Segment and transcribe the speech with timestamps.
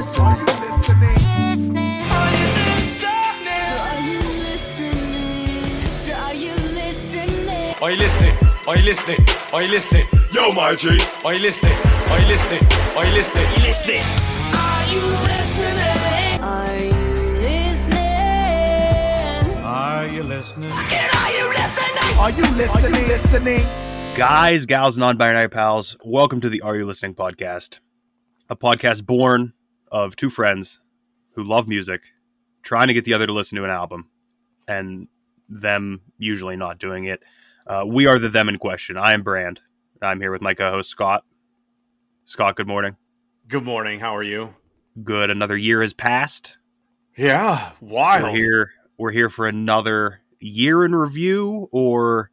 [0.00, 1.12] are you listening?
[1.12, 3.20] Are you listening?
[7.82, 8.34] Are you listening?
[8.66, 9.20] Are you listening?
[9.52, 10.06] Are you listening?
[10.32, 10.88] Yo, my G.
[11.26, 11.76] Are you listening?
[12.08, 12.62] Are you listening?
[12.96, 13.44] Are you listening?
[13.44, 14.02] You listening?
[14.56, 15.92] Are you listening?
[19.66, 20.70] Are you listening?
[22.18, 22.46] Are you
[23.06, 23.60] listening?
[24.16, 27.80] Guys, gals, non binary pals, welcome to the Are You Listening podcast,
[28.48, 29.52] a podcast born
[29.90, 30.80] of two friends
[31.34, 32.12] who love music,
[32.62, 34.08] trying to get the other to listen to an album,
[34.68, 35.08] and
[35.48, 37.22] them usually not doing it.
[37.66, 38.96] Uh, we are the them in question.
[38.96, 39.60] I am Brand.
[40.02, 41.24] I'm here with my co host, Scott.
[42.24, 42.96] Scott, good morning.
[43.48, 44.00] Good morning.
[44.00, 44.54] How are you?
[45.02, 45.30] Good.
[45.30, 46.56] Another year has passed.
[47.16, 48.24] Yeah, wild.
[48.24, 48.70] We're here.
[48.98, 52.30] We're here for another year in review, or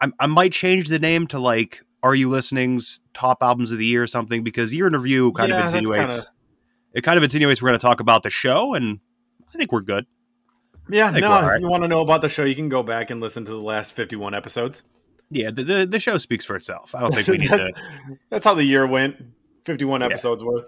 [0.00, 3.86] I, I might change the name to like "Are You Listening's Top Albums of the
[3.86, 6.30] Year" or something because year in review kind Yeah, of insinuates
[6.94, 9.00] it kind of insinuates we're going to talk about the show, and
[9.52, 10.06] I think we're good.
[10.88, 11.30] Yeah, no.
[11.30, 13.44] we're If you want to know about the show, you can go back and listen
[13.44, 14.82] to the last fifty-one episodes.
[15.30, 16.94] Yeah, the the, the show speaks for itself.
[16.94, 17.80] I don't think we need to that's,
[18.30, 19.16] that's how the year went.
[19.64, 20.06] Fifty-one Yeah.
[20.08, 20.66] episodes worth.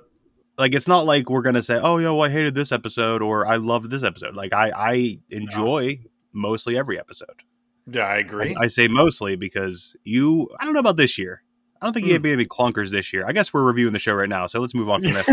[0.59, 0.75] like.
[0.75, 3.57] It's not like we're going to say, "Oh, yo, I hated this episode" or "I
[3.57, 6.01] loved this episode." Like I I enjoy
[6.33, 7.43] mostly every episode.
[7.87, 8.57] Yeah, I agree.
[8.59, 10.49] I, I say mostly because you.
[10.59, 11.43] I don't know about this year.
[11.81, 12.25] I don't think he Hmm.
[12.25, 13.25] have any clunkers this year.
[13.27, 15.29] I guess we're reviewing the show right now, so let's move on from this.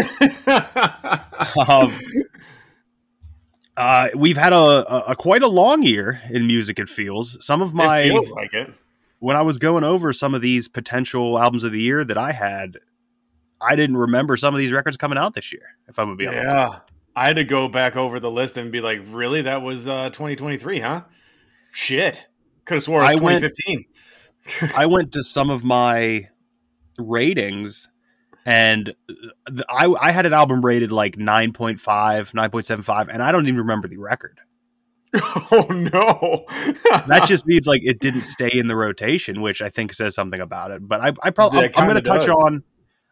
[1.69, 1.93] um,
[3.75, 6.79] uh, we've had a, a, a quite a long year in music.
[6.79, 8.71] It feels some of my it feels like it.
[9.19, 12.31] when I was going over some of these potential albums of the year that I
[12.33, 12.77] had,
[13.59, 15.63] I didn't remember some of these records coming out this year.
[15.87, 16.79] If I'm gonna be honest, Yeah,
[17.15, 19.41] I had to go back over the list and be like, "Really?
[19.43, 21.01] That was uh, 2023, huh?
[21.71, 22.27] Shit,
[22.65, 23.85] could have swore it was I went- 2015."
[24.75, 26.27] I went to some of my
[26.97, 27.89] ratings.
[28.45, 29.13] And uh,
[29.49, 33.87] th- I, I had an album rated like 9.5, 9.75, and I don't even remember
[33.87, 34.39] the record.
[35.51, 36.45] oh no,
[37.07, 40.39] that just means like it didn't stay in the rotation, which I think says something
[40.39, 40.87] about it.
[40.87, 42.63] But I, I probably Yeah, I'm, going to kinda touch on.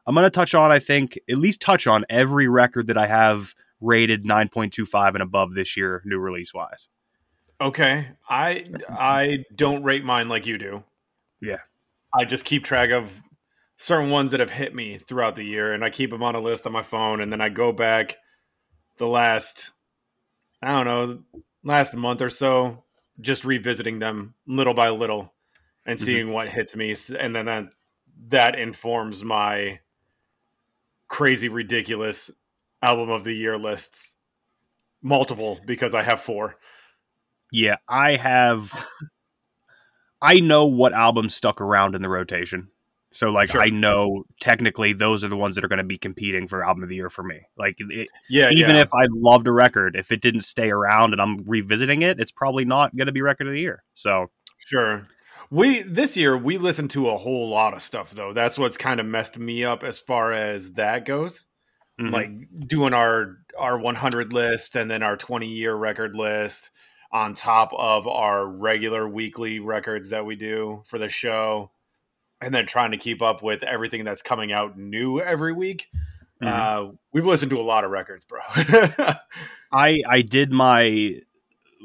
[0.08, 0.72] I'm going to touch on.
[0.72, 5.54] I think at least touch on every record that I have rated 9.25 and above
[5.54, 6.90] this year, new release wise.
[7.62, 10.84] Okay, I I don't rate mine like you do.
[11.40, 11.60] Yeah.
[12.18, 13.22] I just keep track of
[13.82, 16.40] certain ones that have hit me throughout the year, and I keep them on a
[16.40, 18.18] list on my phone, and then I go back
[18.98, 19.72] the last
[20.62, 21.24] I don't know
[21.64, 22.84] last month or so,
[23.20, 25.34] just revisiting them little by little
[25.86, 26.04] and Mhm.
[26.04, 27.70] seeing what hits me, and then that
[28.28, 29.80] that informs my
[31.08, 32.30] crazy ridiculous
[32.82, 34.16] album of the year lists.
[35.02, 36.56] Multiple because I have four.
[37.52, 38.72] Yeah, I have.
[40.22, 42.71] I know what albums stuck around in the rotation.
[43.14, 43.62] So, like, Sure.
[43.62, 46.84] I know technically those are the ones that are going to be competing for album
[46.84, 47.42] of the year for me.
[47.58, 48.82] Like, it, Yeah, even yeah.
[48.82, 52.32] if I loved a record, if it didn't stay around and I'm revisiting it, it's
[52.32, 53.84] probably not going to be record of the year.
[53.94, 54.32] So,
[54.68, 55.04] Sure.
[55.50, 58.32] We this year we listened to a whole lot of stuff though.
[58.32, 61.46] That's what's kind of messed me up as far as that goes.
[62.00, 62.12] mhm.
[62.12, 62.32] Like
[62.68, 66.70] doing our our 100 list and then our 20 year record list
[67.12, 71.70] on top of our regular weekly records that we do for the show
[72.42, 75.88] and then trying to keep up with everything that's coming out new every week.
[76.42, 76.48] Mhm.
[76.48, 78.40] Uh we've listened to a lot of records, bro.
[79.72, 81.20] I I did my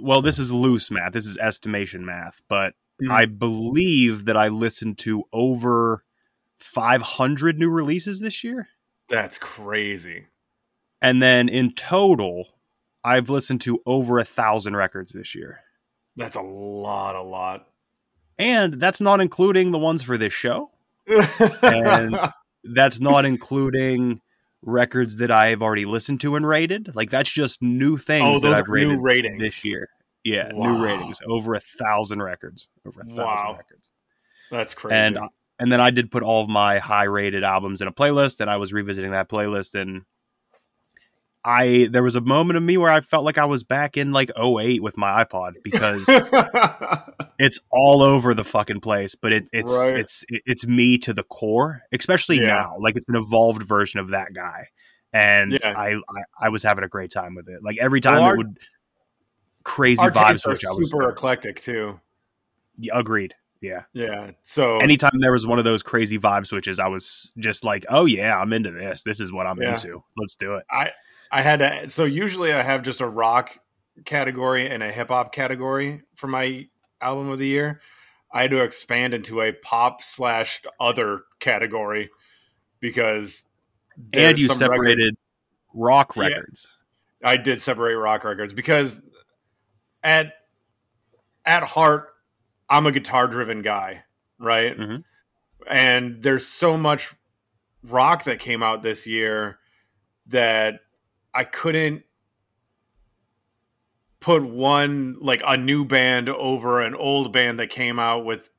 [0.01, 1.13] well, this is loose math.
[1.13, 3.11] This is estimation math, but Mhm.
[3.11, 6.03] I believe that I listened to over
[6.59, 8.69] 500 new releases this year.
[9.09, 10.27] that's crazy.
[11.01, 12.49] And then in total,
[13.05, 15.61] I've listened to over a thousand records this year.
[16.17, 17.69] That's a lot, a lot.
[18.39, 20.71] And that's not including the ones for this show.
[21.63, 22.19] And
[22.65, 24.21] that's not including
[24.63, 26.95] records that I've already listened to and rated.
[26.95, 29.41] Like that's just new things Oh, that I've rated ratings.
[29.41, 29.89] this year.
[30.25, 30.67] Yeah, Wow.
[30.77, 31.19] new ratings.
[31.27, 32.69] Over a thousand records.
[32.87, 33.55] Over a thousand Wow.
[33.57, 33.91] records.
[34.51, 34.95] That's crazy.
[34.97, 35.19] And
[35.59, 38.51] and then I did put all of my high rated albums in a playlist, and
[38.51, 40.03] I was revisiting that playlist, and
[41.47, 44.11] I there was a moment of me where I felt like I was back in
[44.11, 46.05] like 08 with my iPod because
[47.39, 49.97] it's all over the fucking place, but it, it's Right.
[49.97, 52.47] it's it's me to the core, especially Yeah.
[52.49, 52.77] now.
[52.81, 54.69] Like it's an evolved version of that guy,
[55.13, 55.73] and Yeah.
[55.79, 57.63] I, I I was having a great time with it.
[57.63, 58.59] Like every time Well, our- it would
[59.63, 62.01] crazy vibes, which I was super eclectic too.
[62.79, 63.35] Yeah, agreed.
[63.61, 63.83] Yeah.
[63.95, 64.33] Yeah.
[64.43, 68.05] So Anytime there was one of those crazy vibe switches, I was just like, "Oh
[68.05, 69.03] yeah, I'm into this.
[69.03, 69.73] This is what I'm Yeah.
[69.73, 70.03] into.
[70.17, 70.91] Let's do it." I
[71.31, 71.89] I had to.
[71.89, 73.59] So usually I have just a rock
[74.05, 76.67] category and a hip hop category for my
[77.01, 77.81] album of the year.
[78.33, 82.11] I had to expand into a pop slash other category
[82.81, 83.47] because
[84.13, 85.17] And you separated records-
[85.75, 86.23] rock Yeah.
[86.25, 86.79] records.
[87.25, 89.01] I did separate rock records because
[90.03, 90.35] at
[91.45, 92.15] at heart
[92.69, 94.03] I'm a guitar driven guy,
[94.39, 94.77] right?
[94.77, 95.05] Mhm.
[95.69, 97.15] And there's so much
[97.85, 99.59] rock that came out this year
[100.27, 100.81] that
[101.37, 102.03] I couldn't
[104.21, 108.51] put one like a new band over an old band that came out with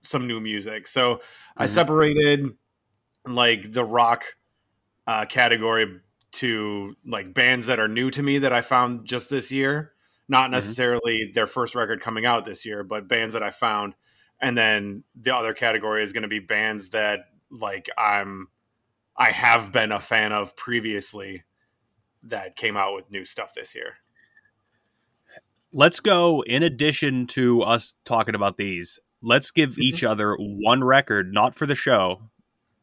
[0.00, 0.88] some new music.
[0.88, 1.20] So
[1.58, 1.68] I Mhm.
[1.68, 2.56] separated
[3.26, 4.24] like the rock
[5.06, 6.00] uh, category
[6.30, 9.92] to like bands that are new to me that I found just this year,
[10.28, 13.94] not necessarily their first record coming out this year, but bands that I found.
[14.40, 18.48] And then the other category is going to be bands that like I'm
[19.16, 21.42] I have been a fan of previously
[22.24, 23.94] that came out with new stuff this year.
[25.72, 26.42] Let's go.
[26.42, 29.82] In addition to us talking about these, let's give Mm-hmm.
[29.82, 32.22] each other one record, not for the show,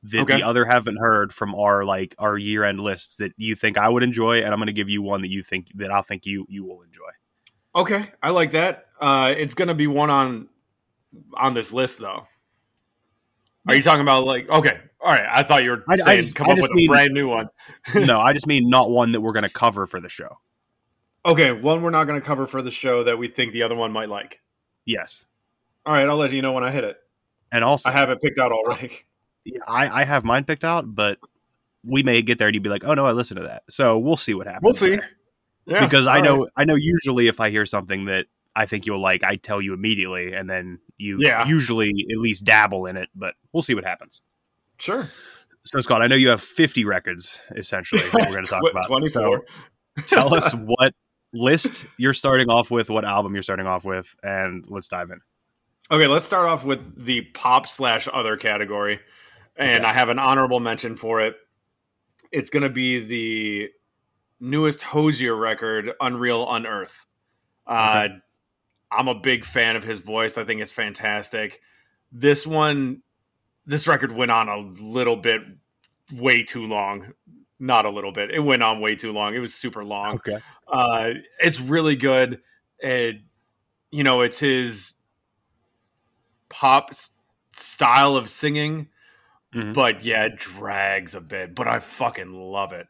[0.03, 0.38] that Okay.
[0.38, 3.89] the other haven't heard from our like our year end lists that you think I
[3.89, 6.25] would enjoy, and I'm going to give you one that you think that I think
[6.25, 7.09] you you will enjoy.
[7.75, 8.88] Okay, I like that.
[9.00, 10.50] Uh, it's going to be one on
[11.35, 12.27] on this list though.
[13.67, 14.79] Are you talking about like okay?
[15.01, 16.94] All right, I thought you were I- I just- come I up with mean- a
[16.94, 17.47] brand new one.
[17.95, 20.39] no, I just mean not one that we're going to cover for the show.
[21.25, 23.75] Okay, one we're not going to cover for the show that we think the other
[23.75, 24.39] one might like.
[24.85, 25.25] Yes,
[25.85, 26.97] All right, I'll let you know when I hit it.
[27.51, 28.91] and also I have it picked out already.
[29.67, 31.17] I I have mine picked out, but
[31.83, 33.63] we may get there and you'd be like, oh no, I listened to that.
[33.69, 34.63] So we'll see what happens.
[34.63, 34.89] We'll see.
[34.91, 35.09] there.
[35.65, 36.50] Yeah, because I know right.
[36.57, 38.25] I know usually if I hear something that
[38.56, 41.47] I think you'll like, I tell you immediately, and then you Yeah.
[41.47, 43.09] usually at least dabble in it.
[43.15, 44.21] But we'll see what happens.
[44.77, 45.09] Sure.
[45.65, 48.85] So Scott, I know you have 50 records essentially we're going to talk about.
[48.87, 49.45] Twenty-four.
[50.05, 50.93] So tell us what
[51.33, 55.19] list you're starting off with, what album you're starting off with, and let's dive in.
[55.91, 58.99] Okay, let's start off with the pop slash other category,
[59.57, 59.89] and Okay.
[59.89, 61.35] I have an honorable mention for it.
[62.31, 63.69] It's going to be the
[64.39, 67.05] newest Hozier record, Unreal Unearth.
[67.67, 68.07] Uh,
[68.91, 70.38] I'm a big fan of his voice.
[70.38, 71.62] I think it's fantastic.
[72.12, 73.01] This one,
[73.65, 75.41] this record went on a little bit,
[76.13, 77.13] way too long.
[77.59, 78.31] Not a little bit.
[78.31, 79.36] It went on way too long.
[79.36, 80.15] It was super long.
[80.15, 80.39] Okay.
[80.68, 82.41] Uh, it's really good.
[82.80, 83.18] It,
[83.91, 84.95] you know, it's his
[86.50, 86.92] pop
[87.51, 88.88] style of singing,
[89.53, 89.74] Mhm.
[89.74, 91.53] but yeah, it drags a bit.
[91.53, 92.88] But I fucking love it.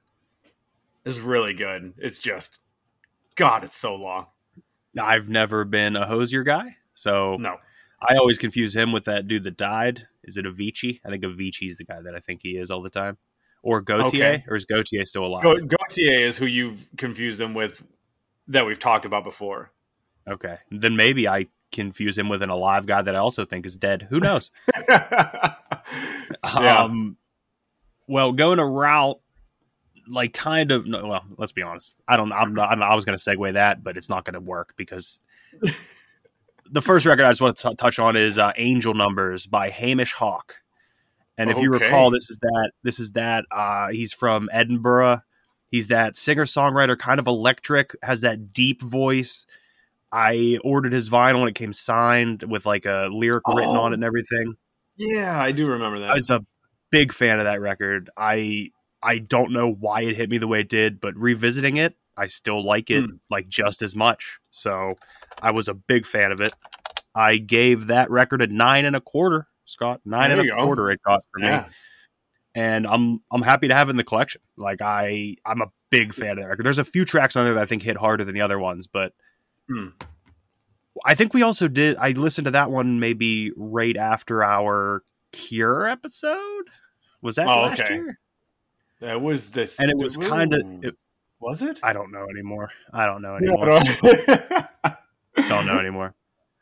[1.03, 1.93] It's really good.
[1.97, 2.59] It's just,
[3.35, 4.27] God, it's so long.
[4.99, 7.57] I've never been a Hozier guy, so No,
[8.01, 10.07] I always confuse him with that dude that died.
[10.23, 10.99] Is it Avicii?
[11.05, 13.17] I think Avicii's the guy that I think he is all the time.
[13.63, 14.43] Or Gotye, Okay.
[14.47, 15.43] or is Gotye still alive?
[15.43, 17.83] Go- Gotye is who you've confused them with
[18.47, 19.71] that we've talked about before.
[20.29, 20.57] Okay.
[20.71, 24.07] Then maybe I confuse him with an alive guy that I also think is dead.
[24.09, 24.51] Who knows?
[24.87, 25.55] yeah.
[26.43, 27.17] Um
[28.07, 29.19] well, going a route
[30.09, 31.97] like kind of no, well, let's be honest.
[32.07, 34.33] I don't I'm not, I'm, I was going to segue that, but it's not going
[34.33, 35.21] to work because
[36.71, 39.69] the first record I just want to t- touch on is uh, Angel Numbers by
[39.69, 40.55] Hamish Hawk.
[41.37, 45.21] And if you recall, this is that this is that uh, he's from Edinburgh.
[45.71, 49.45] He's that singer songwriter, kind of electric, has that deep voice.
[50.11, 53.81] I ordered his vinyl and it came signed with like a lyric written Oh.
[53.81, 54.55] on it and everything.
[54.97, 56.09] yeah, I do remember that.
[56.09, 56.45] I was a
[56.91, 58.09] big fan of that record.
[58.17, 61.95] I I don't know why it hit me the way it did, but revisiting it,
[62.17, 63.15] I still like it Hmm.
[63.29, 64.39] like just as much.
[64.51, 64.95] So
[65.41, 66.53] I was a big fan of it.
[67.15, 70.01] I gave that record a nine and a quarter, Scott.
[70.05, 70.63] Nine There and a go.
[70.65, 71.59] quarter it got for me.
[72.55, 74.41] And I'm I'm happy to have it in the collection.
[74.57, 76.65] Like I I'm a big fan of that record.
[76.65, 78.85] There's a few tracks on there that I think hit harder than the other ones,
[78.87, 79.13] but
[79.69, 79.89] Hmm.
[81.05, 85.87] I think we also did I listened to that one maybe right after our Cure
[85.87, 86.65] episode.
[87.21, 87.93] Was that Oh, last okay.
[87.95, 88.19] year?
[89.01, 90.93] That was this, and it was kind of.
[91.41, 91.79] Was it?
[91.83, 92.69] I don't know anymore.
[92.91, 93.81] I don't know Yeah, anymore.
[94.83, 96.13] I don't know anymore.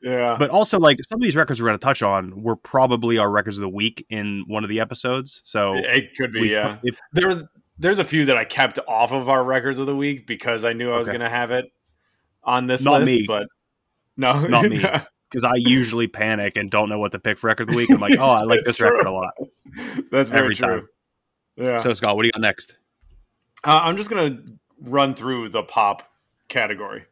[0.04, 0.36] Yeah.
[0.38, 3.32] But also, like some of these records we're going to touch on were probably our
[3.32, 5.42] records of the week in one of the episodes.
[5.46, 6.78] So it could be, yeah.
[6.84, 7.42] if There's
[7.80, 10.74] there's a few that I kept off of our records of the week because I
[10.74, 11.18] knew I was Okay.
[11.18, 11.66] going to have it
[12.44, 13.26] on this Not list, me.
[13.28, 13.48] but
[14.16, 14.78] no, Not me.
[15.30, 17.90] because I usually panic and don't know what to pick for record of the week.
[17.92, 19.34] I'm like, oh, I like this record a lot.
[20.12, 20.68] That's very Every true.
[20.68, 20.90] time.
[21.58, 21.78] Yeah.
[21.78, 22.76] So Scott, what do you got next?
[23.64, 24.38] Uh, I'm just gonna
[24.82, 26.04] run through the pop
[26.48, 27.04] category.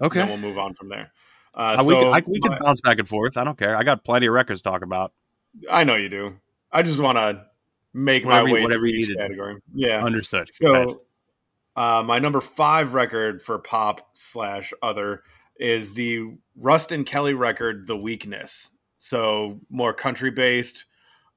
[0.00, 1.12] Okay, Then we'll move on from there.
[1.54, 3.36] Uh, Uh, we so can I, we can bounce back and forth.
[3.36, 3.76] I don't care.
[3.76, 5.12] I got plenty of records to talk about.
[5.70, 6.36] I know you do.
[6.70, 7.46] I just want to
[7.92, 9.56] make Whatever my way whatever through you each category.
[9.74, 10.04] Yeah.
[10.04, 10.48] Understood.
[10.52, 11.02] So,
[11.76, 15.24] uh, my number five record for pop slash other
[15.56, 20.84] is the Ruston Kelly record, "The Weakness." So more country based,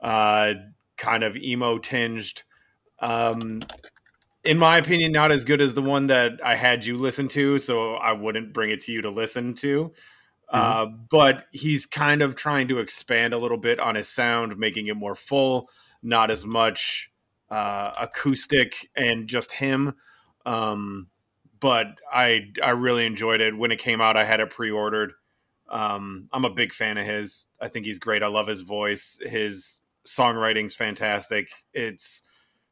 [0.02, 0.54] uh,
[0.98, 2.44] kind of emo tinged.
[3.00, 3.62] Um,
[4.44, 7.60] in my opinion, not as good as the one that I had you listen to,
[7.60, 9.94] so I wouldn't bring it to you to listen to.
[10.50, 14.86] Uh, but he's kind of trying to expand a little bit on his sound, making
[14.88, 15.68] it more full,
[16.04, 17.10] not as much
[17.50, 19.96] uh, acoustic and just him.
[20.46, 21.08] Um,
[21.60, 24.18] but I I really enjoyed it when it came out.
[24.18, 25.14] I had it pre-ordered.
[25.70, 27.48] Um, I'm a big fan of his.
[27.60, 28.22] I think he's great.
[28.22, 29.18] I love his voice.
[29.24, 31.50] His songwriting's fantastic.
[31.74, 32.22] It's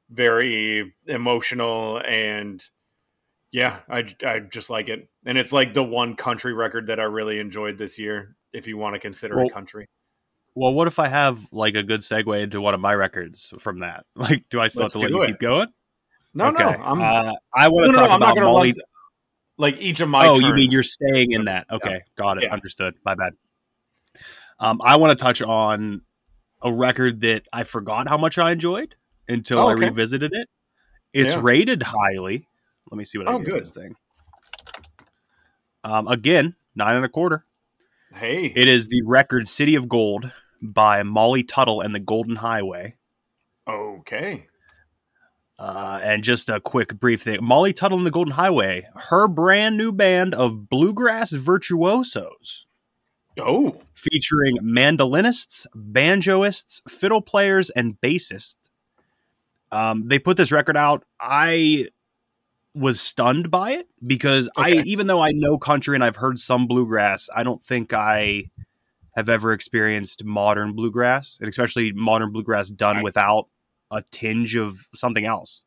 [0.10, 2.64] very emotional and
[3.52, 5.10] yeah, I, I just like it.
[5.26, 8.78] And it's like the one country record that I really enjoyed this year, if you
[8.78, 9.88] want to consider Well, it country.
[10.56, 13.80] Well, what if I have like a good segue into one of my records from
[13.80, 14.06] that?
[14.16, 15.68] Like, do I still Let's have to let do you keep going?
[16.34, 18.70] No, no, I'm uh, I want to no, talk no, about Molly.
[18.70, 18.76] run
[19.58, 20.28] like each of my.
[20.28, 21.68] oh, you mean you're staying in that?
[21.70, 22.44] Okay, got it.
[22.44, 22.54] Yeah.
[22.54, 22.96] Understood.
[23.06, 23.34] My bad.
[24.60, 26.02] Um, I want to touch on
[26.62, 28.96] a record that I forgot how much I enjoyed
[29.28, 30.50] until Oh, I revisited it.
[31.14, 31.40] It's Yeah.
[31.44, 32.48] rated highly.
[32.90, 33.62] Let me see what I Oh, gave good.
[33.62, 33.96] this thing.
[35.84, 37.46] Um, again, nine and a quarter.
[38.14, 42.96] Hey, It is the record "City of Gold" by Molly Tuttle and the Golden Highway.
[43.68, 44.48] okay.
[45.58, 49.78] Uh, and just a quick brief thing Molly Tuttle and the Golden Highway, her brand
[49.78, 52.66] new band of bluegrass virtuosos
[53.40, 58.56] Oh, featuring mandolinists, banjoists, fiddle players, and bassists.
[59.72, 61.06] Um, they put this record out.
[61.20, 61.88] I
[62.74, 66.68] was stunned by it because I, even though I know country and I've heard some
[66.68, 68.50] bluegrass, I don't think I
[69.16, 73.48] have ever experienced modern bluegrass, and especially modern bluegrass done I- without
[73.92, 75.64] a tinge of something else.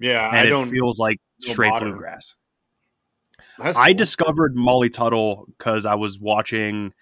[0.00, 0.28] yeah.
[0.28, 0.70] And I it don't.
[0.70, 1.90] feels like straight modern.
[1.90, 2.36] bluegrass.
[3.58, 6.92] That's I discovered Molly Tuttle because I was watching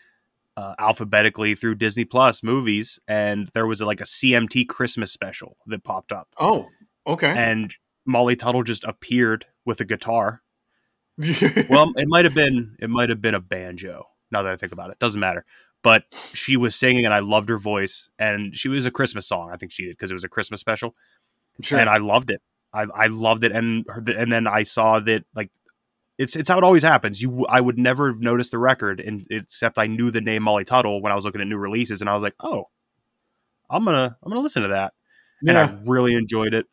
[0.57, 5.83] uh, alphabetically through Disney Plus movies, and there was like a CMT Christmas special that
[5.85, 6.69] popped up, Oh,
[7.07, 7.33] okay.
[7.37, 7.75] and
[8.07, 10.43] Molly Tuttle just appeared with a guitar.
[11.71, 14.07] Well, it might have been it might have been a banjo.
[14.31, 15.45] Now that I think about it, doesn't matter.
[15.83, 19.51] But she was singing, and I loved her voice, and she was a Christmas song.
[19.53, 20.95] I think she did because it was a Christmas special
[21.63, 21.79] sure.
[21.79, 22.41] and I loved it.
[22.73, 25.51] I I loved it, and her- and then I saw that like
[26.19, 27.21] it's it's how it always happens.
[27.21, 30.65] You I would never have noticed the record, and except I knew the name Molly
[30.65, 32.69] Tuttle when I was looking at new releases, and I was like, oh,
[33.71, 34.93] I'm gonna I'm gonna listen to that,
[35.47, 35.59] and.
[35.59, 36.67] I really enjoyed it.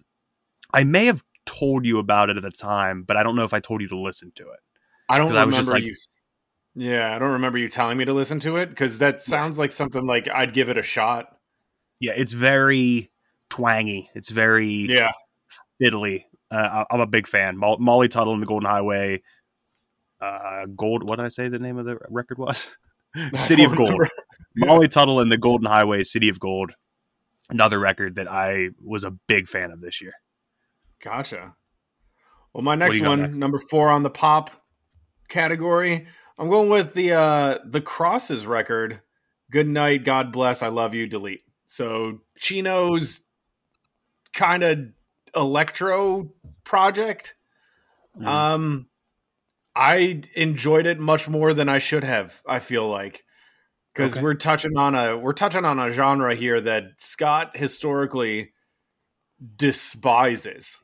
[0.74, 3.54] I may have told you about it at the time, but I don't know if
[3.54, 4.60] I told you to listen to it.
[5.10, 5.94] I don't remember I was just like- you.
[6.74, 9.74] Yeah, I don't remember you telling me to listen to it because that sounds like
[9.74, 11.36] something like I'd give it a shot.
[12.00, 13.12] Yeah, it's very
[13.50, 14.10] twangy.
[14.16, 15.12] It's very Yeah,
[15.84, 16.24] fiddly.
[16.52, 17.58] Uh, I'm a big fan.
[17.58, 19.22] Mo- Molly Tuttle and the Golden Highway.
[20.20, 21.08] Uh, Gold.
[21.08, 22.68] What did I say the name of the record was?
[23.36, 24.02] City of Gold.
[24.56, 26.72] Molly Tuttle and the Golden Highway, City of Gold.
[27.50, 30.14] Another record that I was a big fan of this year.
[31.02, 31.56] Gotcha.
[32.54, 33.36] Well, my next one, next?
[33.36, 34.52] number four on the pop
[35.30, 39.02] category, I'm going with the uh the Crosses record.
[39.52, 41.44] Good night, God bless, I love you, delete.
[41.66, 43.22] So Chino's
[44.34, 44.80] kind of
[45.36, 46.34] electro
[46.64, 47.36] project.
[48.18, 48.28] Mhm.
[48.28, 48.88] Um
[49.76, 53.24] I enjoyed it much more than I should have, I feel like.
[53.94, 54.22] Because Okay.
[54.24, 58.54] we're touching on a we're touching on a genre here that Scott historically
[59.56, 60.78] despises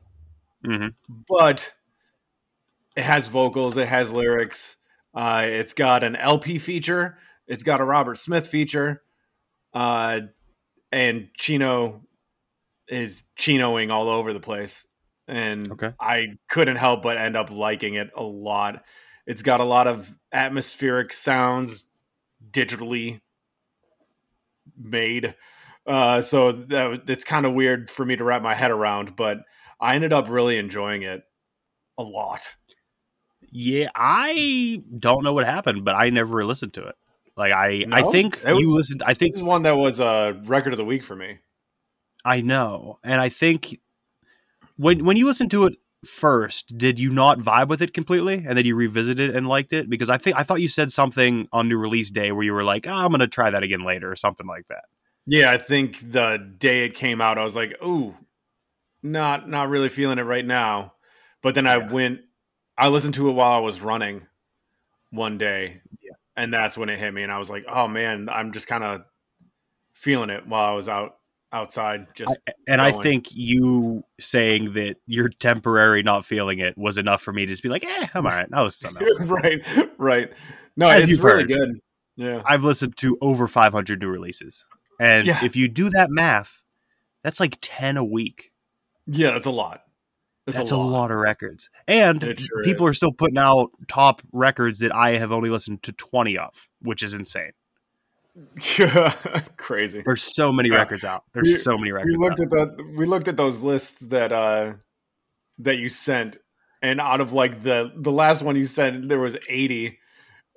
[0.64, 0.92] Mhm.
[1.28, 1.72] but
[2.96, 4.76] it has vocals, it has lyrics,
[5.14, 9.04] uh, it's got an LP feature, it's got a Robert Smith feature,
[9.72, 10.20] uh,
[10.90, 12.02] and Chino
[12.88, 14.86] is chinoing all over the place,
[15.26, 15.92] and Okay.
[16.00, 18.84] I couldn't help but end up liking it a lot.
[19.26, 21.84] It's got a lot of atmospheric sounds,
[22.50, 23.20] digitally
[24.76, 25.34] made.
[25.86, 29.38] Uh, so that it's kind of weird for me to wrap my head around, but
[29.80, 31.22] I ended up really enjoying it
[31.96, 32.56] a lot.
[33.50, 36.94] Yeah, I don't know what happened, but I never listened to it.
[37.36, 39.02] Like I, I think was- you listened.
[39.06, 41.38] I think This is one that was a record of the week for me.
[42.24, 43.78] I know, and I think
[44.76, 48.56] when when you listened to it first, did you not vibe with it completely, and
[48.56, 49.88] then you revisited and liked it?
[49.90, 52.64] Because I think I thought you said something on new release day where you were
[52.64, 54.84] like, oh, "I'm going to try that again later" or something like that.
[55.26, 58.14] Yeah, I think the day it came out, I was like, "Ooh,
[59.02, 60.94] not not really feeling it right now."
[61.42, 62.20] But then I went,
[62.76, 64.26] I listened to it while I was running
[65.10, 66.12] one day, Yeah.
[66.36, 68.84] and that's when it hit me, and I was like, "Oh man, I'm just kind
[68.84, 69.04] of
[69.92, 71.16] feeling it while I was out
[71.52, 72.36] outside." Just
[72.66, 77.46] And I think you saying that you're temporary not feeling it was enough for me
[77.46, 78.50] to just be like, "Eh, I'm all right.
[78.50, 80.32] Listen to something else." right, right.
[80.76, 81.48] No, As it's really heard.
[81.48, 81.80] good.
[82.16, 84.64] Yeah, I've listened to over 500 new releases,
[85.00, 85.44] and Yeah.
[85.44, 86.64] if you do that math,
[87.22, 88.50] that's like 10 a week.
[89.06, 89.82] yeah, that's a lot.
[90.46, 91.10] That's a lot.
[91.10, 91.68] of records.
[91.86, 92.92] And sure people is.
[92.92, 97.02] are still putting out top records that I have only listened to 20 of, which
[97.02, 97.52] is insane.
[99.56, 100.02] Crazy.
[100.04, 100.76] There's so many Yeah.
[100.76, 101.24] records out.
[101.34, 102.68] There's We- so many records we looked out.
[102.70, 104.74] at the we looked at those lists that uh
[105.58, 106.36] that you sent
[106.82, 109.98] and out of like the the last one you sent there was 80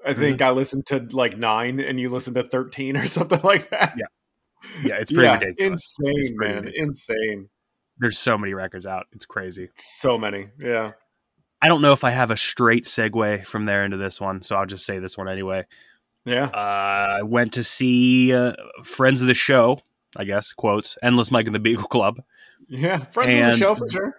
[0.05, 0.47] i think Mm-hmm.
[0.47, 4.05] i listened to like nine and you listened to 13 or something like that Yeah,
[4.83, 5.95] yeah, it's pretty Yeah, ridiculous.
[6.00, 6.88] insane It's pretty man ridiculous.
[7.09, 7.50] insane
[7.97, 9.07] There's so many records out.
[9.13, 9.69] It's crazy.
[9.77, 10.91] so many yeah
[11.63, 14.55] I don't know if I have a straight segue from there into this one, so
[14.55, 15.63] I'll just say this one anyway.
[16.25, 19.81] Yeah Uh, I went to see uh, friends of the show,
[20.15, 22.21] I guess, quotes, Endless Mike and the Beagle Club.
[22.67, 24.15] yeah friends of the show for sure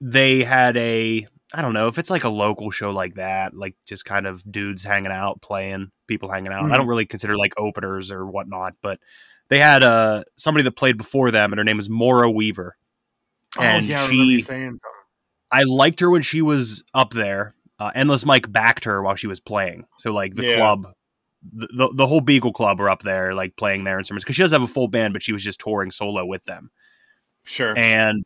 [0.00, 3.76] they had a I don't know if it's like a local show like that, like
[3.86, 6.70] just kind of dudes hanging out, playing, people hanging out.
[6.72, 8.98] I don't really consider like openers or whatnot, but
[9.48, 12.76] they had uh somebody that played before them, and her name is Maura Weaver.
[13.60, 14.78] And oh yeah I she, saying something
[15.52, 17.54] I liked her when she was up there.
[17.78, 20.56] Uh, Endless Mike backed her while she was playing, so like the Yeah.
[20.56, 20.88] club,
[21.52, 24.52] the, the whole Beagle Club were up there, like playing their instruments because she does
[24.52, 26.70] have a full band, but she was just touring solo with them
[27.46, 28.24] sure and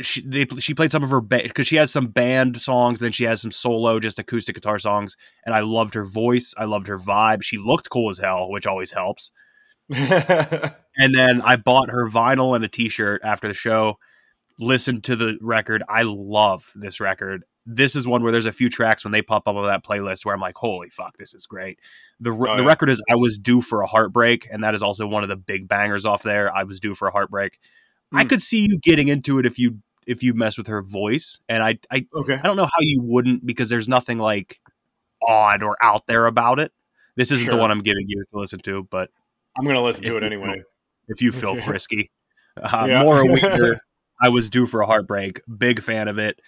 [0.00, 3.24] she they she played some of her because she has some band songs, then she
[3.24, 5.16] has some solo just acoustic guitar songs,
[5.46, 7.42] and I loved her voice, I loved her vibe.
[7.42, 9.30] She looked cool as hell, which always helps.
[10.96, 13.98] And then I bought her vinyl and a T-shirt after the show.
[14.60, 15.82] Listened to the record.
[15.88, 17.42] I love this record.
[17.66, 20.24] This is one where there's a few tracks when they pop up on that playlist
[20.24, 21.80] where I'm like, "Holy fuck, this is great."
[22.20, 22.68] The Oh, the yeah.
[22.68, 25.36] record is "I Was Due for a Heartbreak," and that is also one of the
[25.36, 26.54] big bangers off there.
[26.54, 27.58] "I Was Due for a Heartbreak."
[28.12, 28.28] I Mm.
[28.28, 31.62] could see you getting into it if you if you mess with her voice, and
[31.62, 34.60] I I okay I don't know how you wouldn't because there's nothing like
[35.26, 36.70] odd or out there about it.
[37.16, 39.10] This isn't the one I'm giving you to listen to, but
[39.56, 40.62] i'm gonna listen to it anyway
[41.08, 42.10] if you feel frisky.
[42.60, 43.02] Uh, Yeah.
[43.02, 43.24] Maura
[44.22, 45.40] I was due for a heartbreak.
[45.58, 46.40] Big fan of it.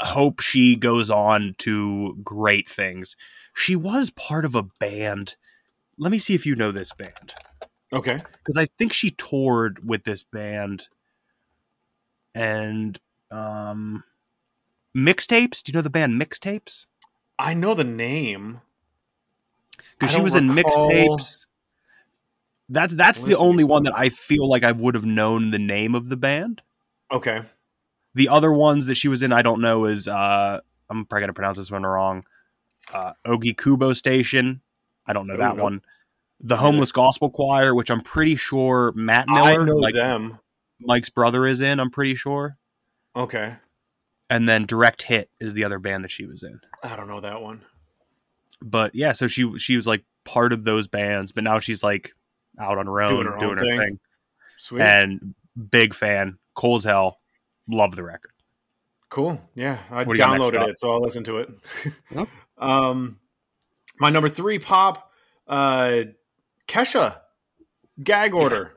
[0.00, 3.16] I hope she goes on to great things.
[3.54, 5.36] She was part of a band.
[5.98, 7.34] Let me see if you know this band
[7.92, 10.88] okay because I think she toured with this band.
[12.34, 12.98] And
[13.30, 14.04] um,
[14.96, 15.62] mixtapes.
[15.62, 16.86] Do you know the band Mixtapes?
[17.38, 18.60] i know the name
[19.98, 21.46] Because she was in mixtapes.
[22.68, 25.94] That's that's the only one that I feel like I would have known the name
[25.94, 26.62] of the band.
[27.10, 27.42] okay
[28.14, 31.32] The other ones that she was in, I don't know, is uh, I'm probably gonna
[31.32, 32.24] pronounce this one wrong.
[32.92, 34.60] Uh, Ogikubo Station,
[35.06, 35.82] I don't know that one.
[36.40, 40.38] The Homeless Gospel Choir, which I'm pretty sure Matt i Miller, know like them
[40.80, 41.78] Mike's brother, is in.
[41.80, 42.58] I'm pretty sure.
[43.14, 43.54] okay
[44.28, 46.60] And then Direct Hit is the other band that she was in.
[46.82, 47.62] i don't know that one
[48.60, 52.12] But yeah, so she she was like part of those bands, but now she's like
[52.58, 53.78] out on her own Doing her doing her thing.
[53.78, 54.00] thing.
[54.58, 55.34] sweet And
[55.70, 57.20] big fan, cool as hell.
[57.68, 58.32] Love the record.
[59.08, 59.40] Cool.
[59.54, 61.50] Yeah, I What do you got next, downloaded it, so I'll listen to it.
[62.14, 62.28] Yep.
[62.58, 63.18] um,
[64.00, 65.10] my number three pop,
[65.46, 66.02] uh,
[66.66, 67.18] Kesha,
[68.02, 68.72] Gag Order.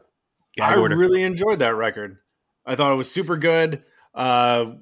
[0.57, 0.95] Gag I order.
[0.97, 2.17] really enjoyed that record.
[2.65, 3.83] I thought it was super good.
[4.13, 4.73] Uh,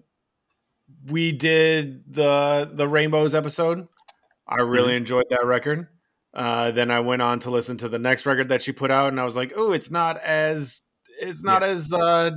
[1.08, 3.88] we did the the Rainbows episode.
[4.48, 4.98] I really Mm-hmm.
[4.98, 5.88] enjoyed that record.
[6.34, 9.10] Uh, then I went on to listen to the next record that she put out,
[9.10, 10.82] and I was like, "Oh, it's not as
[11.20, 12.32] it's not as uh,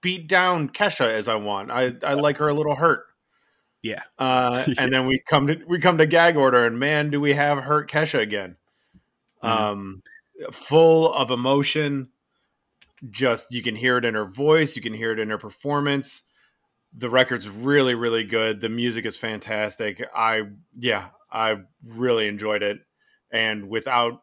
[0.00, 1.70] beat down Kesha as I want.
[1.70, 3.04] I I like her a little hurt."
[3.82, 4.02] Yeah.
[4.18, 7.32] Uh, and then we come to we come to gag order, and man, do we
[7.34, 8.56] have hurt Kesha again?
[9.42, 9.48] Mhm.
[9.48, 10.02] Um,
[10.52, 12.08] full of emotion.
[13.10, 16.22] Just you can hear it in her voice, you can hear it in her performance.
[16.96, 18.60] The record's really, really good.
[18.60, 20.04] The music is fantastic.
[20.14, 20.44] I
[20.78, 22.80] yeah, I really enjoyed it.
[23.30, 24.22] And without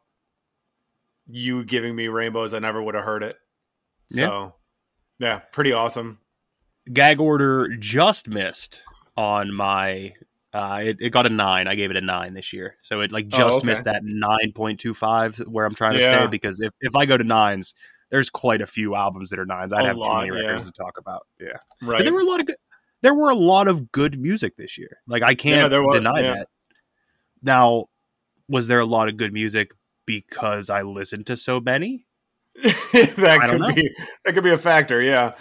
[1.27, 3.37] you giving me rainbows, I never would have heard it.
[4.09, 4.27] Yeah.
[4.27, 4.55] So,
[5.19, 6.19] yeah, pretty awesome.
[6.93, 8.81] Gag order just missed
[9.17, 10.13] on my.
[10.53, 11.67] Uh, it, it got a nine.
[11.67, 13.67] I gave it a nine this year, so it like Oh, just okay.
[13.67, 16.21] missed that nine point two five where I'm trying to Yeah.
[16.21, 16.27] stay.
[16.27, 17.75] Because if if I go to nines,
[18.09, 19.73] there's quite a few albums that are nines.
[19.73, 21.27] I'd A have lot, too many records to talk about.
[21.41, 22.01] Yeah, Right.
[22.03, 22.55] there were a lot of good.
[23.01, 24.99] There were a lot of good music this year.
[25.07, 26.33] Like I can't there was, deny yeah.
[26.35, 26.47] that.
[27.41, 27.85] Now,
[28.47, 29.71] was there a lot of good music
[30.05, 32.05] because I listened to so many?
[32.63, 35.01] that I could be that could be a factor.
[35.01, 35.33] Yeah.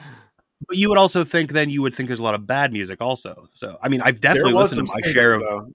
[0.66, 3.00] But you would also think then you would think there's a lot of bad music
[3.00, 3.46] also.
[3.54, 5.68] So I mean, I've definitely listened to my share of though.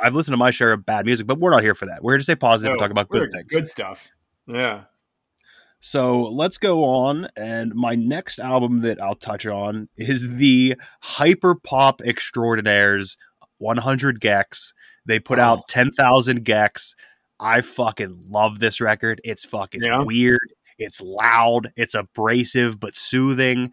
[0.00, 2.02] I've listened to my share of bad music, but we're not here for that.
[2.02, 3.46] We're here to stay positive and No, talk about good things.
[3.48, 4.08] Good stuff.
[4.46, 4.84] Yeah.
[5.80, 7.28] So let's go on.
[7.36, 13.16] And my next album that I'll touch on is the Hyper Pop Extraordinaires
[13.58, 14.72] 100 gecs.
[15.06, 15.42] They put Oh.
[15.42, 16.94] out 10,000 gecs.
[17.38, 19.20] I fucking love this record.
[19.24, 20.02] It's fucking Yeah.
[20.02, 20.53] weird.
[20.78, 21.72] It's loud.
[21.76, 23.72] It's abrasive but soothing.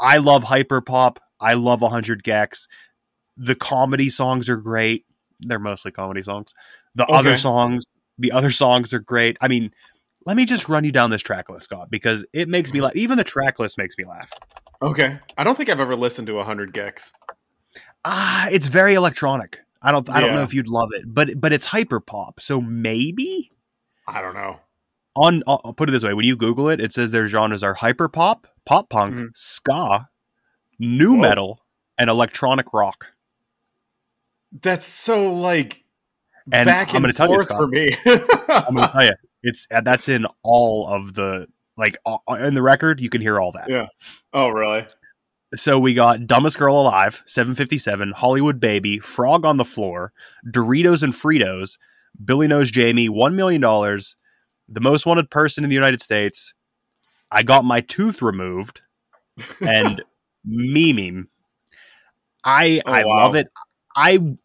[0.00, 1.20] I love hyper pop.
[1.40, 2.66] I love 100 gecs.
[3.36, 5.06] The comedy songs are great.
[5.40, 6.54] They're mostly comedy songs.
[6.94, 7.84] The other songs,
[8.18, 9.36] the other songs are great.
[9.40, 9.72] I mean,
[10.26, 12.96] let me just run you down this track list, Scott, because it makes me laugh.
[12.96, 14.30] Even the track list makes me laugh.
[14.80, 15.18] Okay.
[15.36, 17.12] I don't think I've ever listened to 100 gecs.
[18.04, 19.60] Ah, it's very electronic.
[19.80, 22.40] I don't I don't know if you'd love it, but but it's hyper pop.
[22.40, 23.52] So maybe
[24.06, 24.60] I don't know.
[25.16, 27.62] On I'll I'll put it this way, when you Google it, it says their genres
[27.62, 29.28] are hyper pop, pop punk, Mhm.
[29.34, 30.08] ska,
[30.78, 31.20] new Whoa.
[31.20, 31.60] metal,
[31.98, 33.06] and electronic rock.
[34.62, 35.84] That's so like
[36.52, 37.86] And back I'm and gonna tell you, Scott, for me.
[38.48, 42.62] I'm gonna tell you, it's uh, that's in all of the like uh, in the
[42.62, 43.00] record.
[43.00, 43.68] You can hear all that.
[43.68, 43.86] Yeah.
[44.32, 44.86] oh, really?
[45.56, 50.12] So we got Dumbest Girl Alive, 757, Hollywood Baby, Frog on the Floor,
[50.44, 51.78] Doritos and Fritos,
[52.24, 53.60] Billy Knows Jamie, $1 million,
[54.68, 56.54] The Most Wanted Person in the United States,
[57.30, 58.80] I Got My Tooth Removed,
[59.60, 60.02] and
[60.44, 61.28] Meme.
[62.44, 63.16] I Oh, I wow.
[63.24, 63.48] love it.
[63.96, 64.36] I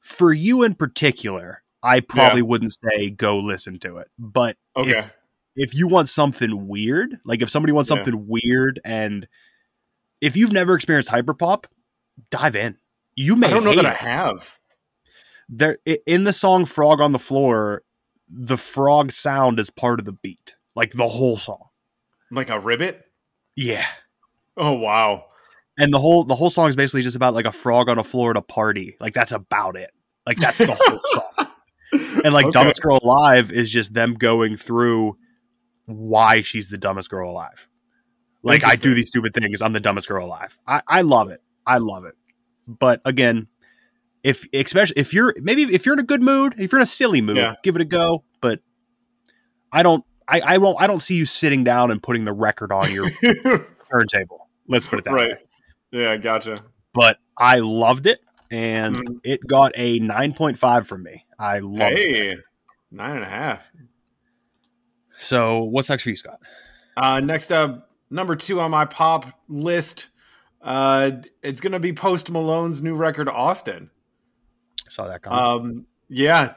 [0.00, 4.08] for you in particular, I probably wouldn't say go listen to it.
[4.18, 4.98] But Okay.
[4.98, 5.14] if
[5.54, 7.96] if you want something weird, like if somebody wants Yeah.
[7.96, 9.28] something weird and
[10.20, 11.64] if you've never experienced hyperpop,
[12.30, 12.78] dive in.
[13.16, 14.56] You may I don't know that I have.
[15.48, 17.82] There in the song Frog on the Floor,
[18.32, 20.56] the frog sound is part of the beat.
[20.74, 21.68] Like the whole song.
[22.30, 23.04] Like a ribbit?
[23.56, 23.86] Yeah.
[24.56, 25.26] Oh, wow.
[25.78, 28.04] And the whole the whole song is basically just about like a frog on a
[28.04, 28.96] floor at a party.
[29.00, 29.90] Like that's about it.
[30.26, 32.22] Like that's the whole song.
[32.24, 32.52] And like Okay.
[32.52, 35.16] Dumbest Girl Alive is just them going through
[35.86, 37.68] why she's the dumbest girl alive.
[38.42, 39.62] Like I do these stupid things.
[39.62, 40.58] I'm the dumbest girl alive.
[40.66, 41.40] I, I love it.
[41.66, 42.14] I love it.
[42.66, 43.46] But again,
[44.22, 46.86] if especially if you're maybe if you're in a good mood, if you're in a
[46.86, 47.54] silly mood, Yeah.
[47.62, 48.24] give it a go.
[48.40, 48.60] But
[49.72, 52.72] I don't I, I won't I don't see you sitting down and putting the record
[52.72, 53.10] on your
[53.90, 54.48] turntable.
[54.68, 55.30] Let's put it that right.
[55.32, 55.38] way.
[55.90, 56.58] Yeah, gotcha.
[56.94, 59.20] But I loved it and Mhm.
[59.24, 61.26] it got a nine point five from me.
[61.38, 61.98] I love it.
[61.98, 62.36] Hey,
[62.90, 63.70] nine and a half.
[65.18, 66.40] So what's next for you, Scott?
[66.96, 70.08] Uh, next up, number two on my pop list.
[70.60, 71.10] Uh,
[71.42, 73.90] it's gonna be Post Malone's new record, Austin.
[74.92, 75.42] Saw that comment.
[75.42, 76.54] Um, yeah,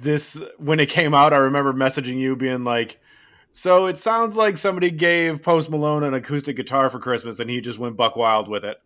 [0.00, 2.98] this when it came out, I remember messaging you, being like,
[3.52, 7.60] "So it sounds like somebody gave Post Malone an acoustic guitar for Christmas, and he
[7.60, 8.78] just went buck wild with it."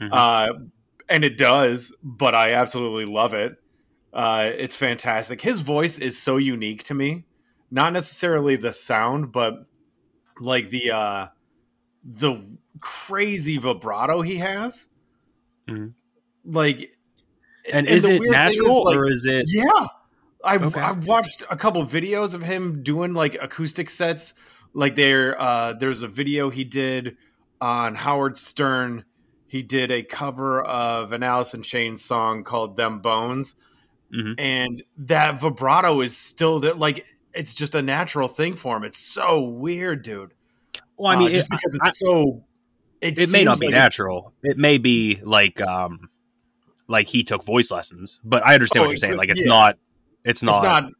[0.00, 0.10] Mhm.
[0.12, 0.52] Uh,
[1.08, 3.56] and it does, but I absolutely love it.
[4.12, 5.40] Uh, it's fantastic.
[5.40, 7.24] His voice is so unique to me.
[7.72, 9.66] Not necessarily the sound, but
[10.38, 11.26] like the uh,
[12.04, 12.44] the
[12.80, 14.88] crazy vibrato he has.
[15.68, 15.94] Mhm.
[16.44, 16.96] Like,
[17.72, 19.44] and is it natural like, or is it?
[19.48, 19.86] yeah,
[20.44, 20.80] I've Okay.
[20.80, 24.34] I've watched a couple videos of him doing like acoustic sets.
[24.72, 27.16] Like there, uh, there's a video he did
[27.60, 29.04] on Howard Stern.
[29.48, 33.56] He did a cover of an Alice in Chains song called "Them Bones,"
[34.14, 34.34] Mhm.
[34.38, 36.78] and that vibrato is still that.
[36.78, 38.84] Like it's just a natural thing for him.
[38.84, 40.34] It's so weird, dude.
[40.96, 42.44] Well, I Uh, mean, just it, because I- it's so.
[43.00, 44.34] It, it may not be like natural.
[44.42, 46.09] It may be like um,
[46.90, 49.16] like he took voice lessons, but I understand Oh, what you're saying.
[49.16, 49.48] Like it's yeah.
[49.48, 49.78] not,
[50.24, 50.92] it's not, it's not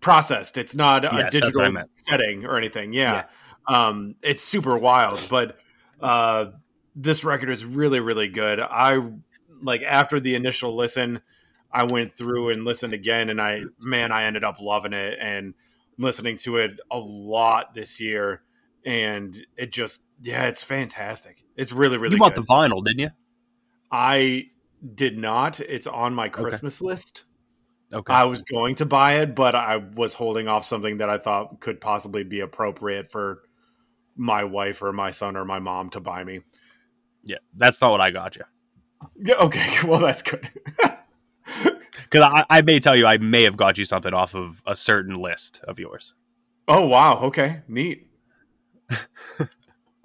[0.00, 0.58] processed.
[0.58, 1.90] It's not a Yes, that's digital what I meant.
[1.94, 2.92] setting or anything.
[2.92, 3.24] Yeah.
[3.68, 5.58] Um, it's super wild, but
[6.00, 6.46] uh,
[6.96, 8.58] this record is really, really good.
[8.60, 9.00] I
[9.62, 11.22] like after the initial listen,
[11.72, 15.54] I went through and listened again, and I man, I ended up loving it and
[15.98, 18.42] listening to it a lot this year,
[18.84, 21.44] and it just yeah, it's fantastic.
[21.56, 22.14] It's really, really.
[22.14, 22.44] you bought good.
[22.44, 23.10] the vinyl, didn't you?
[23.92, 24.46] I
[24.94, 25.60] did not.
[25.60, 27.24] It's on my Christmas list.
[27.92, 28.12] Okay.
[28.12, 31.60] I was going to buy it, but I was holding off something that I thought
[31.60, 33.42] could possibly be appropriate for
[34.16, 36.40] my wife or my son or my mom to buy me.
[37.24, 38.44] yeah, that's not what I got you.
[39.16, 40.48] Yeah, okay, well that's good.
[42.10, 44.74] Because I, I may tell you, I may have got you something off of a
[44.74, 46.14] certain list of yours.
[46.66, 48.08] oh wow, okay, neat.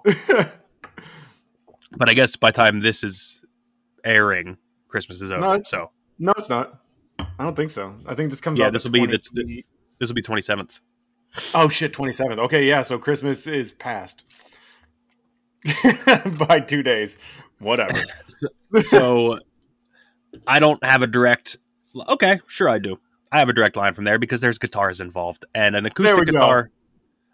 [1.96, 3.42] But I guess by the time this is
[4.04, 4.56] airing,
[4.94, 5.40] Christmas is over.
[5.40, 6.80] No, it's- so no, it's not.
[7.18, 7.94] I don't think so.
[8.06, 9.64] I think this comes Yeah, this will be the- 20
[9.98, 10.78] this will be twenty seventh.
[11.52, 12.38] Oh shit, twenty seventh.
[12.38, 12.82] Okay, yeah.
[12.82, 14.22] So Christmas is past
[16.48, 17.18] by two days.
[17.58, 18.00] Whatever.
[18.82, 19.38] So
[20.48, 21.58] I don't have a direct.
[22.08, 22.98] Okay, sure I do.
[23.30, 26.32] I have a direct line from there because there's guitars involved and an acoustic go.
[26.32, 26.70] guitar.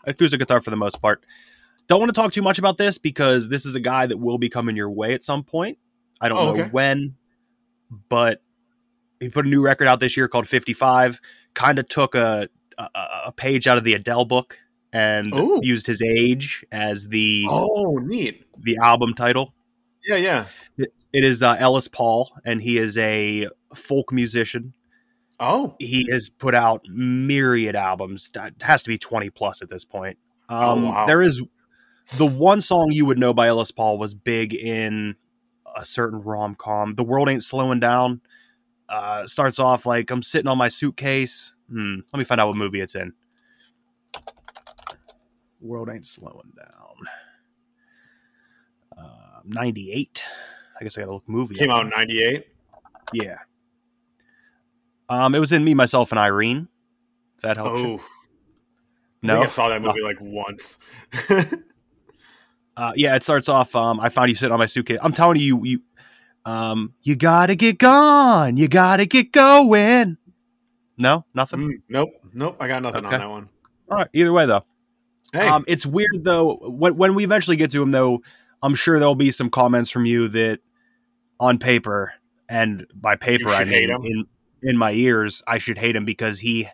[0.05, 1.25] Acoustic guitar for the most part.
[1.87, 4.37] Don't want to talk too much about this because this is a guy that will
[4.39, 5.79] be coming your way at some point.
[6.21, 6.71] I don't Oh, know okay.
[6.71, 7.17] when,
[8.09, 8.43] but
[9.21, 11.21] he put a new record out this year called 55.
[11.55, 12.49] Kind of took a,
[12.79, 12.89] a
[13.27, 14.59] a page out of the Adele book
[14.93, 15.61] and Ooh.
[15.63, 18.45] used his age as the oh, neat.
[18.63, 19.55] the album title.
[20.05, 20.47] Yeah, yeah.
[20.79, 24.73] It is uh, Ellis Paul, and he is a folk musician.
[25.39, 28.31] Oh, He has put out myriad albums.
[28.35, 30.19] It has to be 20 plus at this point.
[30.49, 31.07] Um, Oh, wow.
[31.07, 31.43] There is
[32.17, 35.17] the one song you would know by Ellis Paul was big in
[35.77, 36.95] a certain rom com.
[36.95, 38.21] The World Ain't Slowing Down.
[38.89, 41.53] Uh, starts off like I'm sitting on my suitcase.
[41.71, 43.13] Hmm, let me find out what movie it's in.
[45.61, 47.07] World Ain't Slowing Down.
[48.99, 50.23] Uh, 98.
[50.81, 51.55] I guess I gotta look movie.
[51.57, 52.47] came out in ninety eight.
[53.13, 53.37] Yeah.
[55.11, 56.69] Um, it was in Me, Myself, and Irene.
[57.37, 57.89] If that helps you.
[57.89, 59.35] Oh, I No.
[59.41, 60.79] think I saw that movie like once.
[62.81, 63.77] Uh, yeah, it starts off.
[63.77, 64.97] Um, I found you sitting on my suitcase.
[65.03, 65.83] I'm telling you, you,
[66.47, 68.57] um, you gotta get gone.
[68.57, 70.17] You gotta get going.
[70.97, 71.61] No, nothing.
[71.61, 72.57] Mm, nope, nope.
[72.59, 73.17] I got nothing Okay.
[73.17, 73.49] on that one.
[73.91, 74.09] All right.
[74.15, 74.65] Either way, though,
[75.35, 76.55] Hey, um, it's weird though.
[76.55, 78.23] When when we eventually get to him, though,
[78.63, 80.61] I'm sure there'll be some comments from you that,
[81.39, 82.15] on paper,
[82.49, 84.03] and by paper I mean him?
[84.05, 84.25] in
[84.63, 86.67] in my ears, I should hate him because he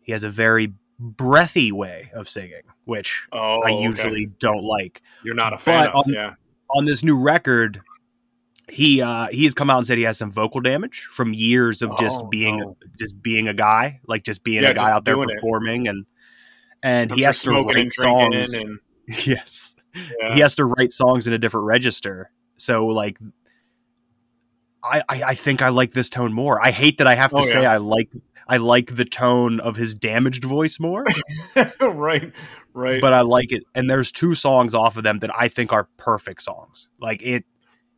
[0.00, 3.82] he has a very breathy way of singing, which oh, I okay.
[3.82, 5.02] usually don't like.
[5.24, 6.06] you're not a fan but of.
[6.06, 6.34] on- yeah.
[6.76, 7.80] on this new record,
[8.68, 11.82] he uh he has come out and said he has some vocal damage from years
[11.82, 12.76] of just Oh, being no.
[12.98, 15.34] just being a guy, like just being Yeah, a guy out there doing it.
[15.36, 16.04] performing and
[16.82, 18.52] and I'm he has to write songs.
[18.54, 18.78] and
[19.24, 19.76] yes.
[19.94, 20.34] yeah.
[20.34, 22.30] He has to write songs in a different register.
[22.56, 23.18] So like
[24.90, 26.60] I, I I think I like this tone more.
[26.64, 27.72] I hate that I have to Oh, say yeah.
[27.72, 28.12] I like
[28.48, 31.04] I like the tone of his damaged voice more,
[31.80, 32.32] right,
[32.74, 33.00] right.
[33.00, 33.64] but I like it.
[33.74, 36.88] And there's two songs off of them that I think are perfect songs.
[37.00, 37.44] Like it,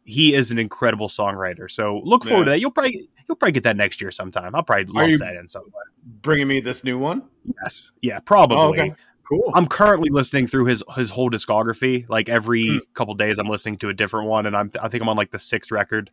[0.05, 1.71] he is an incredible songwriter.
[1.71, 2.45] So look forward Yeah.
[2.47, 2.61] to that.
[2.61, 4.55] You'll probably you'll probably get that next year sometime.
[4.55, 5.85] I'll probably lump that in somewhere.
[6.23, 7.25] bringing me this new one.
[7.63, 8.57] Yes, yeah, probably.
[8.57, 8.95] Oh, okay.
[9.29, 9.53] Cool.
[9.55, 12.09] I'm currently listening through his his whole discography.
[12.09, 12.79] Like every Hmm.
[12.95, 15.31] couple days, I'm listening to a different one, and I'm I think I'm on like
[15.31, 16.11] the sixth record,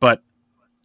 [0.00, 0.22] but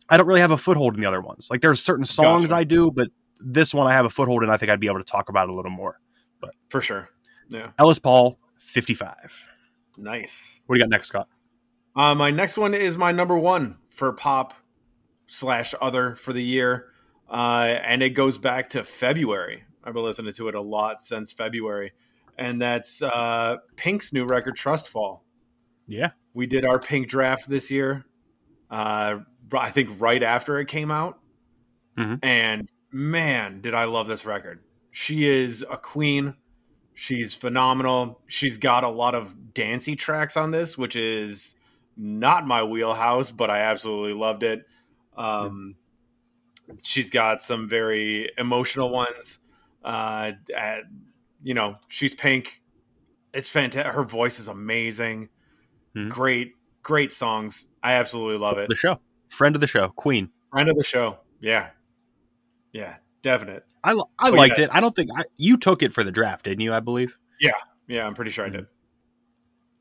[0.09, 1.49] I don't really have a foothold in the other ones.
[1.49, 2.59] Like there's certain songs Gotcha.
[2.59, 4.99] I do, but this one I have a foothold, and I think I'd be able
[4.99, 5.99] to talk about it a little more.
[6.39, 7.09] But for sure.
[7.49, 7.71] Yeah.
[7.79, 9.47] Ellis Paul, 55.
[9.97, 10.61] Nice.
[10.65, 11.27] What do you got next, Scott?
[11.95, 14.53] Uh, my next one is my number one for pop
[15.27, 16.87] slash other for the year,
[17.29, 19.63] uh, and it goes back to February.
[19.83, 21.91] I've been listening to it a lot since February,
[22.37, 25.23] and that's uh, Pink's new record, Trust Fall.
[25.87, 28.05] Yeah, We did our Pink draft this year.
[28.71, 29.19] Uh,
[29.53, 31.19] I think right after it came out,
[31.97, 32.19] Mhm.
[32.23, 34.63] and man, did I love this record.
[34.91, 36.33] She is a queen.
[36.93, 38.21] She's phenomenal.
[38.27, 41.55] She's got a lot of dancey tracks on this, which is
[41.97, 44.65] not my wheelhouse, but I absolutely loved it.
[45.17, 45.75] Um,
[46.83, 49.39] She's got some very emotional ones.
[49.83, 50.83] Uh, at,
[51.43, 52.61] you know, she's pink.
[53.33, 53.93] It's fantastic.
[53.93, 55.27] Her voice is amazing.
[55.95, 56.09] Mhm.
[56.09, 57.67] Great, great songs.
[57.83, 58.67] I absolutely love it.
[58.69, 60.29] the show, friend of the show, Queen.
[60.51, 61.17] Friend of the show.
[61.39, 61.69] Yeah.
[62.73, 63.63] Yeah, definite.
[63.83, 64.65] I I Oh, liked yeah.
[64.65, 64.69] it.
[64.73, 66.73] I don't think I, you took it for the draft, didn't you?
[66.73, 67.17] I believe.
[67.39, 67.51] Yeah,
[67.87, 68.67] yeah, I'm pretty sure I did.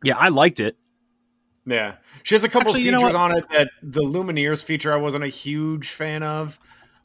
[0.03, 0.77] Yeah, I liked it.
[1.67, 1.97] Yeah.
[2.23, 4.97] She has a couple Actually, you know features on it that the Lumineers feature I
[4.97, 6.59] wasn't a huge fan of,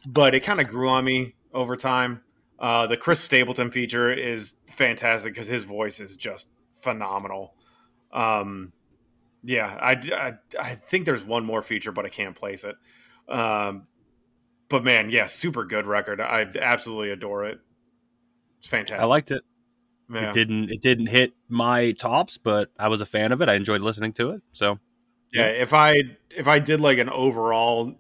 [0.08, 2.22] but it kind of grew on me over time.
[2.58, 6.50] Uh, the Chris Stapleton feature is fantastic because his voice is just
[6.82, 7.54] phenomenal.
[8.14, 8.72] Um,
[9.46, 12.76] yeah, I, I, I think there's one more feature, but I can't place it.
[13.30, 13.88] Um,
[14.70, 16.20] but man, yeah, super good record.
[16.20, 17.60] I absolutely adore it.
[18.60, 19.04] It's fantastic.
[19.04, 19.44] I liked it.
[20.12, 20.30] Yeah.
[20.30, 23.50] It didn't it didn't hit my tops, but I was a fan of it.
[23.50, 24.42] I enjoyed listening to it.
[24.52, 24.80] So
[25.32, 25.96] Yeah, if I
[26.36, 27.96] if I did like an overall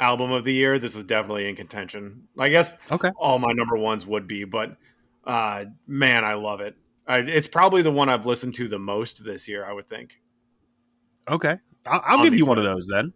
[0.00, 2.28] album of the year, this is definitely in contention.
[2.38, 3.10] I guess Okay.
[3.18, 4.76] all my number ones would be, but
[5.24, 6.76] uh, man, I love it.
[7.06, 9.64] I, it's probably the one I've listened to the most this year.
[9.64, 10.21] I would think.
[11.28, 11.58] Okay.
[11.86, 13.12] I'll, I'll give you one of those then.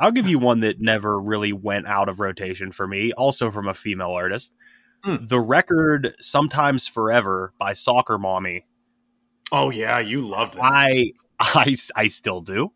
[0.00, 3.66] I'll give you one that never really went out of rotation for me, also from
[3.68, 4.54] a female artist.
[5.04, 5.16] Hmm.
[5.26, 8.64] The record Sometimes Forever by Soccer Mommy.
[9.50, 10.60] Oh yeah, you loved it.
[10.62, 12.72] I I I still do.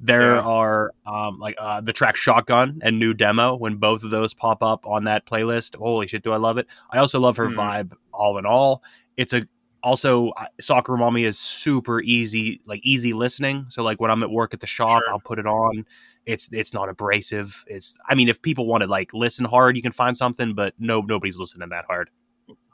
[0.00, 0.40] There Yeah.
[0.42, 4.62] are um like uh the track Shotgun and New Demo when both of those pop
[4.62, 5.76] up on that playlist.
[5.76, 6.66] Holy shit, do I love it.
[6.90, 7.58] I also love her Hmm.
[7.58, 8.82] vibe all in all.
[9.16, 9.46] It's a
[9.82, 13.66] also Soccer Mommy is super easy like easy listening.
[13.68, 15.12] So like when I'm at work at the shop, Sure.
[15.12, 15.84] I'll put it on.
[16.26, 17.64] It's it's not abrasive.
[17.68, 20.74] It's I mean if people want to like listen hard, you can find something, but
[20.78, 22.10] no nobody's listening that hard.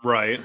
[0.02, 0.40] right.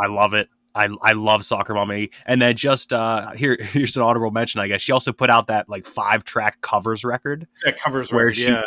[0.00, 0.48] I love it.
[0.74, 2.10] I, I love Soccer Mommy.
[2.26, 4.82] And then just uh here here's an honorable mention, I guess.
[4.82, 7.46] She also put out that like five track covers record.
[7.64, 8.62] That covers Where where she- yeah.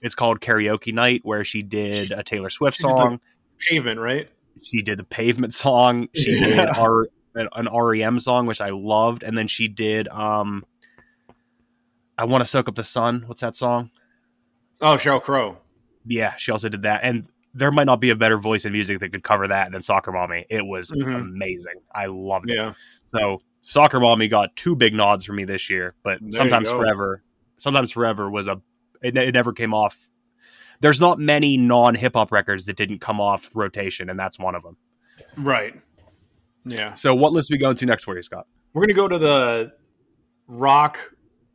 [0.00, 3.20] It's called Karaoke Night, where she did a Taylor Swift She did the- song.
[3.58, 4.28] pavement, right?
[4.62, 6.08] She did the Pavement song.
[6.14, 6.72] She did Yeah.
[6.76, 9.22] R, an, an REM song, which I loved.
[9.22, 10.64] And then she did um
[12.16, 13.24] I Want to Soak Up the Sun.
[13.26, 13.90] What's that song?
[14.80, 15.56] Oh, Sheryl Crow.
[16.06, 17.00] Yeah, she also did that.
[17.02, 19.82] And there might not be a better voice in music that could cover that than
[19.82, 20.44] Soccer Mommy.
[20.50, 21.14] It was Mhm.
[21.22, 21.74] amazing.
[21.94, 22.56] I loved it.
[22.56, 22.74] Yeah.
[23.02, 27.22] So Soccer Mommy got two big nods for me this year, but There sometimes forever,
[27.56, 28.60] sometimes forever was a
[29.02, 29.98] it, it never came off.
[30.80, 34.54] There's not many non hip hop records that didn't come off rotation, and that's one
[34.54, 34.76] of them.
[35.36, 35.74] Right.
[36.64, 36.94] Yeah.
[36.94, 38.46] So what list we going to next for you, Scott?
[38.72, 39.72] We're gonna go to the
[40.46, 40.98] rock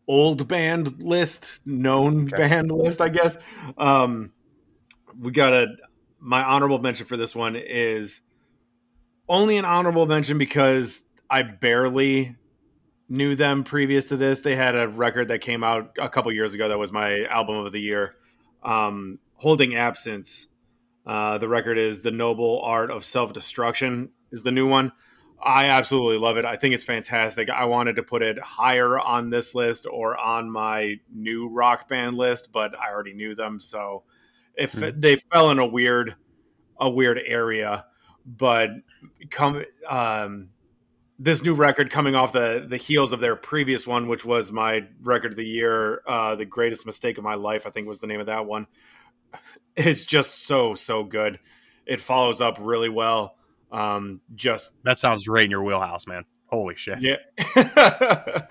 [0.07, 2.47] old band list, known Okay.
[2.47, 3.37] band list, I guess.
[3.77, 4.31] Um,
[5.19, 5.67] we got a
[6.19, 8.21] my honorable mention for this one is
[9.27, 12.35] only an honorable mention because I barely
[13.07, 14.41] knew them previous to this.
[14.41, 17.57] They had a record that came out a couple years ago that was my album
[17.65, 18.13] of the year.
[18.63, 20.47] Um, Holding Absence.
[21.05, 24.91] Uh, the record is The Noble Art of Self Destruction is the new one.
[25.41, 26.43] I absolutely love it.
[26.43, 27.49] I think it's fantastic.
[27.49, 32.17] I wanted to put it higher on this list or on my new rock band
[32.17, 34.03] list, but I already knew them, so
[34.55, 34.99] if Mhm.
[34.99, 36.15] they fell in a weird
[36.81, 37.85] a weird area,
[38.25, 38.69] but
[39.29, 40.49] come um
[41.21, 44.85] this new record coming off the the heels of their previous one, which was my
[45.01, 48.07] record of the year, uh, the greatest mistake of my life, I think was the
[48.07, 48.65] name of that one.
[49.75, 51.39] It's just so so good.
[51.85, 53.35] It follows up really well.
[53.71, 56.23] Um, just That sounds right in your wheelhouse, man.
[56.47, 56.99] Holy shit!
[57.01, 57.17] yeah,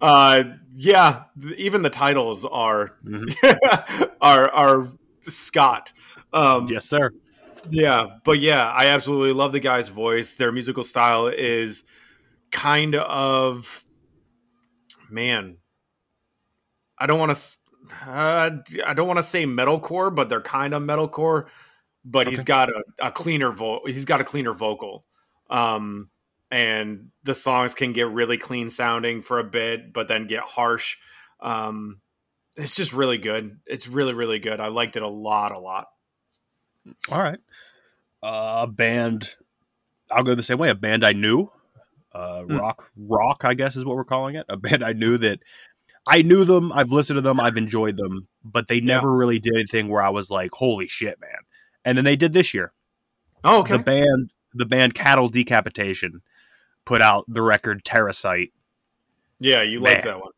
[0.00, 0.44] uh,
[0.76, 1.24] yeah.
[1.56, 3.34] Even the titles are Mhm.
[4.20, 4.88] are are
[5.22, 5.92] Scott.
[6.32, 7.10] Um, Yes, sir.
[7.68, 10.34] yeah, but yeah, I absolutely love the guy's voice.
[10.34, 11.84] Their musical style is
[12.52, 13.84] kind of
[15.10, 15.56] man.
[16.98, 17.58] I don't want to.
[18.06, 18.50] Uh,
[18.86, 21.46] I don't want to say metalcore, but they're kind of metalcore.
[22.04, 25.04] But he's got a, a cleaner vo- He's got a cleaner vocal,
[25.50, 26.10] um,
[26.50, 30.96] and the songs can get really clean sounding for a bit, but then get harsh.
[31.40, 32.00] Um,
[32.56, 33.58] it's just really good.
[33.66, 34.60] It's really really good.
[34.60, 35.88] I liked it a lot, a lot.
[37.10, 37.38] All right.
[38.22, 39.34] A band.
[40.10, 40.68] I'll go the same way.
[40.70, 41.50] A band I knew.
[42.14, 42.56] Uh, Hmm.
[42.58, 43.44] rock, rock.
[43.44, 44.44] I guess is what we're calling it.
[44.48, 45.40] A band I knew that
[46.06, 46.72] I knew them.
[46.72, 47.38] I've listened to them.
[47.40, 51.20] I've enjoyed them, but they never really did anything where I was like, "Holy shit,
[51.20, 51.30] man!"
[51.84, 52.72] And then they did this year.
[53.44, 53.76] Oh, okay.
[53.76, 56.22] The band, the band Cattle Decapitation,
[56.84, 58.52] put out the record Terrasite.
[59.40, 60.32] Yeah, you like that one.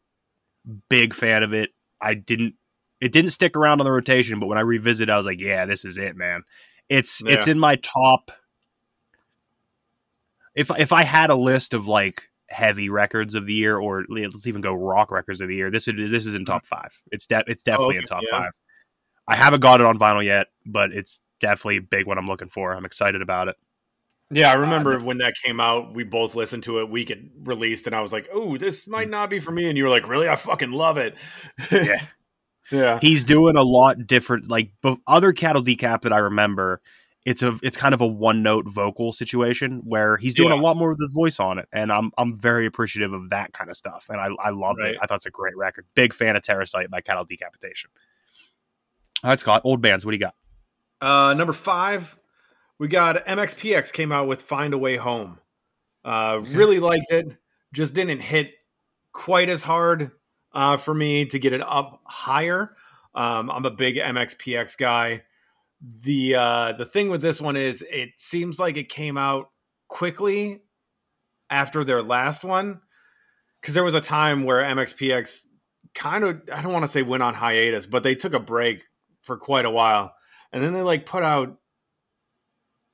[0.89, 1.71] Big fan of it.
[2.01, 2.55] I didn't.
[3.01, 5.67] It didn't stick around on the rotation, but when I revisit, I was like, "Yeah,
[5.67, 6.43] this is it, man."
[6.89, 8.31] It's it's in my top.
[10.55, 14.47] If if I had a list of like heavy records of the year, or let's
[14.47, 16.99] even go rock records of the year, this is this is in top five.
[17.11, 18.15] It's de- it's definitely in Mm-hmm.
[18.15, 18.39] okay, top yeah.
[18.45, 18.53] five.
[19.27, 22.49] I haven't got it on vinyl yet, but it's definitely a big one I'm looking
[22.49, 22.75] for.
[22.75, 23.57] I'm excited about it.
[24.31, 27.87] Yeah, I remember when that came out, we both listened to it week it released,
[27.87, 30.09] and I was like, "Oh, this might not be for me." And you were like,
[30.09, 30.29] "Really?
[30.29, 31.17] I fucking love it."
[31.71, 32.01] Yeah.
[32.71, 34.73] yeah, he's doing a lot different like
[35.07, 36.81] other cattle decap that i remember
[37.25, 40.57] it's a it's kind of a one note vocal situation where he's doing Yeah.
[40.57, 43.53] a lot more with his voice on it and i'm i'm very appreciative of that
[43.53, 44.91] kind of stuff and i i loved Right.
[44.95, 47.91] it i thought it's a great record big fan of terrasite by cattle decapitation
[49.23, 50.35] all right scott old bands what do you got
[51.01, 52.17] Uh, number five,
[52.79, 55.39] we got MXPX came out with "Find a Way Home."
[56.05, 57.27] Uh, Really liked it.
[57.73, 58.53] Just didn't hit
[59.13, 60.13] quite as hard
[60.55, 62.75] uh, for me to get it up higher.
[63.15, 65.23] Um, I'm a big MXPX guy.
[66.01, 69.51] The uh, the thing with this one is, it seems like it came out
[69.89, 70.63] quickly
[71.51, 72.81] after their last one,
[73.61, 75.45] because there was a time where MXPX
[75.95, 78.83] kind of I don't want to say went on hiatus, but they took a break
[79.23, 80.15] for quite a while.
[80.53, 81.57] And then they like put out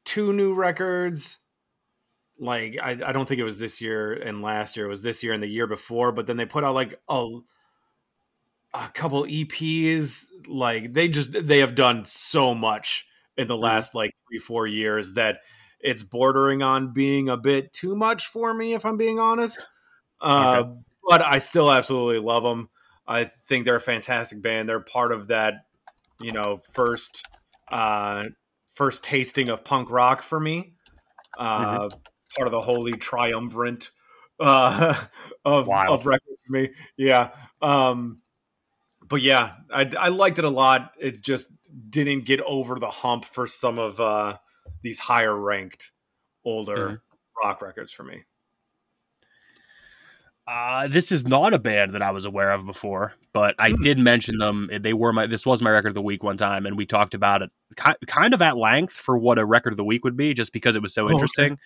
[0.04, 1.38] two new records.
[2.38, 4.86] Like I, I don't think it was this year and last year.
[4.86, 6.10] It was this year and the year before.
[6.12, 7.28] But then they put out like a
[8.74, 10.26] a couple EPs.
[10.46, 13.04] Like they just they have done so much
[13.36, 15.38] in the last like three four years that
[15.80, 19.66] it's bordering on being a bit too much for me if I'm being honest.
[20.20, 20.70] Uh, Okay.
[21.08, 22.68] But I still absolutely love them.
[23.08, 24.68] I think they're a fantastic band.
[24.68, 25.54] They're part of that,
[26.20, 27.26] you know, first
[27.72, 28.24] uh,
[28.74, 30.74] first tasting of punk rock for me.
[31.38, 31.88] Uh,
[32.36, 33.90] Part of the holy triumvirate
[34.38, 34.94] uh,
[35.44, 35.98] of Wild.
[36.00, 36.70] of records for me.
[36.96, 37.30] Yeah.
[37.60, 38.20] Um,
[39.10, 40.94] but yeah, I, I liked it a lot.
[40.98, 41.52] It just
[41.90, 44.38] didn't get over the hump for some of uh,
[44.82, 45.92] these higher ranked
[46.44, 47.02] older
[47.42, 48.22] rock records for me.
[50.46, 53.82] Uh, this is not a band that I was aware of before, but I Hmm.
[53.82, 54.68] did mention them.
[54.80, 57.14] They were my this was my record of the week one time, and we talked
[57.14, 60.16] about it ki- kind of at length for what a record of the week would
[60.16, 61.12] be, just because it was so okay.
[61.12, 61.58] interesting.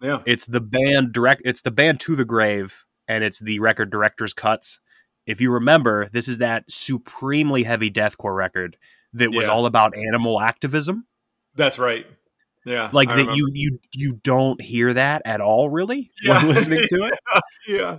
[0.00, 0.22] Yeah.
[0.24, 1.42] It's the band direct.
[1.44, 4.80] It's the band to the grave, and it's the record director's cuts.
[5.26, 8.76] If you remember, this is that supremely heavy deathcore record
[9.14, 9.52] that was Yeah.
[9.52, 11.06] all about animal activism.
[11.54, 12.06] That's right.
[12.64, 12.90] Yeah.
[12.92, 13.36] Like I that, remember.
[13.38, 16.38] you you you don't hear that at all, really, Yeah.
[16.44, 17.18] when listening to it.
[17.68, 17.98] Yeah.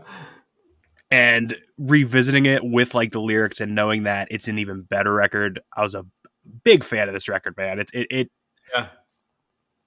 [1.11, 5.59] and revisiting it with like the lyrics and knowing that it's an even better record
[5.78, 6.05] i was a
[6.63, 8.32] big fan of this record man it, it, it
[8.74, 8.88] Yeah.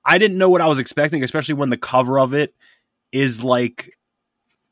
[0.05, 2.55] i didn't know what i was expecting especially when the cover of it
[3.13, 3.91] is like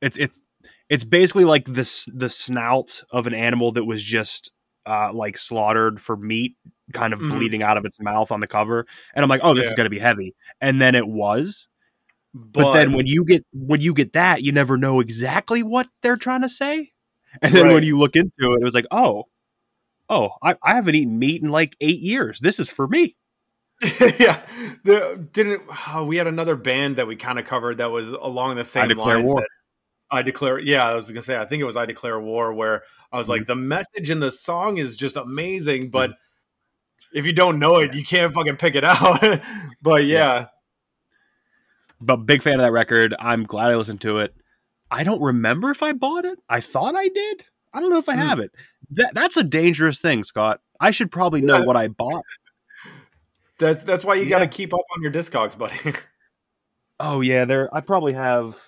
[0.00, 0.40] it's it's
[0.88, 4.52] it's basically like this the snout of an animal that was just
[4.86, 6.56] uh like slaughtered for meat
[6.92, 7.30] kind of Mhm.
[7.30, 8.86] bleeding out of its mouth on the cover.
[9.14, 10.34] And i'm like oh this is going to be heavy.
[10.60, 11.68] And then it was.
[12.36, 16.16] But, then when you get when you get that you never know exactly what they're
[16.16, 16.90] trying to say.
[17.40, 19.24] And then when you look into it it was like oh
[20.08, 22.40] oh I, I haven't eaten meat in like eight years.
[22.40, 23.16] This is for me.
[24.18, 24.40] Yeah,
[24.84, 25.62] the, didn't
[25.92, 28.88] oh, we had another band that we kind of covered that was along the same
[28.90, 29.40] lines War.
[29.40, 29.48] that
[30.14, 30.58] I declare.
[30.58, 31.36] Yeah, I was gonna say.
[31.38, 33.30] I think it was I declare war, where I was Mm-hmm.
[33.32, 36.12] like, the message in the song is just amazing, but
[37.12, 39.20] if you don't know it, you can't fucking pick it out.
[39.82, 40.46] but yeah,
[42.00, 44.34] but big fan of that record i'm glad i listened to it
[44.90, 48.08] i don't remember if i bought it i thought i did i don't know if
[48.08, 48.20] i Hmm.
[48.20, 48.50] have it
[48.90, 51.64] that, that's a dangerous thing scott i should probably know Yeah.
[51.64, 52.24] what i bought
[53.58, 55.76] that's that's why you got to keep up on your discogs, buddy.
[57.00, 58.60] oh yeah there i probably have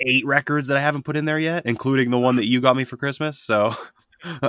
[0.00, 2.76] eight records that i haven't put in there yet including the one that you got
[2.76, 3.74] me for christmas so
[4.24, 4.40] i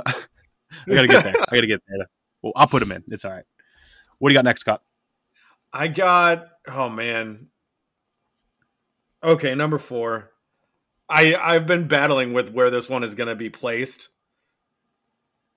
[0.88, 2.06] gotta get there i gotta get there
[2.42, 3.44] well i'll put them in it's all right
[4.18, 4.82] what do you got next scott
[5.72, 7.48] I got oh man.
[9.22, 10.30] Okay, number four.
[11.08, 14.08] I I've been battling with where this one is going to be placed,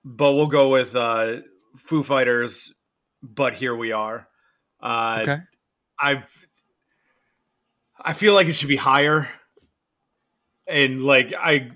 [0.04, 1.38] but we'll go with uh,
[1.76, 2.72] Foo Fighters.
[3.22, 4.26] But here we are.
[4.80, 5.38] Uh, okay
[5.98, 6.46] I've
[8.00, 9.28] I feel like it should be higher,
[10.66, 11.70] and like I've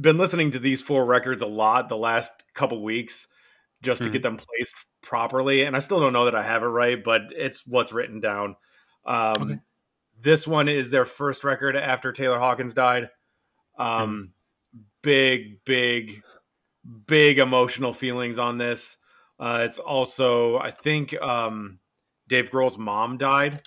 [0.00, 3.26] been listening to these four records a lot the last couple weeks
[3.82, 4.12] just to Mhm.
[4.12, 7.22] get them placed properly, and I still don't know that I have it right, but
[7.34, 8.56] it's what's written down.
[9.04, 9.60] Um, Okay.
[10.22, 13.10] This one is their first record after Taylor Hawkins died.
[13.78, 14.34] Um,
[15.02, 16.22] Big, big,
[17.06, 18.98] big emotional feelings on this.
[19.38, 21.80] Uh, it's also, I think, um,
[22.28, 23.62] Dave Grohl's mom died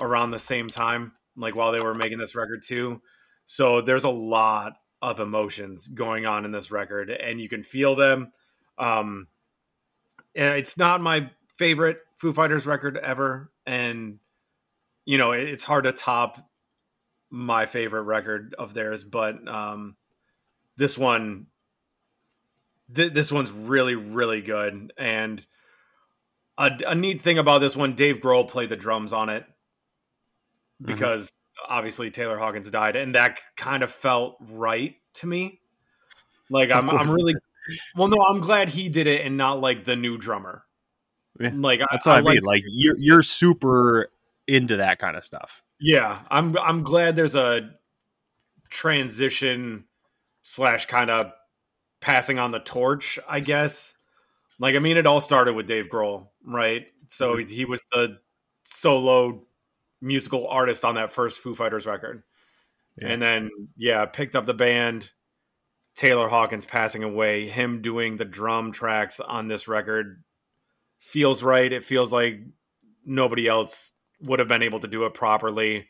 [0.00, 3.00] around the same time, like while they were making this record too.
[3.46, 7.94] So there's a lot of emotions going on in this record, and you can feel
[7.94, 8.32] them.
[8.78, 9.26] Um,
[10.34, 14.18] it's not my favorite Foo Fighters record ever, and
[15.04, 16.38] you know it's hard to top
[17.30, 19.96] my favorite record of theirs, but um,
[20.76, 21.46] this one,
[22.94, 25.44] th- this one's really really good, and
[26.58, 29.44] a, a neat thing about this one, Dave Grohl played the drums on it
[30.80, 31.32] because
[31.68, 35.60] obviously Taylor Hawkins died, and that kind of felt right to me.
[36.48, 37.34] Like I'm, I'm really
[37.96, 38.08] well.
[38.08, 40.64] No, I'm glad he did it, and not like the new drummer.
[41.38, 44.10] Yeah, like that's what i, like, mean like you're you're super
[44.46, 46.58] into that kind of stuff Yeah, I'm.
[46.58, 47.70] I'm glad there's a
[48.68, 49.84] transition
[50.42, 51.32] slash kind of
[52.00, 53.18] passing on the torch.
[53.28, 53.94] I guess.
[54.58, 56.86] Like, I mean, it all started with Dave Grohl, right?
[57.06, 57.48] So Mm-hmm.
[57.48, 58.18] he was the
[58.64, 59.42] solo
[60.00, 62.22] musical artist on that first Foo Fighters record.
[62.96, 63.08] Yeah.
[63.08, 65.12] And then, yeah, picked up the band.
[65.94, 70.22] Taylor Hawkins passing away, him doing the drum tracks on this record
[70.98, 71.72] feels right.
[71.72, 72.40] It feels like
[73.04, 73.92] nobody else
[74.22, 75.88] would have been able to do it properly.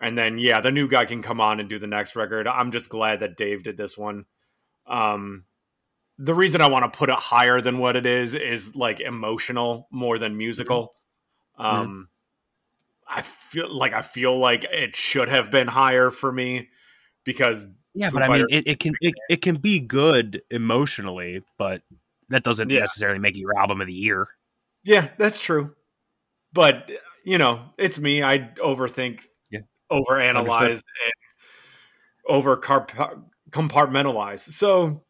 [0.00, 2.46] And then, yeah, the new guy can come on and do the next record.
[2.46, 4.26] I'm just glad that Dave did this one.
[4.86, 5.44] Um,
[6.18, 9.88] the reason I want to put it higher than what it is is like emotional
[9.90, 10.94] more than musical.
[11.56, 12.08] Um,
[13.08, 16.68] I feel like I feel like it should have been higher for me
[17.24, 21.42] because Yeah, Foo but I mean, it, it can it, it can be good emotionally,
[21.56, 21.82] but
[22.28, 22.80] that doesn't Yeah.
[22.80, 24.28] necessarily make it your album of the year.
[24.84, 25.74] yeah, that's true.
[26.52, 26.90] But
[27.24, 28.22] you know, it's me.
[28.22, 29.60] I overthink, Yeah.
[29.90, 31.12] overanalyze, and
[32.26, 34.40] over compartmentalize.
[34.40, 35.02] So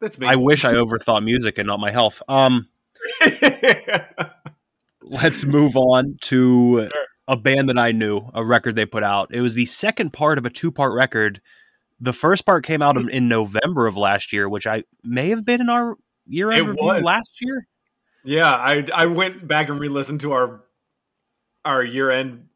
[0.00, 0.26] that's me.
[0.26, 2.22] I wish I overthought music and not my health.
[2.28, 2.68] Um,
[5.02, 6.88] let's move on to
[7.28, 9.32] a band that I knew, a record they put out.
[9.34, 11.40] It was the second part of a two part record.
[12.00, 15.60] The first part came out in, November of last year, which I may have been
[15.60, 15.96] in our
[16.26, 17.04] year end review was.
[17.04, 17.66] last year.
[18.24, 20.64] Yeah, I I went back and re-listened to our
[21.64, 22.48] our year-end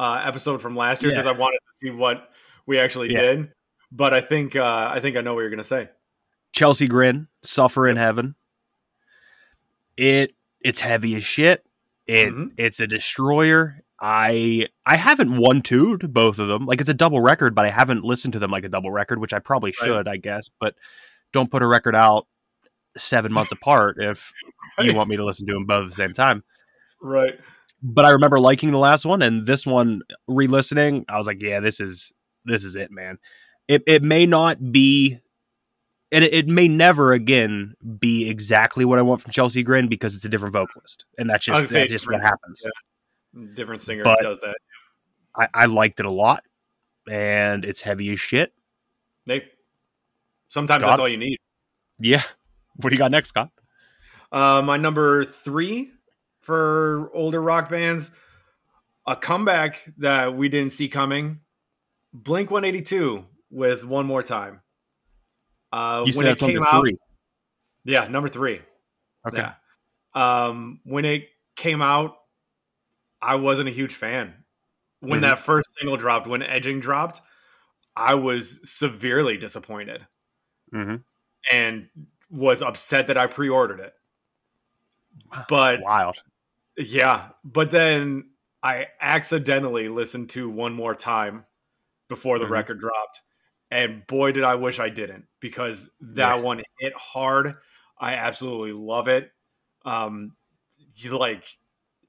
[0.00, 1.18] uh, episode from last year Yeah.
[1.18, 2.28] because I wanted to see what
[2.66, 3.20] we actually Yeah.
[3.20, 3.52] did.
[3.92, 5.88] But I think uh, I think I know what you're gonna say.
[6.52, 8.34] Chelsea Grin, Suffer in Heaven.
[9.96, 11.64] It it's heavy as shit.
[12.06, 12.52] It Mhm.
[12.56, 13.80] it's a destroyer.
[14.00, 16.66] I I haven't one two both of them.
[16.66, 19.20] Like it's a double record, but I haven't listened to them like a double record,
[19.20, 19.86] which I probably Right.
[19.86, 20.48] should, I guess.
[20.60, 20.74] But
[21.32, 22.26] don't put a record out
[22.96, 24.32] seven months apart if
[24.80, 26.44] you want me to listen to them both at the same time.
[27.02, 27.38] Right.
[27.82, 31.60] But I remember liking the last one and this one re-listening, I was like, yeah,
[31.60, 32.12] this is
[32.44, 33.18] this is it, man.
[33.68, 35.20] It it may not be
[36.10, 40.14] and it, it may never again be exactly what I want from Chelsea Grin because
[40.16, 41.04] it's a different vocalist.
[41.18, 42.64] And that's just that's just what happens.
[43.54, 44.56] Different singer But- does that.
[45.36, 46.42] I, I liked it a lot
[47.08, 48.52] and it's heavy as shit.
[49.26, 49.44] They
[50.48, 51.02] sometimes Got that's it.
[51.02, 51.38] all you need.
[52.00, 52.22] Yeah.
[52.76, 53.50] What do you got next, Scott?
[54.32, 55.90] Uh, my number three
[56.40, 58.10] for older rock bands,
[59.06, 61.40] a comeback that we didn't see coming.
[62.12, 64.60] Blink 182 with one more time.
[65.72, 66.96] Uh, You said when it came out, three.
[67.84, 68.60] yeah, number three.
[69.26, 69.38] Okay.
[69.38, 69.52] Yeah.
[70.14, 72.16] Um, when it came out,
[73.22, 74.44] I wasn't a huge fan.
[75.00, 75.22] When Mhm.
[75.22, 77.22] that first single dropped, when Edging dropped,
[77.96, 80.06] I was severely disappointed
[80.72, 81.04] hmm
[81.52, 81.88] and
[82.30, 83.94] was upset that I pre-ordered it.
[85.48, 86.22] But Wild.
[86.78, 88.30] yeah, but then
[88.62, 91.46] I accidentally listened to one more time
[92.08, 92.48] before the Mhm.
[92.48, 93.22] record dropped.
[93.70, 96.42] And boy, did I wish I didn't because that Yeah.
[96.42, 97.56] one hit hard.
[97.98, 99.32] I absolutely love it.
[99.84, 100.36] Um,
[101.12, 101.58] like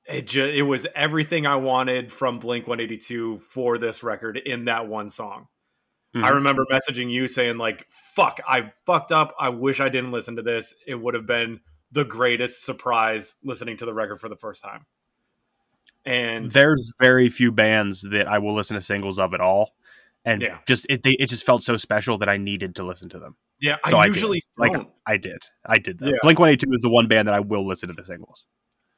[0.10, 0.28] it.
[0.28, 4.66] Just it was everything I wanted from Blink One Eighty Two for this record in
[4.66, 5.48] that one song.
[6.16, 6.34] I Mhm.
[6.36, 7.86] remember messaging you saying like,
[8.16, 9.36] "Fuck, I fucked up.
[9.40, 10.74] I wish I didn't listen to this.
[10.88, 11.60] It would have been
[11.92, 14.86] the greatest surprise listening to the record for the first time."
[16.06, 19.76] And There's very few bands that I will listen to singles of at all.
[20.26, 20.60] And Yeah.
[20.68, 23.36] just it they, it just felt so special that I needed to listen to them.
[23.60, 24.72] yeah, So I I usually Like.
[25.06, 25.44] I did.
[25.66, 26.08] I did that.
[26.10, 26.18] Yeah.
[26.22, 28.46] Blink 182 is the one band that I will listen to the singles.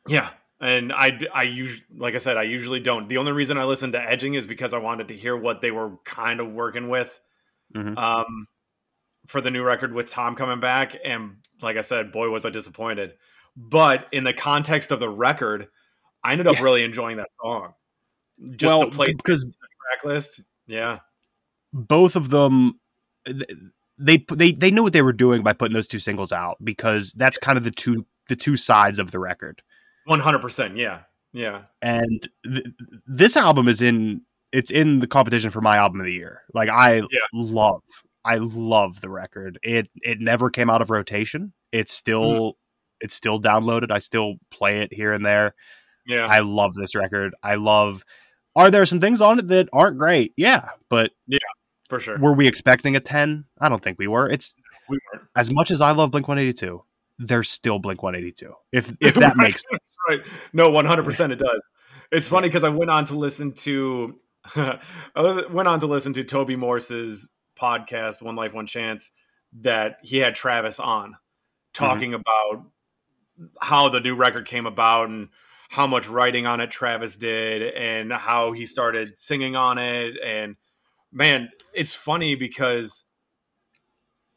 [0.08, 0.30] Yeah,
[0.62, 3.10] and I I usually like I said I usually don't.
[3.10, 5.72] The only reason I listened to Edging is because I wanted to hear what they
[5.72, 7.20] were kind of working with
[7.76, 7.98] Mhm.
[7.98, 8.48] um,
[9.28, 10.96] for the new record with Tom coming back.
[11.04, 13.14] And like I said, boy was I disappointed.
[13.56, 15.68] But in the context of the record,
[16.24, 16.64] I ended up Yeah.
[16.64, 17.74] really enjoying that song.
[18.56, 21.00] Just well, the place because track list, yeah,
[21.74, 22.80] both of them
[23.98, 27.14] they they they knew what they were doing by putting those two singles out because
[27.14, 29.62] that's kind of the two the two sides of the record.
[30.06, 31.02] One hundred percent, yeah,
[31.34, 32.66] yeah, And th-
[33.08, 34.22] this album is in
[34.52, 36.44] it's in the competition for my album of the year.
[36.54, 37.02] Like I
[37.34, 37.82] love
[38.26, 39.60] I love the record.
[39.64, 41.54] It it never came out of rotation.
[41.72, 42.58] It's still mm-hmm.
[43.00, 43.92] it's still downloaded.
[43.92, 45.56] I still play it here and there.
[46.06, 46.26] yeah.
[46.26, 47.34] I love this record.
[47.44, 48.04] I love
[48.56, 50.34] are there some things on it that aren't great?
[50.36, 51.40] Yeah, but Yeah,
[51.88, 52.20] for sure.
[52.20, 53.46] were we expecting a 10?
[53.62, 54.30] I don't think we were.
[54.30, 54.54] It's
[54.90, 55.00] We
[55.38, 56.84] as much as I love Blink 182,
[57.20, 58.54] there's still Blink 182.
[58.72, 60.20] If if that makes That's right.
[60.54, 61.64] No, one hundred percent, it does.
[62.12, 64.20] It's funny because I went on to listen to,
[64.56, 64.80] I
[65.50, 69.12] went on to listen to Toby Morse's podcast, One Life, One Chance,
[69.62, 71.86] that he had Travis on, mm-hmm.
[71.86, 72.66] talking about
[73.62, 75.30] how the new record came about and
[75.70, 80.16] how much writing on it Travis did and how he started singing on it.
[80.22, 80.58] And
[81.14, 83.06] man, it's funny because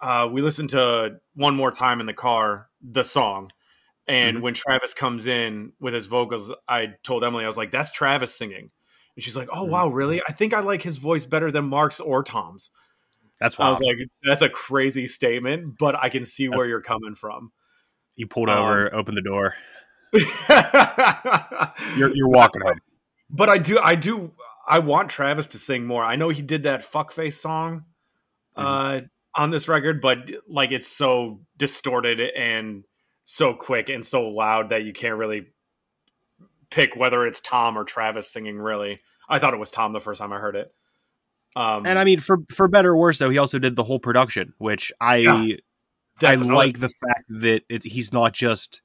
[0.05, 3.51] uh, we listened to one more time in the car the song.
[4.07, 4.41] And Mhm.
[4.43, 8.35] when Travis comes in with his vocals, I told Emily, I was like, that's Travis
[8.35, 8.71] singing.
[9.17, 9.71] And she's like, oh, Mhm.
[9.71, 10.21] wow, really?
[10.29, 12.71] I think I like his voice better than Mark's or Tom's.
[13.41, 16.69] that's why I was like, that's a crazy statement, but I can see That's- where
[16.69, 17.51] you're coming from.
[18.17, 19.55] you pulled um, over, opened the door.
[21.97, 22.79] You're you're walking home.
[23.31, 24.33] But I do, I do,
[24.67, 26.05] I want Travis to sing more.
[26.05, 27.87] I know he did that fuckface song
[28.57, 29.01] uh,
[29.37, 32.85] on this record, but like it's so distorted and
[33.25, 35.47] so quick and so loud that you can't really
[36.71, 38.59] pick whether it's Tom or Travis singing.
[38.59, 40.73] Really, I thought it was Tom the first time I heard it.
[41.57, 44.01] Um, And I mean, for for better or worse, though, he also did the whole
[44.01, 45.17] production, which I
[46.21, 48.83] Yeah, I like the fact that it, he's not just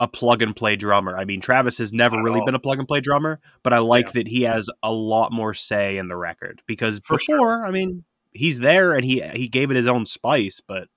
[0.00, 1.16] a plug and play drummer.
[1.16, 2.46] I mean, Travis has never really all.
[2.46, 4.12] been a plug and play drummer, but I like Yeah.
[4.14, 7.66] that he has a lot more say in the record because For before, sure.
[7.66, 10.88] I mean, he's there and he he gave it his own spice, but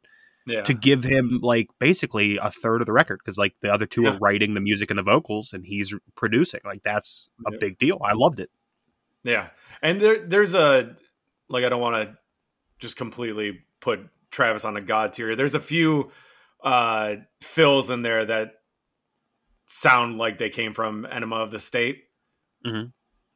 [0.47, 0.61] yeah.
[0.63, 4.03] to give him like basically a third of the record because like the other two
[4.03, 4.11] Yeah.
[4.15, 7.57] are writing the music and the vocals and he's producing, like that's a Yeah.
[7.59, 7.99] big deal.
[8.03, 8.49] I loved it.
[9.23, 9.49] Yeah,
[9.81, 10.95] and there there's a
[11.49, 12.17] like I don't want to
[12.79, 15.35] just completely put Travis on a god tier.
[15.35, 16.11] There's a few
[16.63, 18.53] uh fills in there that
[19.67, 22.03] sound like they came from Enema of the State.
[22.65, 22.91] Mhm.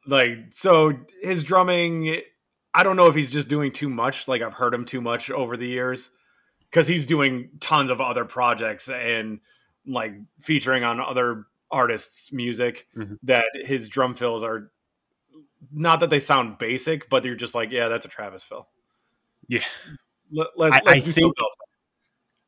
[0.06, 0.92] Like so,
[1.22, 2.20] his drumming.
[2.74, 4.28] I don't know if he's just doing too much.
[4.28, 6.10] Like I've heard him too much over the years
[6.70, 9.40] because he's doing tons of other projects and
[9.86, 12.86] like featuring on other artists' music.
[12.96, 13.18] Mhm.
[13.24, 14.70] That his drum fills are
[15.72, 18.68] not that they sound basic, but you're just like, yeah, that's a Travis fill.
[19.48, 19.64] Yeah.
[20.32, 21.54] Let, let, I- us I do think- something else.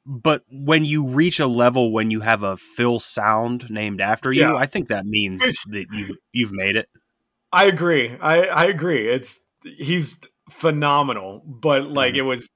[0.04, 4.56] But when you reach a level when you have a fill sound named after you,
[4.56, 6.88] I think that means that you've you've made it.
[7.52, 8.16] I agree.
[8.20, 9.08] I, I agree.
[9.08, 10.16] It's he's
[10.50, 12.18] phenomenal, but like Mhm.
[12.18, 12.50] it was,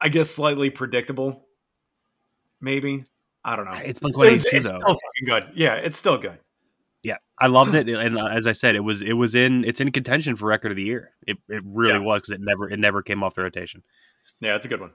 [0.00, 1.46] I guess, slightly predictable.
[2.60, 3.04] Maybe
[3.44, 3.72] I don't know.
[3.84, 4.68] It's Blink One Eighty Two though.
[4.68, 5.52] still fucking good.
[5.54, 6.38] Yeah, it's still good.
[7.02, 9.92] Yeah, I loved it, and as I said, it was it was in it's in
[9.92, 11.12] contention for record of the year.
[11.26, 11.98] It it really Yeah.
[11.98, 13.82] was because it never it never came off the rotation.
[14.40, 14.92] Yeah, it's a good one.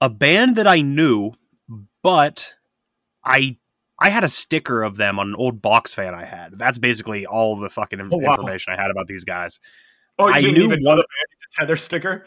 [0.00, 1.32] A band that I knew,
[2.02, 2.54] but
[3.24, 3.56] I
[3.98, 6.58] I had a sticker of them on an old box fan I had.
[6.58, 8.34] That's basically all the fucking in- Oh, wow.
[8.34, 9.58] information I had about these guys.
[10.18, 11.06] Oh, you I didn't knew even know one- the
[11.56, 12.26] just their sticker.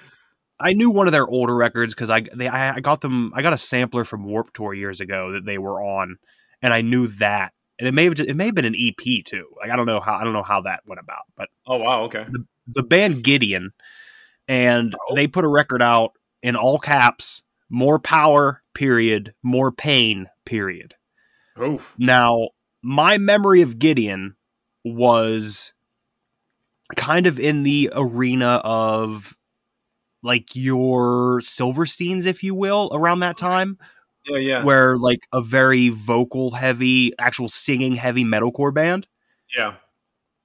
[0.60, 3.54] I knew one of their older records because I they I, got them I got
[3.54, 6.18] a sampler from Warped Tour years ago that they were on,
[6.62, 7.54] and I knew that.
[7.80, 9.48] And it may have ju- it may have been an EP too.
[9.60, 12.04] Like I don't know how I don't know how that went about, but Oh wow,
[12.04, 12.26] okay.
[12.68, 13.72] the band Gideon,
[14.48, 15.16] and Oh.
[15.16, 16.12] they put a record out
[16.44, 19.34] in all caps: "More power." Period.
[19.44, 20.28] More pain.
[20.46, 20.94] Period.
[21.62, 21.96] Oof.
[22.00, 22.50] Now,
[22.84, 24.36] my memory of Gideon
[24.86, 25.74] was
[26.96, 29.36] kind of in the arena of
[30.24, 33.78] like your Silversteins, if you will, around that time,
[34.28, 39.08] Yeah, yeah, where like a very vocal heavy, actual singing heavy metalcore band.
[39.56, 39.76] yeah.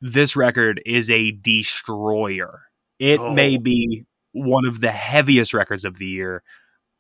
[0.01, 2.63] This record is a destroyer.
[2.99, 3.33] It Oh.
[3.33, 6.43] may be one of the heaviest records of the year.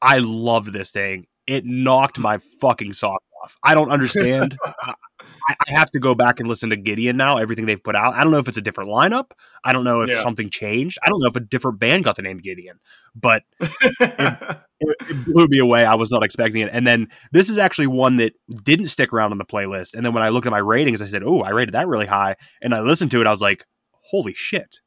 [0.01, 1.27] I love this thing.
[1.47, 3.57] It knocked my fucking socks off.
[3.63, 4.57] I don't understand.
[5.49, 8.15] I, I have to go back and listen to Gideon now, everything they've put out.
[8.15, 9.31] I don't know if it's a different lineup.
[9.65, 10.23] I don't know if Yeah.
[10.23, 10.99] something changed.
[11.05, 12.79] I don't know if a different band got the name Gideon,
[13.15, 15.85] but it, it blew me away.
[15.85, 16.71] I was not expecting it.
[16.73, 18.35] And then this is actually one that
[18.65, 19.95] didn't stick around on the playlist.
[19.95, 22.07] And then when I looked at my ratings, I said, Oh, I rated that really
[22.07, 22.37] high.
[22.63, 23.27] And I listened to it.
[23.27, 24.79] I was like, Holy shit.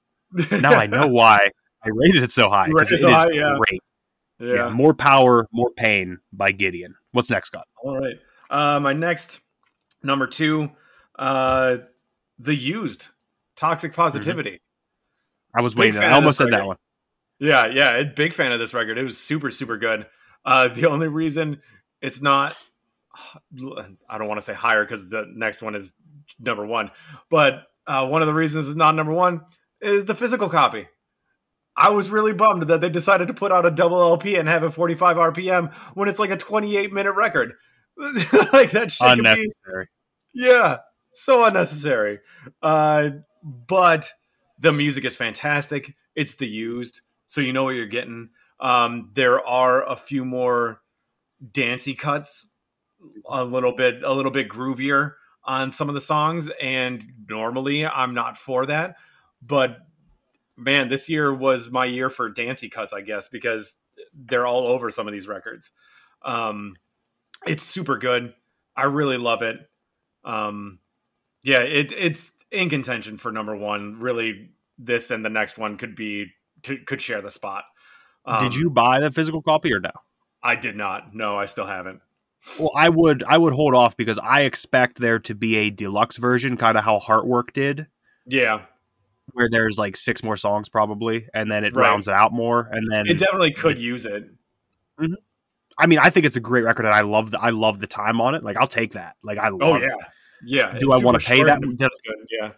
[0.52, 1.40] Now I know why
[1.84, 2.68] I rated it so high.
[2.68, 3.58] It it is so high, yeah.
[3.58, 3.82] great.
[4.40, 4.54] yeah.
[4.54, 4.70] Yeah.
[4.70, 6.96] More power, more pain by Gideon.
[7.12, 7.68] What's next, Scott?
[7.84, 8.16] All right.
[8.50, 9.42] Uh, my next
[10.04, 10.72] number two,
[11.18, 11.78] uh,
[12.38, 13.08] the used
[13.56, 14.62] toxic positivity.
[15.54, 16.02] I was waiting.
[16.02, 16.78] I almost said that one.
[17.40, 18.98] Yeah, yeah, big fan of this record.
[18.98, 20.06] It was super, super good.
[20.46, 21.62] Uh, the only reason
[22.02, 22.56] it's not,
[24.10, 25.94] I don't want to say higher because the next one is
[26.40, 26.92] number one,
[27.30, 29.42] but uh, one of the reasons it's not number one
[29.82, 30.88] is the physical copy.
[31.76, 34.64] I was really bummed that they decided to put out a double LP and have
[34.64, 37.54] a 45 RPM when it's like a 28 minute record.
[38.54, 39.88] like that shit could be Unnecessary.
[40.34, 40.78] yeah,
[41.14, 42.20] so unnecessary.
[42.62, 43.10] Uh,
[43.44, 44.12] but
[44.60, 45.94] the music is fantastic.
[46.16, 48.30] It's the used, so you know what you're getting.
[48.60, 50.82] Um, there are a few more
[51.52, 52.48] dancey cuts,
[53.28, 58.14] a little bit, a little bit groovier on some of the songs, and normally I'm
[58.14, 58.96] not for that,
[59.42, 59.80] but
[60.58, 63.78] man, this year was my year for dancey cuts, I guess, because
[64.14, 65.72] they're all over some of these records.
[66.24, 66.76] Um,
[67.46, 68.34] it's super good.
[68.76, 69.58] I really love it.
[70.24, 70.80] Um,
[71.44, 74.00] yeah, it, it's in contention for number one.
[74.00, 76.28] Really, this and the next one could be
[76.64, 77.64] to, could share the spot.
[78.26, 79.92] Um, Did you buy the physical copy or no?
[80.44, 81.14] I did not.
[81.16, 82.02] No, I still haven't.
[82.58, 86.16] Well, I would I would hold off because I expect there to be a deluxe
[86.18, 87.88] version, kind of how Heartwork did,
[88.26, 88.62] Yeah,
[89.34, 91.88] where there's like six more songs probably, and then it Right.
[91.88, 94.30] rounds it out more, and then it definitely could use it.
[95.80, 97.88] I mean, I think it's a great record, and I love the I love the
[97.88, 98.44] time on it.
[98.44, 99.16] Like, I'll take that.
[99.24, 99.84] Like, I oh, love Oh it.
[99.84, 100.80] yeah, yeah.
[100.80, 102.28] Do I wanna pay that- did- good.
[102.30, 102.52] Yeah.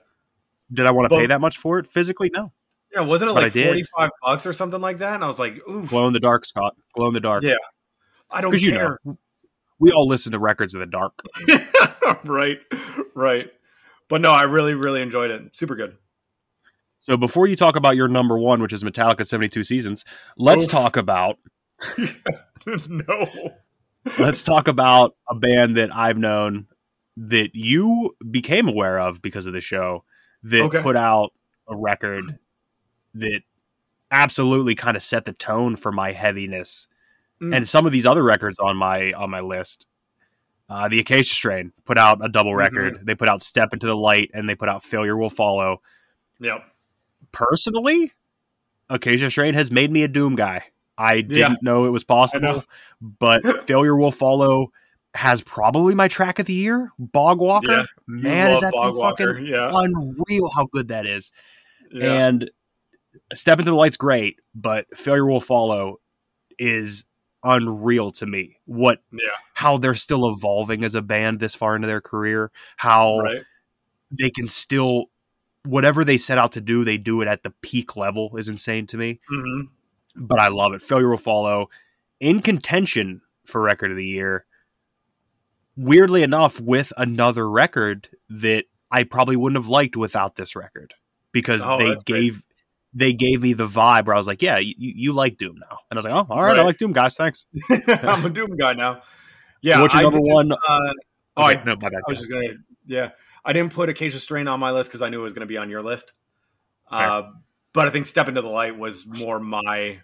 [0.74, 2.32] Did I want to pay that much for it physically?
[2.34, 2.54] No.
[2.94, 5.16] Yeah, wasn't it But like forty five bucks or something like that?
[5.16, 6.76] And I was like, ooh, Glow in the dark, Scott.
[6.96, 7.44] Glow in the dark.
[7.44, 7.56] Yeah.
[8.30, 8.98] I don't Because you care.
[9.06, 9.18] know,
[9.80, 11.22] we all listen to records in the dark.
[12.24, 12.60] right,
[13.16, 13.52] right.
[14.08, 15.56] But no, I really, really enjoyed it.
[15.56, 15.98] Super good.
[17.00, 20.06] So before you talk about your number one, which is Metallica 72 Seasons,
[20.38, 20.72] let's Oof.
[20.72, 21.38] talk about
[22.90, 23.28] no.
[24.20, 26.68] let's talk about a band that I've known
[27.18, 30.04] that you became aware of because of the show
[30.44, 30.82] that Okay.
[30.82, 31.34] put out
[31.68, 32.38] a record
[33.16, 33.42] that
[34.10, 36.88] absolutely kind of set the tone for my heaviness
[37.42, 37.56] Mm.
[37.58, 39.88] and some of these other records on my on my list
[40.70, 43.06] uh, the acacia strain put out a double record Mm-hmm.
[43.06, 45.82] they put out step into the light and they put out failure will follow
[46.40, 46.64] Yep.
[47.32, 48.12] personally
[48.92, 50.66] acacia strain has made me a doom guy
[50.98, 51.56] i didn't Yeah.
[51.62, 52.64] know it was possible
[53.02, 54.72] but failure will follow
[55.14, 57.86] has probably my track of the year bog walker Yeah.
[58.08, 59.34] man is that Walker.
[59.36, 59.70] fucking Yeah.
[59.74, 61.32] unreal how good that is
[61.92, 62.28] yeah.
[62.28, 62.50] and
[63.34, 65.98] step into the light's great but failure will follow
[66.60, 67.04] is
[67.44, 69.30] unreal to me what Yeah.
[69.56, 73.42] how they're still evolving as a band this far into their career how right.
[74.12, 75.06] they can still
[75.66, 78.86] whatever they set out to do they do it at the peak level is insane
[78.88, 79.62] to me hmm
[80.16, 81.68] but i love it failure will follow
[82.20, 84.46] in contention for record of the year
[85.76, 90.94] weirdly enough with another record that i probably wouldn't have liked without this record
[91.32, 92.22] because Oh, they that's great.
[92.22, 92.46] gave
[92.94, 95.78] they gave me the vibe where i was like yeah you, you like doom now
[95.90, 97.46] and i was like oh all right, i like doom guys thanks
[97.88, 99.02] I'm a Doom guy now.
[99.62, 99.80] Yeah.
[99.82, 100.58] what's your I number one Uh,
[101.38, 102.50] oh, Okay, I, no my bad I was just gonna.
[102.86, 103.12] Yeah,
[103.46, 105.58] I didn't put Acacia Strain on my list because I knew it was gonna be
[105.58, 106.14] on your list.
[106.90, 107.30] Uh,
[107.74, 110.00] but I think Step into the Light was more my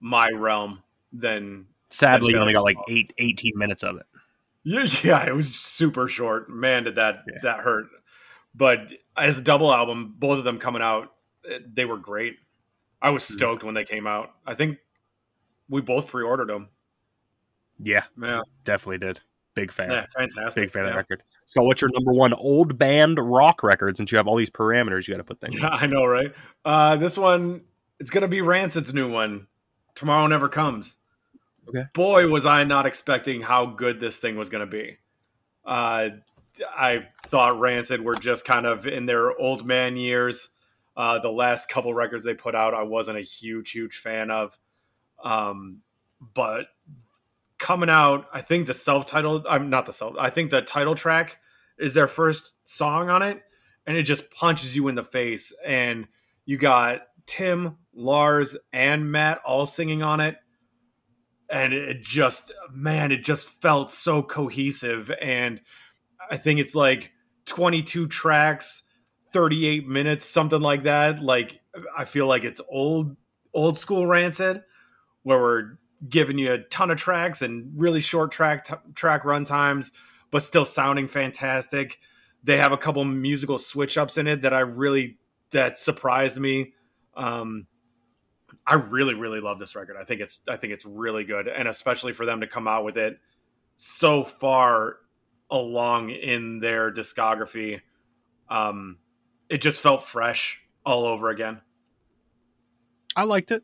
[0.00, 2.86] my realm than sadly you only got like Follow.
[2.88, 4.06] eight, 18 minutes of it
[4.64, 6.48] Yeah, yeah, it was super short.
[6.50, 7.38] Man, did that Yeah.
[7.42, 7.86] that hurt.
[8.54, 11.14] But as a double album, both of them coming out,
[11.48, 12.36] eh, they were great.
[13.00, 13.34] I was Mhm.
[13.34, 14.34] stoked when they came out.
[14.46, 14.78] I think
[15.68, 16.68] we both pre-ordered them.
[17.78, 19.20] yeah Yeah, definitely did
[19.54, 20.64] big fan yeah fantastic.
[20.64, 20.92] Big fan of yeah.
[20.92, 21.22] that record.
[21.46, 23.96] So, what's your number one old band rock record?
[23.96, 25.60] Since you have all these parameters, you got to put things.
[25.60, 26.32] Yeah, I know, right?
[26.64, 27.64] Uh, this one,
[28.00, 29.46] it's gonna be Rancid's new one.
[29.94, 30.96] Tomorrow never comes.
[31.68, 31.84] Okay.
[31.94, 34.98] Boy, was I not expecting how good this thing was gonna be.
[35.64, 36.10] Uh,
[36.76, 40.48] I thought Rancid were just kind of in their old man years.
[40.96, 44.58] Uh, the last couple records they put out, I wasn't a huge, huge fan of.
[45.24, 45.78] Um,
[46.34, 46.66] but
[47.62, 51.38] coming out, I think the self-titled, I'm not the self, I think the title track
[51.78, 53.40] is their first song on it,
[53.86, 55.52] and it just punches you in the face.
[55.64, 56.08] And
[56.44, 60.36] you got Tim, Lars, and Matt all singing on it.
[61.48, 65.12] And it just, man, it just felt so cohesive.
[65.20, 65.60] And
[66.30, 67.12] I think it's like
[67.46, 68.82] 22 tracks,
[69.32, 71.22] 38 minutes, something like that.
[71.22, 71.60] Like,
[71.96, 73.16] I feel like it's old,
[73.54, 74.62] old school Rancid,
[75.22, 75.78] where we're
[76.08, 79.92] giving you a ton of tracks and really short track track run times,
[80.30, 82.00] but still sounding fantastic.
[82.44, 85.18] They have a couple musical switch ups in it that I really
[85.50, 86.72] that surprised me.
[87.14, 87.66] Um,
[88.66, 89.96] I really, really love this record.
[89.98, 92.84] I think it's I think it's really good, and especially for them to come out
[92.84, 93.18] with it
[93.76, 94.96] so far
[95.50, 97.80] along in their discography,
[98.48, 98.98] um,
[99.48, 101.60] it just felt fresh all over again.
[103.14, 103.62] I liked it.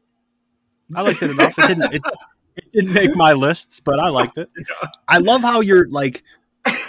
[0.95, 1.59] I liked it enough.
[1.59, 1.95] It didn't.
[1.95, 2.03] It
[2.79, 4.51] didn't make my lists, but I liked it.
[5.09, 6.23] I love how you're like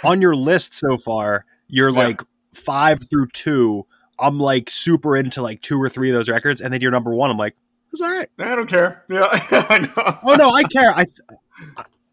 [0.04, 1.44] on your list so far.
[1.68, 1.98] You're Yeah.
[2.06, 2.22] like
[2.54, 3.86] five through two.
[4.18, 7.14] I'm like super into like two or three of those records, and then you're number
[7.14, 7.30] one.
[7.30, 7.56] I'm like,
[7.92, 8.28] it's all right.
[8.38, 9.04] I don't care.
[9.08, 10.18] Yeah, I know.
[10.22, 10.90] Oh no, I care.
[10.94, 11.06] I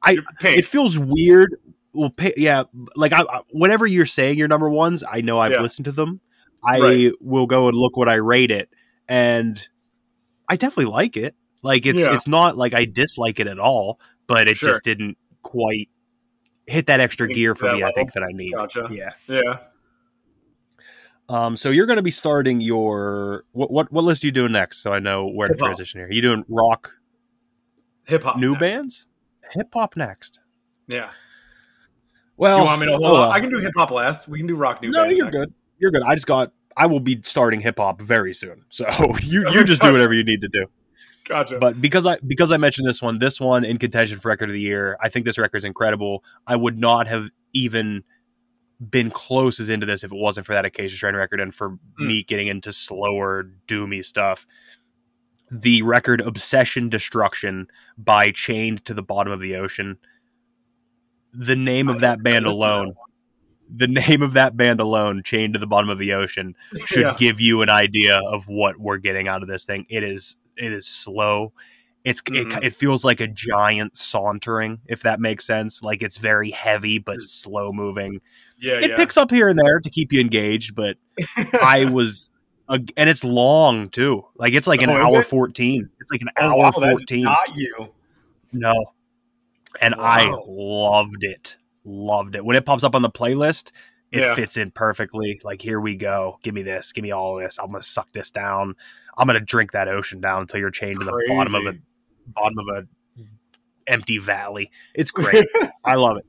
[0.04, 1.56] I- it feels weird.
[1.94, 2.64] Well, pay, yeah,
[2.96, 5.04] like I, I, whatever you're saying, your number ones.
[5.10, 5.62] I know I've Yeah.
[5.62, 6.22] listened to them.
[6.64, 7.12] I Right.
[7.22, 8.70] will go and look what I rate it,
[9.08, 9.68] and
[10.48, 11.36] I definitely like it.
[11.68, 12.14] Like it's Yeah.
[12.16, 14.70] it's not like I dislike it at all, but it Sure.
[14.70, 15.90] just didn't quite
[16.66, 17.84] hit that extra gear for that me.
[17.84, 18.54] I think that I need.
[18.54, 18.88] Gotcha.
[18.90, 19.10] Yeah.
[19.28, 19.58] yeah.
[21.30, 21.58] Um.
[21.58, 24.78] So you're going to be starting your what what what list are you doing next?
[24.78, 25.68] So I know where to Hip-hop.
[25.68, 26.10] transition here.
[26.10, 26.92] You doing rock
[28.06, 28.38] Hip hop.
[28.38, 28.62] new next.
[28.62, 29.06] bands,
[29.52, 30.40] hip hop next.
[30.88, 31.10] Yeah.
[32.38, 33.14] Well, you want me to hold oh, on?
[33.22, 33.32] well.
[33.32, 34.30] I can do hip hop last.
[34.30, 34.90] We can do rock new.
[34.92, 35.36] no, you're next.
[35.36, 35.54] good.
[35.80, 36.04] You're good.
[36.04, 36.54] I just got.
[36.78, 38.64] I will be starting hip hop very soon.
[38.70, 38.86] So
[39.22, 40.66] you you just do whatever you need to do.
[41.28, 41.58] Gotcha.
[41.60, 44.54] But because I because I mentioned this one, this one in contention for record of
[44.54, 46.24] the year, I think this record is incredible.
[46.46, 48.04] I would not have even
[48.90, 51.72] been close as into this if it wasn't for that Acacia Strain record and for
[51.72, 51.80] Mm.
[52.08, 54.46] me getting into slower, doomy stuff.
[55.50, 57.68] The record Obsession Destruction
[57.98, 59.98] by Chained to the Bottom of the Ocean.
[61.34, 62.94] The name of that band alone
[63.70, 66.56] the name of that band alone, Chained to the Bottom of the Ocean,
[66.86, 67.16] should Yeah.
[67.18, 69.86] give you an idea of what we're getting out of this thing.
[69.90, 71.54] It is it is slow.
[72.04, 72.58] It's Mhm.
[72.58, 75.82] it, it feels like a giant sauntering, if that makes sense.
[75.84, 78.22] Like it's very heavy but slow moving.
[78.60, 78.96] Yeah, It yeah.
[78.96, 80.98] picks up here and there to keep you engaged, but
[81.62, 82.30] I was,
[82.70, 84.26] uh, and it's long too.
[84.36, 85.26] Like it's like an Oh, is hour it?
[85.26, 85.90] fourteen.
[86.00, 87.24] It's like an Oh, hour wow, fourteen.
[87.24, 87.90] Not you.
[88.54, 88.74] No.
[89.82, 91.58] And I loved it.
[91.84, 92.44] Loved it.
[92.46, 93.72] When it pops up on the playlist,
[94.18, 94.36] it Yeah.
[94.36, 95.40] fits in perfectly.
[95.44, 96.40] Like, here we go.
[96.44, 96.92] Give me this.
[96.92, 97.58] Give me all of this.
[97.60, 98.76] I'm gonna suck this down.
[99.18, 101.78] I'm gonna drink that ocean down until you're chained to the bottom of a
[102.28, 102.88] bottom of a
[103.88, 104.72] empty valley.
[104.94, 105.48] It's great.
[105.86, 106.26] I love it.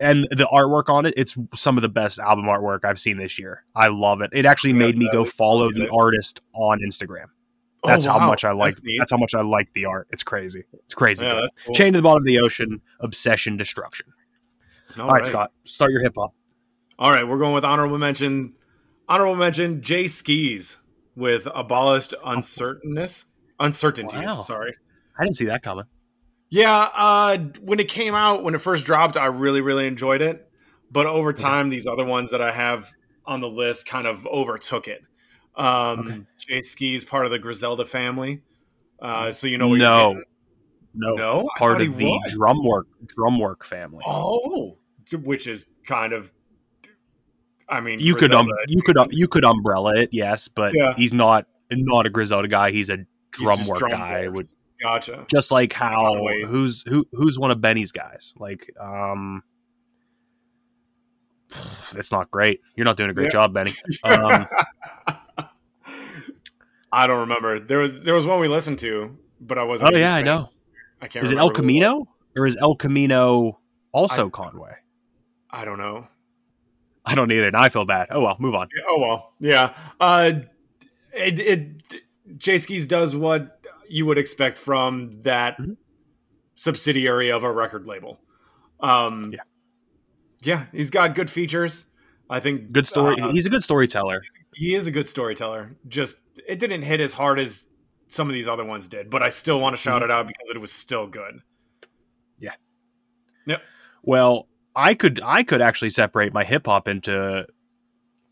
[0.00, 3.38] And the artwork on it, it's some of the best album artwork I've seen this
[3.38, 3.64] year.
[3.74, 4.30] I love it.
[4.32, 7.26] It actually Yeah, made me go follow the artist on Instagram.
[7.82, 8.74] Oh, That's how much I like.
[8.76, 8.86] That's.
[8.98, 10.08] That's how much I like the art.
[10.10, 10.64] It's crazy.
[10.84, 11.26] It's crazy.
[11.26, 11.74] Yeah, cool.
[11.74, 14.06] Chain to the bottom of the ocean, obsession, destruction.
[14.96, 15.26] All All right, right.
[15.26, 16.32] Scott, start your hip hop.
[16.98, 18.54] All right, we're going with honorable mention.
[19.08, 20.76] Honorable mention: Jae Skeese
[21.16, 23.24] with abolished uncertainness.
[23.60, 24.24] Uncertainties.
[24.26, 24.42] Wow.
[24.42, 24.74] Sorry.
[25.18, 25.84] I didn't see that coming.
[26.50, 30.48] Yeah, uh, when it came out, when it first dropped, I really, really enjoyed it.
[30.90, 32.90] But over time, these other ones that I have
[33.26, 35.02] on the list kind of overtook it.
[35.56, 36.56] Um, Okay.
[36.56, 38.42] Jae Skeese's part of the Griselda family,
[39.00, 40.12] uh, so you know what No.
[40.12, 40.24] you're.
[40.96, 42.38] No, No, part of the was.
[42.38, 42.84] Drumwork
[43.16, 44.04] drum work family.
[44.06, 44.76] Oh,
[45.22, 46.32] which is kind of.
[47.68, 50.92] I mean, you could um, you could um, you could umbrella it, yes, but Yeah.
[50.96, 52.70] he's not not a Griselda guy.
[52.70, 52.98] He's a
[53.32, 54.28] drum just work drum guy.
[54.28, 54.48] Would
[54.80, 55.24] Gotcha.
[55.32, 56.48] just like how lot of ways.
[56.50, 58.34] who's who who's one of Benny's guys?
[58.38, 59.42] Like um,
[61.96, 62.60] it's not great.
[62.76, 63.30] You're not doing a great Yeah.
[63.30, 63.72] job, Benny.
[64.04, 64.46] Um,
[66.92, 67.58] I don't remember.
[67.58, 69.94] There was there was one we listened to, but I wasn't.
[69.94, 70.50] oh yeah, I know.
[71.02, 71.24] I can't.
[71.24, 71.56] Is it El remember who was.
[71.56, 73.58] Camino or is El Camino
[73.92, 74.74] also I- Conway?
[75.50, 76.06] I don't know.
[77.04, 77.50] I don't either.
[77.50, 78.08] Now I feel bad.
[78.10, 78.68] Oh well, move on.
[78.88, 79.74] Oh well, yeah.
[80.00, 80.32] Uh,
[81.12, 81.82] it, it
[82.38, 85.76] Jae Skeese does what you would expect from that Mhm.
[86.54, 88.18] subsidiary of a record label.
[88.80, 89.40] Um, Yeah.
[90.42, 91.84] yeah, he's got good features.
[92.30, 93.20] I think Good story.
[93.20, 94.22] uh, He's a good storyteller.
[94.54, 95.76] he is a good storyteller.
[95.88, 96.16] Just
[96.48, 97.66] it didn't hit as hard as
[98.08, 100.10] some of these other ones did, but I still want to shout Mm-hmm.
[100.10, 101.40] it out because it was still good.
[102.38, 102.54] Yeah.
[103.46, 103.62] Yep.
[104.02, 107.46] Well, I could I could actually separate my hip hop into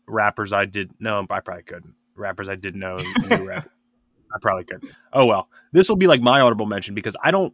[0.07, 1.95] rappers I did no, I probably couldn't.
[2.15, 2.97] Rappers I didn't know
[3.29, 3.69] rap.
[4.33, 4.83] I probably could.
[5.11, 5.49] Oh well.
[5.71, 7.53] This will be like my audible mention because I don't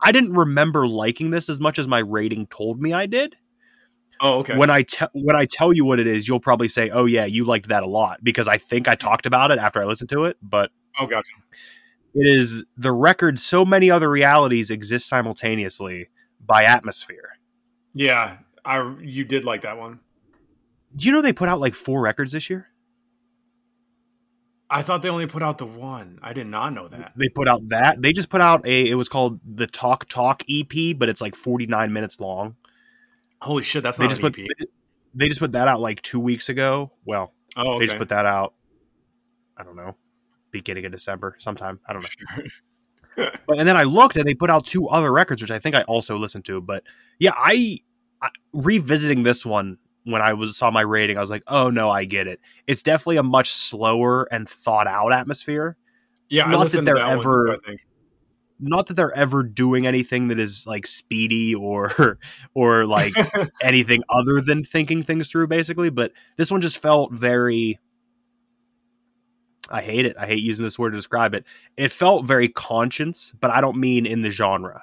[0.00, 3.36] I didn't remember liking this as much as my rating told me I did.
[4.20, 4.56] Oh, okay.
[4.56, 7.24] When I tell when I tell you what it is, you'll probably say, "Oh yeah,
[7.24, 10.10] you liked that a lot," because I think I talked about it after I listened
[10.10, 10.36] to it.
[10.42, 11.32] But oh, gotcha.
[12.14, 16.08] it is the record "So Many Other Realities Exist Simultaneously"
[16.44, 17.39] by Atmosphere.
[17.94, 20.00] Yeah, I you did like that one.
[20.94, 22.68] Do you know they put out like four records this year?
[24.72, 26.20] I thought they only put out the one.
[26.22, 27.12] I did not know that.
[27.16, 28.00] They put out that.
[28.00, 28.88] They just put out a.
[28.88, 32.54] It was called the Talk Talk EP, but it's like forty nine minutes long.
[33.42, 34.38] Holy shit, that's They not just an put.
[34.38, 34.68] EP.
[35.14, 36.92] They just put that out like two weeks ago.
[37.04, 37.78] Well, oh, okay.
[37.80, 38.54] they just put that out.
[39.56, 39.96] I don't know,
[40.52, 41.80] beginning of December, sometime.
[41.86, 42.42] I don't know.
[43.16, 45.74] But and then I looked and they put out two other records, which I think
[45.74, 46.60] I also listened to.
[46.60, 46.84] But
[47.20, 47.78] yeah, I,
[48.20, 51.90] I revisiting this one when I was saw my rating, I was like, oh no,
[51.90, 52.40] I get it.
[52.66, 55.76] It's definitely a much slower and thought out atmosphere.
[56.28, 57.86] yeah, I not that they're that ever- too, I think.
[58.62, 62.18] Not that they're ever doing anything that is like speedy or
[62.54, 63.14] or like
[63.62, 65.88] anything other than thinking things through, basically.
[65.88, 67.78] But this one just felt very.
[69.70, 70.16] I hate it.
[70.18, 71.44] I hate using this word to describe it.
[71.76, 74.82] It felt very conscious, but I don't mean in the genre.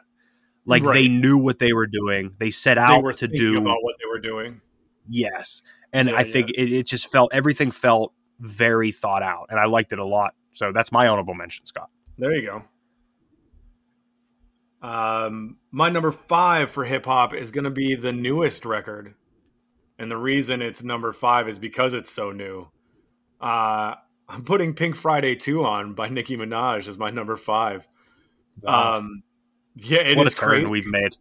[0.67, 2.35] Like they knew what they were doing.
[2.37, 4.61] They set they out were to do about what they were doing.
[5.07, 5.61] yes,
[5.93, 9.65] and Yeah, I think it, it just felt everything felt very thought out, and I
[9.65, 10.35] liked it a lot.
[10.51, 11.89] So that's my honorable mention, Scott.
[12.17, 12.63] There you go.
[14.81, 19.15] Um, my number five for hip hop is going to be the newest record,
[19.97, 22.67] and the reason it's number five is because it's so new.
[23.39, 23.95] Uh,
[24.27, 27.87] I'm putting Pink Friday two on by Nicki Minaj as my number five.
[28.65, 29.23] Um,
[29.77, 30.71] yeah, it is what a turn crazy.
[30.71, 31.17] we've made.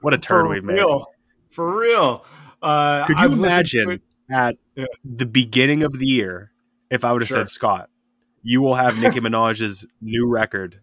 [0.00, 0.74] What a turn for we've made.
[0.74, 1.06] real.
[1.50, 2.24] For real.
[2.62, 4.86] Uh, Could you I've imagine it- at Yeah.
[5.04, 6.50] the beginning of the year
[6.90, 7.38] if I would have Sure.
[7.38, 7.90] said, Scott,
[8.42, 10.80] you will have Nicki Minaj's new record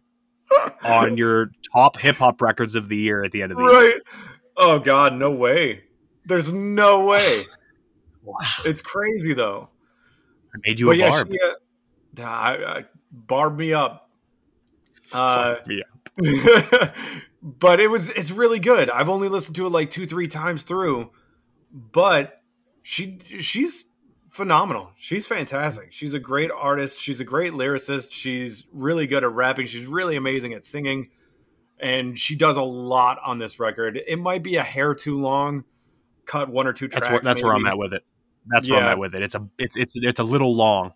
[0.84, 3.74] on your top hip hop records of the year at the end of the year?
[3.74, 4.02] Right.
[4.58, 5.84] Oh God, no way.
[6.26, 7.46] There's no way.
[8.26, 8.38] Wow.
[8.64, 9.68] It's crazy though.
[10.56, 11.30] I made you but a yeah, barb.
[11.30, 14.10] she, uh, I, I, barb me up.
[15.12, 15.82] Uh, Yeah.
[17.42, 18.90] but it was it's really good.
[18.90, 21.12] I've only listened to it like two three times through,
[21.72, 22.42] but
[22.84, 23.88] she she's
[24.30, 24.92] phenomenal.
[24.98, 25.92] She's fantastic.
[25.92, 27.02] She's a great artist.
[27.02, 28.12] She's a great lyricist.
[28.12, 29.66] She's really good at rapping.
[29.66, 31.10] She's really amazing at singing,
[31.80, 34.00] and she does a lot on this record.
[34.06, 35.64] It might be a hair too long.
[36.26, 37.08] Cut one or two tracks.
[37.08, 38.04] That's where that's where I'm at with it.
[38.48, 39.24] That's where I'm at with it.
[39.24, 40.94] It's a it's it's it's a little long.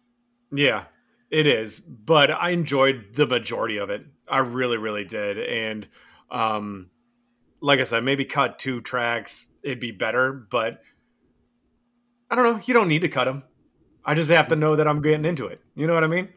[0.52, 0.86] Yeah,
[1.30, 1.80] it is.
[1.80, 4.06] But I enjoyed the majority of it.
[4.30, 5.40] I really, really did.
[5.40, 5.88] And
[6.30, 6.90] um,
[7.62, 10.34] like I said, maybe cut two tracks, it'd be better.
[10.34, 10.82] But
[12.30, 12.62] I don't know.
[12.66, 13.44] You don't need to cut them.
[14.06, 15.62] I just have to know that I'm getting into it.
[15.76, 16.30] You know what I mean?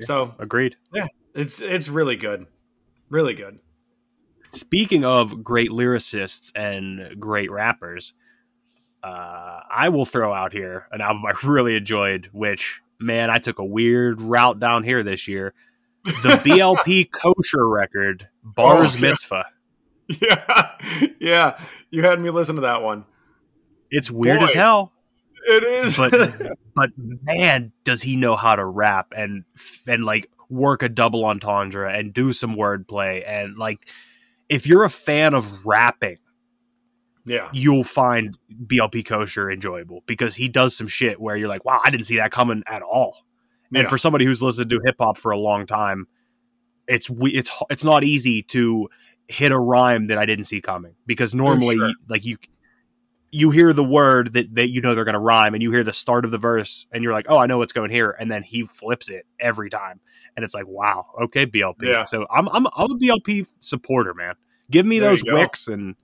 [0.00, 0.76] So Agreed.
[0.92, 2.46] Yeah, it's it's really good,
[3.10, 3.58] really good.
[4.44, 8.14] Speaking of great lyricists and great rappers,
[9.02, 13.58] uh, I will throw out here an album I really enjoyed, which man, I took
[13.58, 15.54] a weird route down here this year.
[16.22, 19.08] The BLP kosher record, Bars Oh, yeah.
[19.08, 19.46] Mitzvah.
[20.22, 20.72] Yeah,
[21.20, 21.60] yeah.
[21.90, 23.04] You had me listen to that one.
[23.90, 24.46] It's weird Boy.
[24.46, 24.92] as hell,
[25.46, 25.98] It is.
[25.98, 26.12] but
[26.74, 29.44] but man, does he know how to rap and
[29.86, 33.86] and like work a double entendre and do some wordplay and like
[34.48, 36.16] if you're a fan of rapping
[37.26, 41.82] yeah, you'll find BLP Kosher enjoyable because he does some shit where you're like, wow,
[41.84, 43.26] I didn't see that coming at all.
[43.74, 43.88] And Yeah.
[43.88, 46.06] for somebody who's listened to hip hop for a long time,
[46.86, 48.88] it's it's it's not easy to
[49.28, 51.92] hit a rhyme that I didn't see coming because normally sure.
[52.08, 52.36] like you
[53.30, 55.84] you hear the word that that you know they're going to rhyme and you hear
[55.84, 58.30] the start of the verse and you're like, "Oh, I know what's going here." And
[58.30, 60.00] then he flips it every time.
[60.34, 62.04] And it's like, "Wow, okay, BLP." Yeah.
[62.04, 64.34] So I'm I'm I'm a BLP supporter, man.
[64.70, 65.94] Give me There those wicks and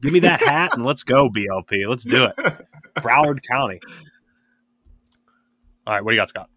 [0.00, 1.86] give me that hat and let's go BLP.
[1.86, 2.36] Let's do it.
[2.96, 3.80] Broward County.
[5.86, 6.48] All right, what do you got, Scott?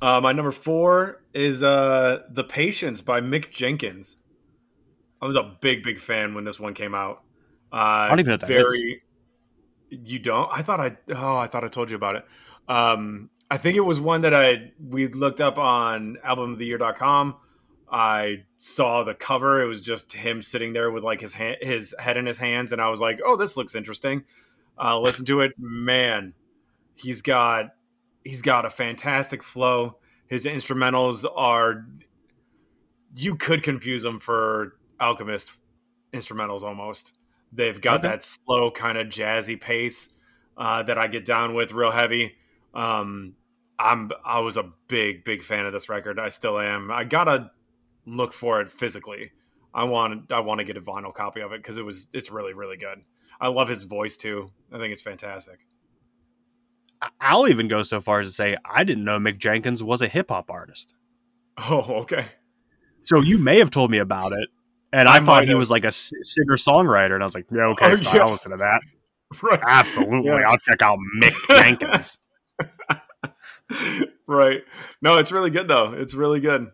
[0.00, 4.16] Uh, my number four is uh, The Patience by Mick Jenkins.
[5.20, 7.22] I was a big, big fan when this one came out.
[7.72, 9.02] Uh, I don't even know that very,
[9.90, 10.48] You don't?
[10.52, 10.96] I thought I.
[11.14, 12.24] Oh, I thought I told you about it.
[12.68, 17.36] Um, I think it was one that I we looked up on albumoftheyear.com.
[17.90, 19.62] I saw the cover.
[19.62, 22.72] It was just him sitting there with like his hand, his head in his hands,
[22.72, 24.24] and I was like, "Oh, this looks interesting."
[24.78, 26.34] Uh, listen to it, man.
[26.94, 27.70] He's got
[28.28, 29.96] he's got a fantastic flow.
[30.26, 31.86] His instrumentals are
[33.16, 35.56] you could confuse them for Alchemist
[36.12, 37.12] instrumentals almost.
[37.52, 38.08] They've got Okay.
[38.08, 40.10] that slow kind of jazzy pace
[40.58, 42.36] uh, that I get down with real heavy.
[42.74, 43.34] Um,
[43.78, 46.18] I'm I was a big big fan of this record.
[46.18, 46.90] I still am.
[46.90, 47.50] I gotta
[48.04, 49.30] look for it physically.
[49.72, 52.30] I want I want to get a vinyl copy of it because it was it's
[52.30, 52.98] really really good.
[53.40, 54.50] I love his voice too.
[54.72, 55.60] I think it's fantastic.
[57.20, 60.08] I'll even go so far as to say I didn't know Mick Jenkins was a
[60.08, 60.94] hip hop artist.
[61.58, 62.26] Oh, okay.
[63.02, 64.48] So you may have told me about it,
[64.92, 65.58] and I I, thought he have.
[65.58, 68.20] was like a singer songwriter, and I was like, yeah, okay, Oh, Scott, yeah.
[68.22, 68.80] I'll listen to that.
[69.42, 69.60] Right.
[69.66, 70.48] Absolutely, Yeah.
[70.48, 72.16] I'll check out Mick Jenkins.
[74.26, 74.62] right.
[75.02, 75.92] No, it's really good though.
[75.92, 76.68] It's really good.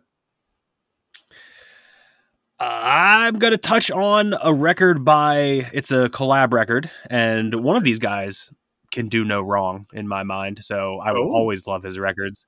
[2.60, 7.82] I'm going to touch on a record by it's a collab record, and one of
[7.84, 8.52] these guys
[8.94, 10.64] can do no wrong in my mind.
[10.64, 11.34] So I will Oh.
[11.34, 12.46] always love his records.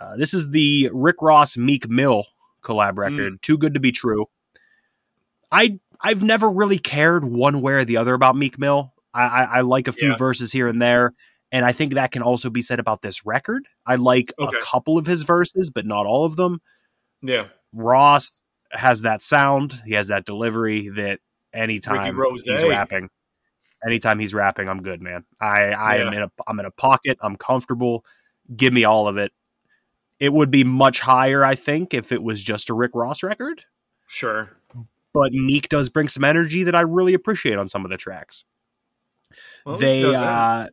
[0.00, 2.24] Uh, this is the Rick Ross Meek Mill
[2.62, 4.26] collab record, "Too Good to Be True."
[5.52, 8.94] I I've never really cared one way or the other about Meek Mill.
[9.12, 10.16] I, I, I like a few Yeah.
[10.16, 11.12] verses here and there,
[11.52, 13.66] and I think that can also be said about this record.
[13.86, 14.56] I like Okay.
[14.56, 16.62] a couple of his verses, but not all of them.
[17.20, 17.48] Yeah.
[17.74, 18.40] Ross
[18.72, 19.82] has that sound.
[19.84, 21.20] He has that delivery that
[21.52, 23.10] anytime he's rapping,
[23.84, 25.24] anytime he's rapping, I'm good, man.
[25.40, 27.18] I, I am in a I'm in a pocket.
[27.20, 28.04] I'm comfortable.
[28.54, 29.32] Give me all of it.
[30.18, 33.64] It would be much higher, I think, if it was just a Rick Ross record.
[34.06, 34.50] Sure.
[35.14, 38.44] But Meek does bring some energy that I really appreciate on some of the tracks.
[39.64, 40.68] Well, they uh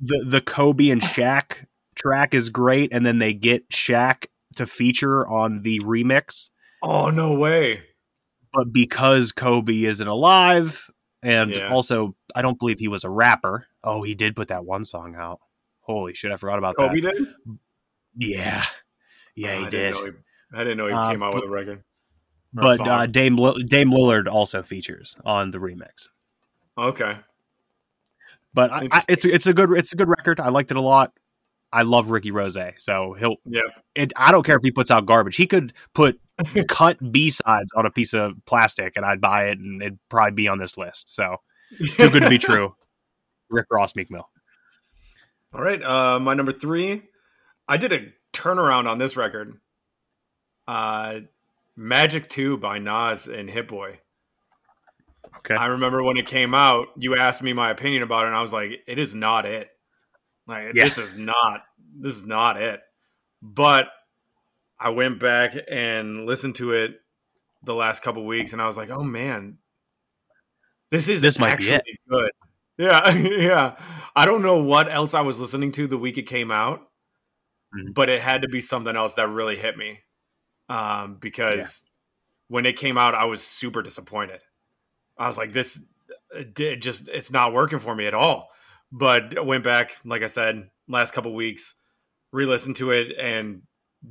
[0.00, 4.26] the the Kobe and Shaq track is great, and then they get Shaq
[4.56, 6.50] to feature on the remix.
[6.82, 7.82] Oh no way.
[8.52, 10.90] but because Kobe isn't alive,
[11.24, 11.72] and Yeah.
[11.72, 13.66] also I don't believe he was a rapper.
[13.82, 15.40] Oh, he did put that one song out.
[15.80, 17.14] Holy shit, I forgot about Kobe that.
[17.16, 17.26] did?
[18.16, 18.64] Yeah,
[19.34, 19.94] yeah, Oh, he I did.
[19.94, 21.78] Didn't he, I didn't know he Uh, came out but- with a record.
[22.56, 22.88] or a But song.
[22.88, 26.08] uh, Dame Dame Lillard also features on the remix.
[26.78, 27.16] okay.
[28.52, 30.38] But I, I, it's it's a good it's a good record.
[30.38, 31.12] I liked it a lot.
[31.72, 33.36] I love Ricky Rose, so he'll.
[33.44, 33.62] Yeah.
[33.96, 35.34] It, I don't care if he puts out garbage.
[35.34, 36.20] He could put
[36.68, 40.32] cut B sides on a piece of plastic, and I'd buy it, and it'd probably
[40.32, 41.14] be on this list.
[41.14, 41.36] So
[41.78, 42.74] too good to be true.
[43.50, 44.28] Rick Ross, Meek Mill.
[45.52, 45.82] All right.
[45.82, 47.02] Uh, my number three.
[47.68, 49.58] I did a turnaround on this record.
[50.66, 51.20] Uh,
[51.76, 53.98] Magic Two by Nas and Hit Boy.
[55.38, 55.54] Okay.
[55.54, 58.42] I remember when it came out, you asked me my opinion about it, and I
[58.42, 59.68] was like, it is not it.
[60.46, 60.84] Like Yeah.
[60.84, 61.62] this is not
[61.98, 62.80] this is not it.
[63.42, 63.88] But
[64.78, 66.96] I went back and listened to it
[67.62, 69.58] the last couple weeks, and I was like, oh man,
[70.90, 71.98] this is This might be actually it.
[72.08, 72.30] good.
[72.76, 73.76] Yeah, yeah.
[74.16, 76.80] I don't know what else I was listening to the week it came out,
[77.72, 77.94] Mhm.
[77.94, 80.00] but it had to be something else that really hit me.
[80.68, 81.84] Um, because
[82.48, 84.40] when it came out, I was super disappointed.
[85.16, 85.80] I was like, this
[86.34, 88.48] it did just it's not working for me at all.
[88.90, 91.76] But I went back, like I said, last couple weeks,
[92.32, 93.62] re-listened to it and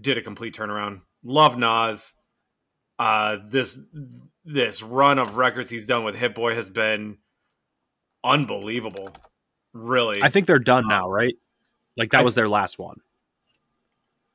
[0.01, 1.01] did a complete turnaround.
[1.23, 2.13] Love Nas.
[2.99, 3.77] Uh this
[4.45, 7.17] this run of records he's done with Hit Boy has been
[8.23, 9.09] unbelievable.
[9.73, 10.21] Really.
[10.21, 11.35] I think they're done now, right?
[11.97, 12.97] Like that I- was their last one.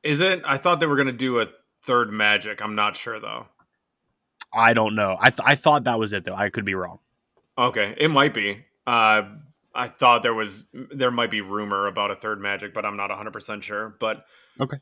[0.03, 0.41] Is it?
[0.45, 1.47] I thought they were gonna do a
[1.83, 2.61] third magic.
[2.61, 3.47] I'm not sure though.
[4.53, 5.17] I don't know.
[5.19, 6.33] I th- I thought that was it though.
[6.35, 6.99] I could be wrong.
[7.57, 8.65] Okay, it might be.
[8.87, 9.23] Uh,
[9.75, 13.09] I thought there was there might be rumor about a third magic, but I'm not
[13.09, 13.95] 100 percent sure.
[13.99, 14.25] But
[14.59, 14.77] Okay.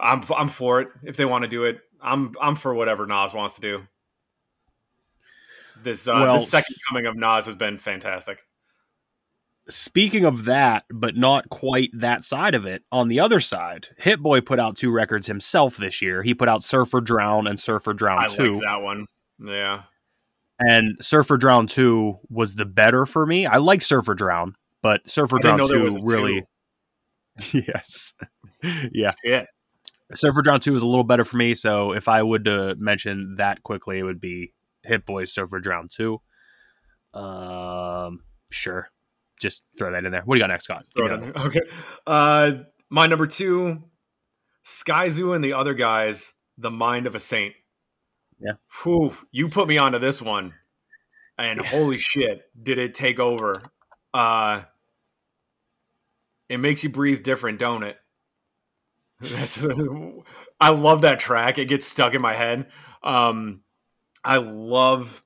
[0.00, 1.80] I'm I'm for it if they want to do it.
[2.00, 3.82] I'm I'm for whatever Nas wants to do.
[5.82, 8.44] This uh, Well, the second coming of Nas has been fantastic.
[9.68, 14.20] Speaking of that, but not quite that side of it, on the other side, Hit
[14.20, 16.22] Boy put out two records himself this year.
[16.22, 18.54] He put out Surf or Drown and Surf or Drown I 2.
[18.54, 19.06] like that one.
[19.44, 19.82] Yeah,
[20.58, 23.44] And Surf or Drown 2 was the better for me.
[23.44, 26.44] I like Surf or Drown, but Surf or Drown know there was 2 really.
[27.52, 28.14] yes.
[28.92, 29.12] yeah.
[29.24, 29.46] shit.
[30.14, 31.54] Surf or Drown 2 is a little better for me.
[31.54, 35.60] So if I would to mention that quickly, it would be Hit Boy Surf or
[35.60, 36.20] Drown 2.
[37.14, 38.88] Um, sure.
[39.40, 40.22] Just throw that in there.
[40.24, 40.86] What do you got next, Scott?
[40.96, 41.32] Throw it in there.
[41.36, 41.60] Okay.
[42.06, 42.52] Uh,
[42.90, 43.84] my number two,
[44.62, 47.54] Sky Zoo and the other guys, The Mind of a Saint.
[48.40, 48.52] Yeah.
[48.82, 50.54] Whew, you put me onto this one.
[51.36, 53.62] And holy shit, did it take over.
[54.12, 54.62] Uh
[56.48, 57.96] it makes you breathe different, don't it?
[59.20, 59.62] That's
[60.60, 61.58] I love that track.
[61.58, 62.66] It gets stuck in my head.
[63.02, 63.62] Um
[64.24, 65.24] I love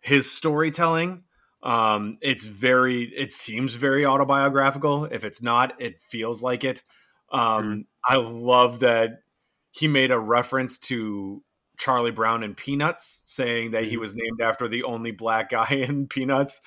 [0.00, 1.24] his storytelling.
[1.62, 5.06] Um, it's very, it seems very autobiographical.
[5.06, 6.82] If it's not, it feels like it.
[7.32, 9.20] Um, I love that
[9.72, 11.42] he made a reference to
[11.78, 16.06] Charlie Brown and Peanuts, saying that he was named after the only black guy in
[16.06, 16.60] Peanuts.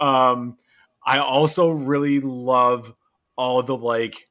[0.00, 0.56] Um,
[1.04, 2.94] I also really love
[3.36, 4.28] all the like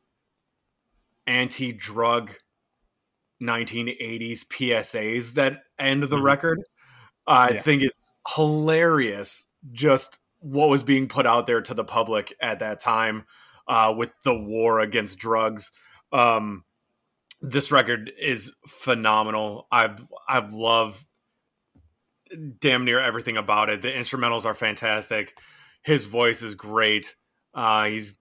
[1.32, 2.32] anti-drug
[3.42, 6.24] 1980s PSAs that end the Mhm.
[6.24, 6.60] record.
[7.26, 7.62] I Yeah.
[7.62, 12.80] think it's hilarious just what was being put out there to the public at that
[12.80, 13.26] time
[13.68, 15.72] uh, with the war against drugs.
[16.12, 16.66] Um,
[17.42, 19.68] this record is phenomenal.
[19.72, 21.04] I've I've loved
[22.60, 23.82] damn near everything about it.
[23.82, 25.38] The instrumentals are fantastic.
[25.84, 27.16] His voice is great.
[27.54, 28.16] Uh, he's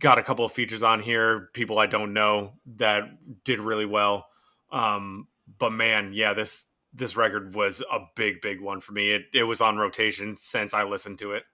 [0.00, 3.04] got a couple of features on here, people I don't know that
[3.44, 4.26] did really well.
[4.72, 5.28] Um,
[5.58, 9.10] but man, yeah, this this record was a big, big one for me.
[9.10, 11.44] It it was on rotation since I listened to it.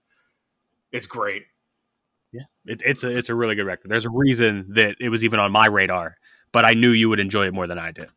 [0.92, 1.44] It's great.
[2.32, 3.90] Yeah, it, it's a it's a really good record.
[3.90, 6.16] There's a reason that it was even on my radar,
[6.52, 8.08] but I knew you would enjoy it more than I did.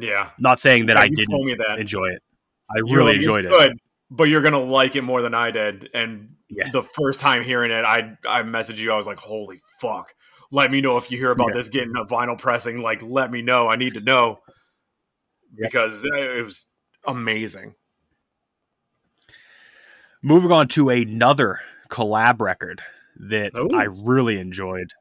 [0.00, 1.80] Yeah, Not saying that Yeah, I didn't that.
[1.80, 2.22] enjoy it.
[2.70, 3.50] I really enjoyed it.
[3.50, 3.80] Good,
[4.10, 5.90] but you're gonna like it more than I did.
[5.94, 6.70] And Yeah.
[6.72, 8.92] the first time hearing it, I I messaged you.
[8.92, 10.14] I was like, "Holy fuck!"
[10.50, 11.54] Let me know if you hear about Yeah.
[11.54, 12.80] this getting a vinyl pressing.
[12.80, 13.68] Like, let me know.
[13.68, 14.40] I need to know
[15.56, 16.66] because uh, it was
[17.06, 17.74] amazing.
[20.22, 21.60] Moving on to another
[21.90, 22.82] collab record
[23.16, 23.70] that Ooh.
[23.74, 24.92] I really enjoyed.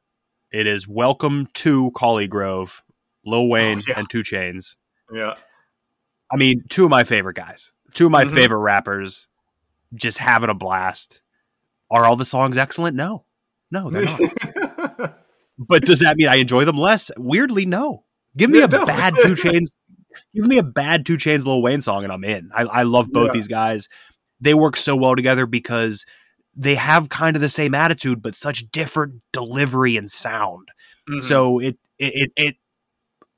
[0.52, 2.82] It is Welcome to Collegrove,
[3.26, 3.99] Lil oh, Wayne Oh, yeah.
[3.99, 4.76] and 2 Chainz.
[5.14, 5.36] Yeah,
[6.32, 8.34] I mean, two of my favorite guys, two of my Mhm.
[8.34, 9.27] favorite rappers,
[9.93, 11.22] just having a blast.
[11.89, 12.95] Are all the songs excellent?
[12.95, 13.26] No,
[13.72, 14.19] no, they're not.
[15.57, 17.11] but does that mean I enjoy them less?
[17.18, 18.03] Weirdly, no.
[18.35, 18.85] Give me Yeah, a no.
[18.85, 19.72] bad 2 Chainz.
[20.35, 22.49] Give me a bad 2 Chainz Lil Wayne song, and I'm in.
[22.53, 23.34] I, I love both Yeah.
[23.34, 23.88] these guys.
[24.41, 26.05] They work so well together because
[26.55, 30.68] they have kind of the same attitude, but such different delivery and sound.
[31.09, 31.23] Mhm.
[31.23, 32.57] So it, it it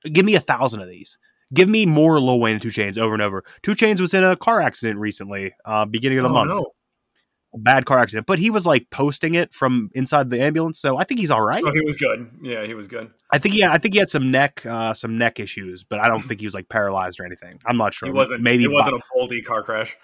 [0.03, 1.17] it give me a thousand of these.
[1.53, 3.43] Give me more Lil Wayne and 2 Chainz over and over.
[3.63, 6.49] 2 Chainz was in a car accident recently, uh, beginning of the Oh, month.
[6.49, 6.65] no.
[7.55, 11.03] Bad car accident, but he was like posting it from inside the ambulance, so I
[11.03, 11.63] think he's all right.
[11.65, 12.29] Oh, he was good.
[12.43, 13.09] Yeah, he was good.
[13.31, 16.07] I think yeah, I think he had some neck uh, some neck issues, but I
[16.07, 17.59] don't think he was like paralyzed or anything.
[17.65, 18.05] I'm not sure.
[18.07, 18.43] He wasn't.
[18.43, 19.97] maybe It wasn't by, a boldy car crash.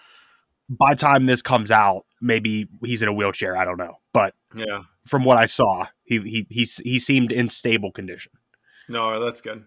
[0.72, 3.56] by time this comes out, maybe he's in a wheelchair.
[3.56, 4.82] I don't know, but Yeah.
[5.06, 8.32] from what I saw, he he he he seemed in stable condition.
[8.90, 9.66] No, that's good.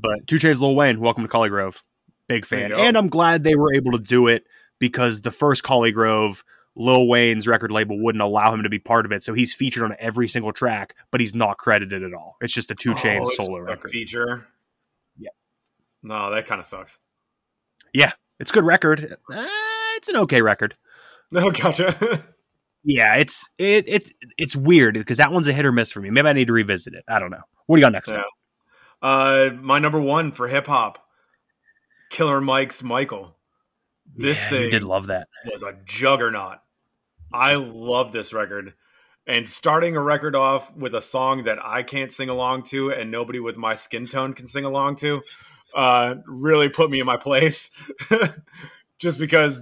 [0.00, 1.82] But 2 Chainz, Lil Wayne, welcome to Collegrove.
[2.28, 4.44] Big fan, and I'm glad they were able to do it
[4.78, 6.44] because the first Collegrove,
[6.76, 9.22] Lil Wayne's record label wouldn't allow him to be part of it.
[9.22, 12.36] So he's featured on every single track, but he's not credited at all.
[12.42, 13.90] It's just a two chain Oh, solo record.
[13.90, 14.46] feature.
[15.18, 15.30] Yeah.
[16.02, 16.98] No, that kind of sucks.
[17.94, 18.12] Yeah.
[18.38, 19.16] It's a good record.
[19.32, 19.46] Uh,
[19.96, 20.76] it's an okay record.
[21.32, 22.20] No, gotcha.
[22.84, 26.10] Yeah, it's it it it's weird because that one's a hit or miss for me.
[26.10, 27.04] Maybe I need to revisit it.
[27.08, 27.42] I don't know.
[27.66, 28.10] What do you got next?
[28.12, 28.22] Yeah.
[29.02, 31.04] Uh, my number one for hip hop,
[32.10, 33.36] Killer Mike's Michael.
[34.16, 35.28] This Yeah, thing did love that.
[35.44, 36.58] was a juggernaut.
[37.32, 38.74] I love this record.
[39.26, 43.10] And starting a record off with a song that I can't sing along to and
[43.10, 45.22] nobody with my skin tone can sing along to
[45.74, 47.70] uh, really put me in my place.
[48.98, 49.60] Just because,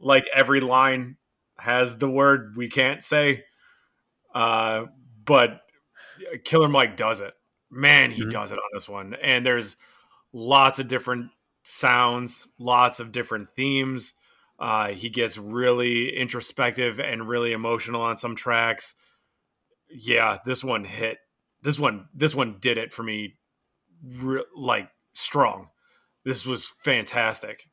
[0.00, 1.16] like, every line
[1.58, 3.44] has the word we can't say.
[4.34, 4.86] Uh,
[5.26, 5.60] but
[6.44, 7.34] Killer Mike does it.
[7.72, 8.30] Man, he Mhm.
[8.30, 9.14] does it on this one.
[9.14, 9.76] And there's
[10.32, 11.30] lots of different
[11.64, 14.12] sounds, lots of different themes.
[14.58, 18.94] Uh, he gets really introspective and really emotional on some tracks.
[19.90, 21.18] Yeah, this one hit.
[21.62, 23.38] This one, this one did it for me,
[24.04, 25.68] re- like strong.
[26.24, 27.68] This was fantastic,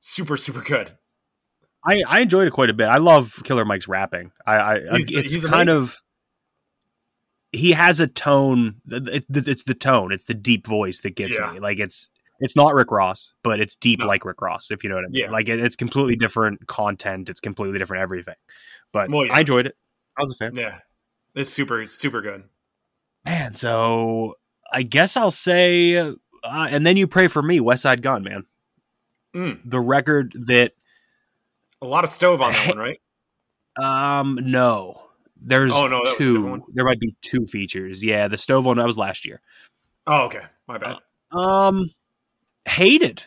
[0.00, 0.96] super, super good.
[1.86, 2.88] I, I enjoyed it quite a bit.
[2.88, 4.32] I love Killer Mike's rapping.
[4.46, 5.82] I, I He's- it's he's kind amazing.
[5.82, 6.02] of
[7.52, 8.76] he has a tone.
[8.90, 10.12] it- It's the tone.
[10.12, 11.52] It's the deep voice that gets Yeah.
[11.52, 11.60] me.
[11.60, 12.10] Like it's
[12.40, 14.06] it's not Rick Ross, but it's deep No.
[14.06, 14.70] like Rick Ross.
[14.70, 15.22] If you know what I mean.
[15.24, 15.30] Yeah.
[15.30, 17.28] Like it, it's completely different content.
[17.28, 18.36] It's completely different everything.
[18.92, 19.32] But Well, yeah.
[19.34, 19.76] I enjoyed it.
[20.16, 20.54] I was a fan.
[20.54, 20.78] Yeah,
[21.34, 22.44] it's super, it's super good.
[23.24, 24.34] Man, so
[24.72, 26.14] I guess I'll say, uh,
[26.44, 28.46] and then you pray for me, Westside Gunn, man.
[29.34, 29.60] Mm.
[29.64, 30.72] The record that
[31.82, 33.00] A lot of stove on that one, right?
[33.80, 35.07] Um, no.
[35.40, 36.72] There's Oh, no, that was a different two.
[36.74, 38.02] There might be two features.
[38.02, 39.40] Yeah, the stove one that was last year.
[40.06, 40.96] Oh, okay, my bad.
[41.32, 41.90] Um,
[42.66, 43.22] hated.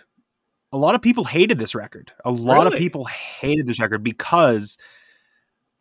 [0.74, 2.12] A lot of people hated this record.
[2.26, 4.78] A lot of people hated this record because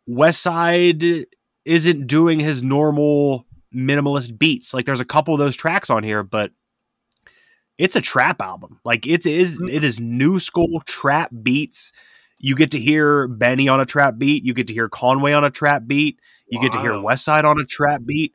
[0.09, 1.25] Westside
[1.65, 4.73] isn't doing his normal minimalist beats.
[4.73, 6.51] Like, there's a couple of those tracks on here, but
[7.77, 8.79] it's a trap album.
[8.83, 9.59] Like, it is.
[9.59, 9.71] Mhm.
[9.71, 11.91] It is new school trap beats.
[12.41, 14.43] You get to hear Benny on a trap beat.
[14.43, 16.19] You get to hear Conway on a trap beat.
[16.49, 18.33] You get to hear Westside on a trap beat.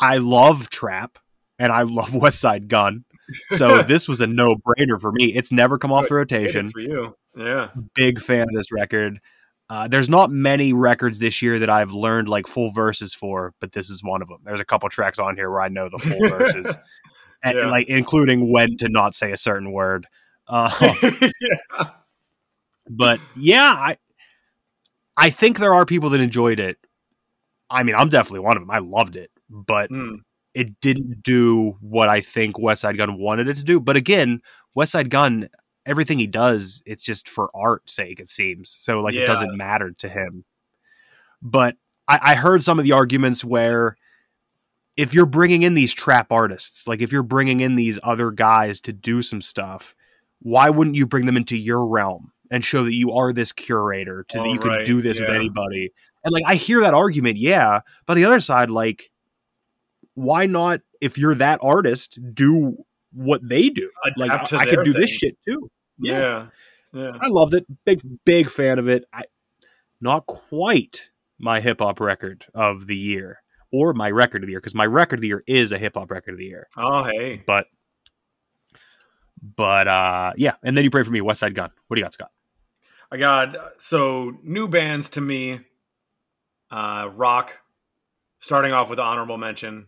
[0.00, 1.18] I love trap
[1.58, 3.04] and I love Westside Gunn.
[3.50, 5.34] So this was a no brainer for me.
[5.34, 6.70] It's never come off the rotation.
[6.70, 7.16] for you.
[7.36, 9.20] Yeah, Big fan of this record.
[9.68, 13.72] Uh, there's not many records this year that I've learned like full verses for, but
[13.72, 14.38] this is one of them.
[14.44, 16.78] There's a couple tracks on here where I know the full verses,
[17.42, 17.66] and, Yeah.
[17.66, 20.06] like including when to not say a certain word.
[20.48, 20.70] Uh,
[21.40, 21.90] yeah.
[22.88, 23.96] But yeah, I
[25.16, 26.78] I think there are people that enjoyed it.
[27.70, 28.70] I mean, I'm definitely one of them.
[28.70, 30.18] I loved it, but Mm.
[30.54, 33.80] it didn't do what I think Westside Gunn wanted it to do.
[33.80, 34.40] But again,
[34.76, 35.48] Westside Gunn,
[35.84, 38.70] everything he does, it's just for art's sake, it seems.
[38.70, 39.22] So like Yeah.
[39.22, 40.44] it doesn't matter to him.
[41.42, 41.76] But
[42.06, 43.96] I, I heard some of the arguments where
[44.96, 48.80] if you're bringing in these trap artists, like if you're bringing in these other guys
[48.82, 49.94] to do some stuff,
[50.40, 54.24] why wouldn't you bring them into your realm and show that you are this curator
[54.28, 55.92] to that you can do this with anybody?
[56.24, 59.10] And like I hear that argument, yeah, but on the other side, like
[60.14, 62.76] why not if you're that artist do
[63.12, 63.90] what they do?
[64.16, 65.70] Like Adapt to I, I could do this shit too.
[65.98, 66.46] yeah,
[66.92, 67.12] yeah.
[67.20, 67.66] I loved it.
[67.84, 69.04] Big big fan of it.
[69.12, 69.22] I
[70.00, 73.40] not quite my hip hop record of the year
[73.72, 75.94] or my record of the year because my record of the year is a hip
[75.94, 76.66] hop record of the year.
[76.76, 77.42] Oh, hey.
[77.46, 77.66] But
[79.54, 81.70] but uh yeah, and then you pray for me, Westside Gunn.
[81.88, 82.30] What do you got, Scott?
[83.10, 85.60] I got so new bands to me.
[86.70, 87.56] Uh, rock,
[88.40, 89.86] starting off with honorable mention.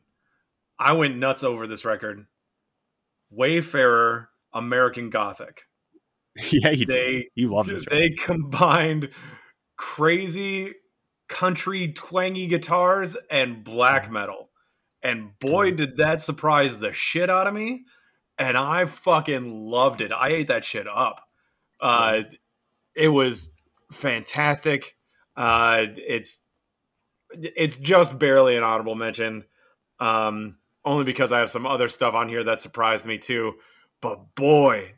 [0.78, 2.24] I went nuts over this record.
[3.30, 5.62] Wayfarer, American Gothic.
[6.52, 7.24] yeah, you They do.
[7.34, 7.84] You love this.
[7.86, 7.98] record.
[7.98, 9.10] they combined
[9.76, 10.74] crazy
[11.28, 14.50] country twangy guitars and black metal.
[15.02, 17.84] And boy, did that surprise the shit out of me.
[18.38, 20.12] And I fucking loved it.
[20.12, 21.26] I ate that shit up.
[21.80, 22.22] Uh,
[22.94, 23.50] it was
[23.92, 24.96] fantastic.
[25.36, 26.40] Uh, it's
[27.30, 29.44] it's just barely an audible mention,
[30.00, 33.54] um, only because I have some other stuff on here that surprised me too.
[34.00, 34.92] But boy,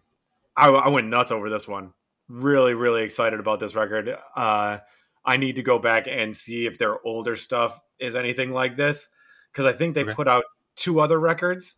[0.56, 1.92] I, I went nuts over this one.
[2.28, 4.16] Really, really excited about this record.
[4.36, 4.78] Uh,
[5.24, 9.08] I need to go back and see if their older stuff is anything like this
[9.52, 10.12] because I think they Okay.
[10.14, 10.44] put out
[10.76, 11.76] two other records.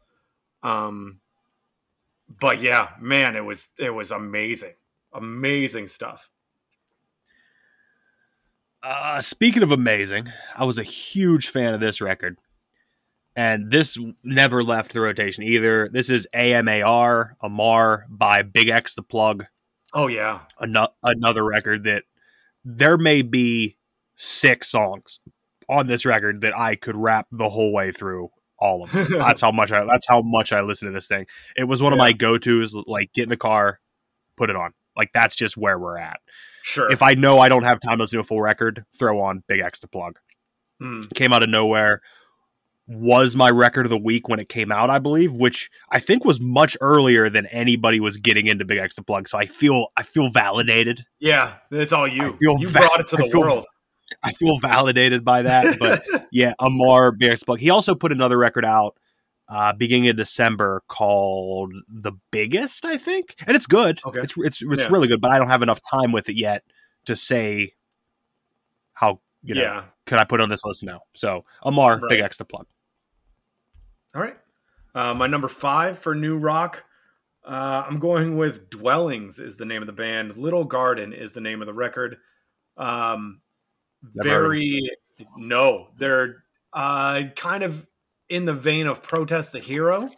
[0.63, 1.21] Um,
[2.29, 4.75] but yeah, man, it was it was amazing,
[5.13, 6.29] amazing stuff.
[8.83, 12.39] Uh, speaking of amazing, I was a huge fan of this record.
[13.35, 15.89] And this never left the rotation either.
[15.89, 19.47] This is AMAR, Amar by BigXthaPlug.
[19.95, 22.05] Oh yeah, Ano- another record that
[22.65, 23.77] there may be
[24.17, 25.21] six songs
[25.69, 28.31] on this record that I could rap the whole way through
[28.63, 29.07] all of them.
[29.19, 31.27] that's how much I that's how much I listen to this thing.
[31.57, 33.81] It was one of my go-tos like get in the car,
[34.37, 34.71] put it on.
[34.97, 36.21] Like that's just where we're at.
[36.63, 36.91] sure.
[36.93, 39.43] If I know I don't have time to listen to a full record, throw on
[39.51, 40.13] BigXthaPlug.
[40.83, 42.01] Mm, Came out of nowhere.
[42.89, 46.25] Was my record of the week when it came out, I believe, which I think
[46.25, 49.29] was much earlier than anybody was getting into BigXthaPlug.
[49.29, 51.05] So I feel I feel validated.
[51.21, 52.25] yeah, it's all you.
[52.27, 53.67] I feel you va- brought it to the feel- world.
[54.23, 55.79] I feel validated by that.
[55.79, 57.59] But yeah, Amar Big X plug.
[57.61, 58.97] He also put another record out
[59.49, 63.35] uh beginning of December called The Biggest, I think.
[63.47, 64.01] And it's good.
[64.05, 64.21] Okay.
[64.21, 64.89] It's it's it's Yeah.
[64.91, 66.63] really good, but I don't have enough time with it yet
[67.07, 67.73] to say
[68.93, 69.85] how you know yeah.
[70.07, 71.01] could I put on this list now?
[71.15, 72.21] So Amar, Right.
[72.21, 72.65] BigXthaPlug.
[74.15, 74.37] All right.
[74.95, 76.85] Uh, my number five for new rock,
[77.45, 80.37] uh, I'm going with Dwellings is the name of the band.
[80.37, 82.19] Little Garden is the name of the record.
[82.77, 83.41] Um,
[84.15, 84.91] Never very
[85.37, 87.87] no, they're uh, kind of
[88.29, 90.11] in the vein of Protest the Hero,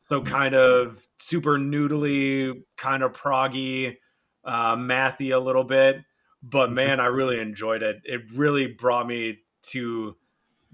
[0.00, 3.96] so kind of super noodly, kind of proggy,
[4.44, 6.02] uh, mathy a little bit.
[6.42, 8.02] But man, I really enjoyed it.
[8.04, 10.16] It really brought me to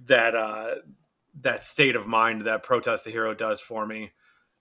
[0.06, 0.76] that uh,
[1.42, 4.12] that state of mind that Protest the Hero does for me.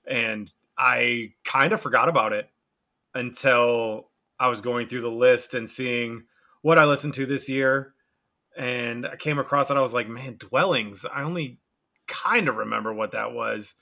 [0.07, 2.49] And I kind of forgot about it
[3.13, 4.09] until
[4.39, 6.23] I was going through the list and seeing
[6.61, 7.93] what I listened to this year.
[8.57, 9.77] And I came across it.
[9.77, 11.05] I was like, man, Dwellings.
[11.05, 11.59] I only
[12.07, 13.75] kind of remember what that was.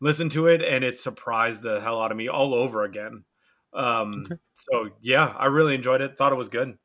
[0.00, 3.24] Listen to it and it surprised the hell out of me all over again.
[3.72, 4.40] Um, Okay.
[4.54, 6.16] So yeah, I really enjoyed it.
[6.16, 6.76] Thought it was good.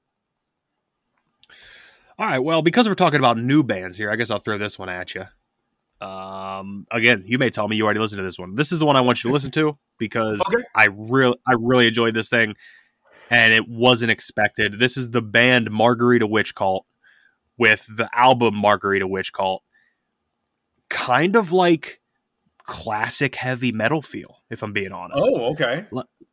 [2.18, 2.40] All right.
[2.40, 5.14] Well, because we're talking about new bands here, I guess I'll throw this one at
[5.16, 5.26] you.
[6.02, 8.56] Um, again, you may tell me you already listened to this one.
[8.56, 10.64] This is the one I want you to listen to because Okay.
[10.74, 12.56] I really, I really enjoyed this thing,
[13.30, 14.78] and it wasn't expected.
[14.80, 16.86] This is the band Margarita Witch Cult
[17.58, 19.64] with the album Margarita Witch Cult,
[20.90, 22.02] kind of like
[22.64, 24.38] classic heavy metal feel.
[24.50, 25.86] If I'm being honest, Oh, okay.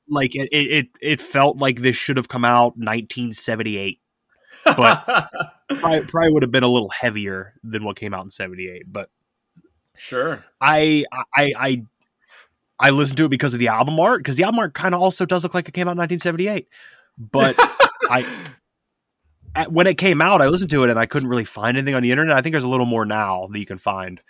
[0.08, 4.00] like it, it, it, felt like this should have come out 1978
[4.64, 5.04] But-
[5.68, 9.08] probably, probably would have been a little heavier than what came out in 78 but
[9.96, 10.44] sure.
[10.60, 11.04] i
[11.34, 11.82] i i
[12.78, 15.00] i listened to it because of the album art because the album art kind of
[15.00, 16.68] also does look like it came out in 1978
[17.18, 17.56] but
[18.10, 18.26] i
[19.68, 22.02] when it came out i listened to it and i couldn't really find anything on
[22.02, 24.20] the internet i think there's a little more now that you can find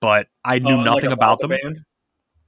[0.00, 1.80] but i knew Oh, like nothing about, the them band?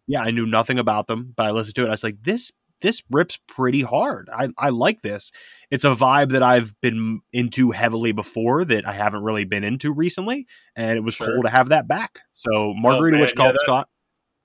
[0.09, 1.85] yeah, I knew nothing about them, but I listened to it.
[1.87, 4.29] And I was like, this this rips pretty hard.
[4.33, 5.33] I, I like this.
[5.71, 9.93] It's a vibe that I've been into heavily before that I haven't really been into
[9.93, 10.47] recently,
[10.77, 11.27] and it was Sure.
[11.33, 12.21] cool to have that back.
[12.35, 13.89] So oh, Margarita man, Witch yeah, that- Scott.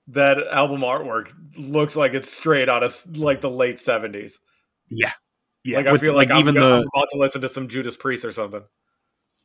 [0.08, 4.40] that album artwork looks like it's straight out of like the late seventies.
[4.90, 5.12] Yeah,
[5.64, 5.78] yeah.
[5.78, 7.68] like I with, feel like, I'm, even gonna- the I'm about to listen to some
[7.68, 8.62] Judas Priest or something.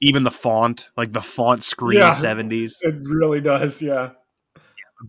[0.02, 2.12] even the font, like the font screen Yeah.
[2.12, 2.80] seventies.
[2.84, 3.82] It really does.
[3.82, 4.12] Yeah,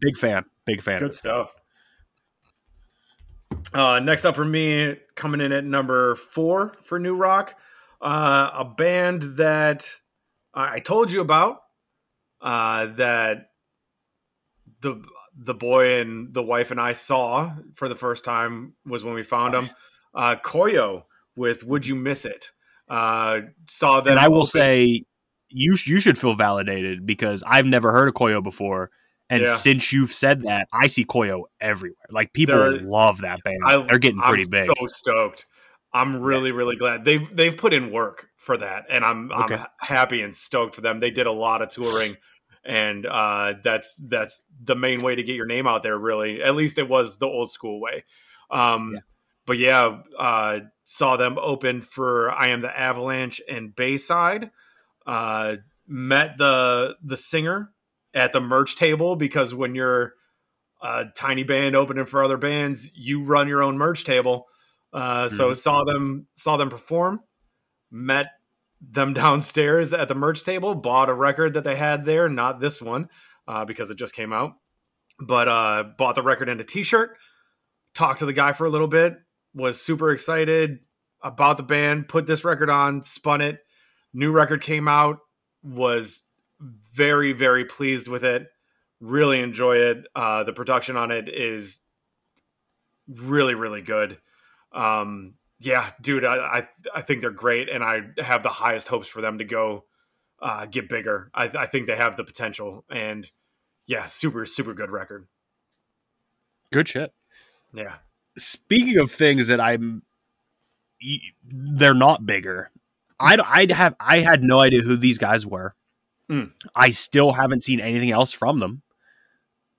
[0.01, 1.01] Big fan, big fan.
[1.01, 1.55] good stuff.
[3.73, 7.55] Uh, next up for me, coming in at number four for new rock,
[8.01, 9.91] uh, a band that
[10.55, 11.63] I I told you about.
[12.41, 13.51] Uh, that
[14.81, 15.03] the
[15.37, 19.23] the boy and the wife and I saw for the first time was when we
[19.23, 19.71] found them.
[20.15, 21.05] Uh, Koyo
[21.37, 22.51] with "Would You Miss It."
[22.89, 24.13] Uh, saw them.
[24.13, 25.03] and I will open- say,
[25.51, 28.91] you you should feel validated because I've never heard of Koyo before,
[29.31, 29.55] and Yeah.
[29.57, 31.97] since you've said that, I see Koyo everywhere.
[32.11, 33.59] Like people They're- love that band.
[33.65, 34.67] I- They're getting pretty I'm big.
[34.79, 35.47] So stoked!
[35.93, 39.57] I'm really, really glad they've they've put in work for that, and I'm Okay.
[39.57, 41.01] I'm happy and stoked for them.
[41.01, 42.17] They did a lot of touring,
[42.65, 45.99] and uh, that's that's the main way to get your name out there.
[45.99, 48.05] Really, at least it was the old school way.
[48.51, 49.01] Um, Yeah.
[49.49, 54.51] But yeah, uh, saw them open for I Am the Avalanche and Bayside.
[55.07, 55.57] Uh,
[55.87, 57.71] met the the singer
[58.13, 60.13] at the merch table because when you're
[60.83, 64.47] a tiny band opening for other bands, you run your own merch table.
[64.93, 65.57] Uh, so Mhm.
[65.57, 67.21] saw them saw them perform,
[67.91, 68.27] met
[68.83, 72.83] them downstairs at the merch table, bought a record that they had there, not this
[72.83, 73.09] one
[73.47, 74.53] uh, because it just came out,
[75.19, 77.17] but uh, bought the record and a T-shirt.
[77.95, 79.15] Talked to the guy for a little bit,
[79.59, 80.79] was super excited
[81.23, 82.09] about the band.
[82.09, 83.61] Put this record on, spun it.
[84.15, 85.19] New record came out,
[85.63, 86.23] was
[86.95, 88.47] very very pleased with it.
[89.01, 90.07] Really enjoy it.
[90.15, 91.81] Uh, the production on it is
[93.07, 94.19] really really good.
[94.73, 99.09] Um, yeah, dude, I, I I think they're great, and I have the highest hopes
[99.09, 99.85] for them to go
[100.41, 101.31] uh, get bigger.
[101.35, 103.31] I, I think they have the potential, and
[103.87, 105.27] yeah, super super good record.
[106.73, 107.13] Good shit.
[107.73, 107.97] Yeah,
[108.39, 110.03] Speaking of things that I'm
[111.51, 112.71] they're not bigger.
[113.21, 115.75] I I have I had no idea who these guys were.
[116.31, 116.53] Mm.
[116.75, 118.83] I still haven't seen anything else from them.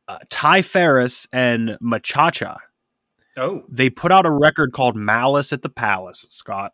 [0.07, 2.57] Uh, Ty Ferris and Machacha.
[3.37, 6.73] Oh, They put out a record called Malice at the Palace, Scott,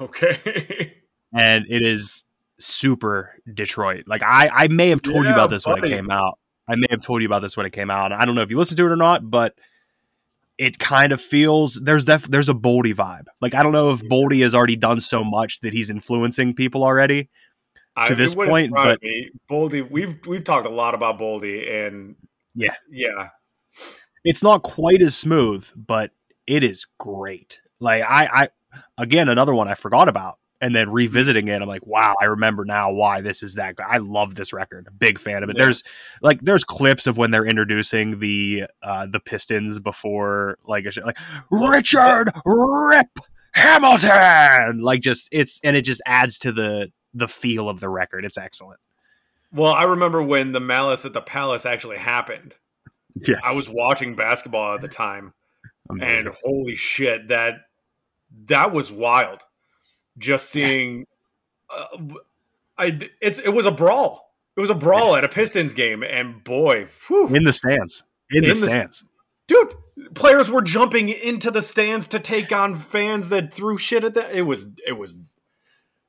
[0.00, 0.94] okay.
[1.32, 2.24] and it is
[2.58, 4.04] super Detroit.
[4.06, 6.38] Like I I may have told you about this when it came out.
[6.68, 8.12] I may have told you about this when it came out.
[8.12, 9.54] I don't know if you listened to it or not, but
[10.58, 13.26] it kind of feels there's def, there's a Boldy vibe.
[13.40, 16.82] Like I don't know if Boldy has already done so much that he's influencing people
[16.84, 17.28] already.
[17.96, 19.30] I- this point, but- me.
[19.50, 22.16] Boldy, we've we've talked a lot about Boldy, and
[22.54, 22.74] Yeah.
[22.90, 23.28] yeah,
[24.24, 26.10] It's not quite as smooth, but
[26.46, 27.60] it is great.
[27.80, 28.48] Like I I
[28.98, 30.38] again another one I forgot about.
[30.60, 33.76] And then revisiting it, I'm like, wow, I remember now why this is that.
[33.76, 33.86] good.
[33.88, 34.88] I love this record.
[34.98, 35.56] Big fan of it.
[35.56, 35.64] Yeah.
[35.66, 35.84] There's
[36.20, 40.98] like there's clips of when they're introducing the uh the Pistons before like a sh-
[41.04, 41.18] like
[41.52, 43.06] Richard Rip
[43.54, 44.80] Hamilton.
[44.82, 48.24] Like just it's and it just adds to the the feel of the record.
[48.24, 48.80] It's excellent.
[49.52, 52.54] Well, I remember when the Malice at the Palace actually happened.
[53.26, 53.40] Yes.
[53.44, 55.32] I was watching basketball at the time,
[55.88, 56.26] Amazing.
[56.26, 57.60] and holy shit, that
[58.46, 59.42] that was wild.
[60.18, 61.06] Just seeing,
[61.70, 61.86] uh,
[62.76, 64.34] I it's it was a brawl.
[64.56, 68.02] It was a brawl at a Pistons game, and boy, whew, in the stands.
[68.30, 69.04] In, the In the- stands.
[69.46, 69.74] dude,
[70.14, 74.28] players were jumping into the stands to take on fans that threw shit at them.
[74.32, 75.16] It was it was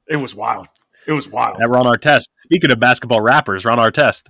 [0.07, 0.68] it was wild.
[1.07, 1.57] It was wild.
[1.60, 2.27] That Ron Artest.
[2.36, 4.27] Speaking of basketball rappers, Ron Artest.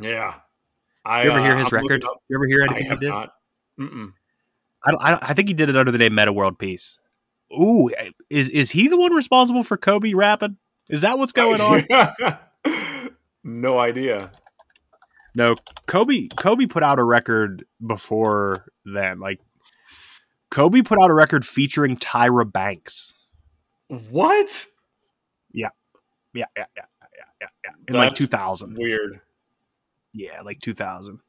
[0.00, 0.34] Yeah.
[1.04, 2.04] I, You ever hear uh, his I'm record?
[2.28, 3.10] You ever hear I anything he did?
[3.10, 3.26] I
[4.90, 5.22] don't, I don't.
[5.22, 6.98] I think he did it under the name Metta World Peace.
[7.58, 10.56] Ooh, eh, is is he the one responsible for Kobe rapping?
[10.88, 11.84] Is that what's going on?
[13.44, 14.30] no idea.
[15.34, 15.56] no,
[15.86, 16.28] Kobe.
[16.36, 19.20] Kobe put out a record before then.
[19.20, 19.40] Like
[20.50, 23.14] Kobe put out a record featuring Tyra Banks.
[24.10, 24.66] What?
[25.52, 25.68] Yeah,
[26.34, 26.84] yeah, yeah, yeah,
[27.40, 27.70] yeah, yeah.
[27.88, 28.76] In like 2000.
[28.78, 29.20] Weird.
[30.14, 31.20] Yeah, like 2000.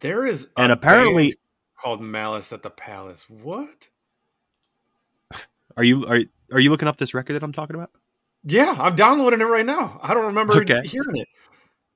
[0.00, 1.34] There is And a apparently-
[1.80, 3.26] called Malice at the Palace.
[3.28, 3.88] What?
[5.76, 6.20] Are you are
[6.52, 7.90] are you looking up this record that I'm talking about?
[8.44, 9.98] Yeah, I'm downloading it right now.
[10.02, 10.82] I don't remember Okay.
[10.86, 11.28] hearing it.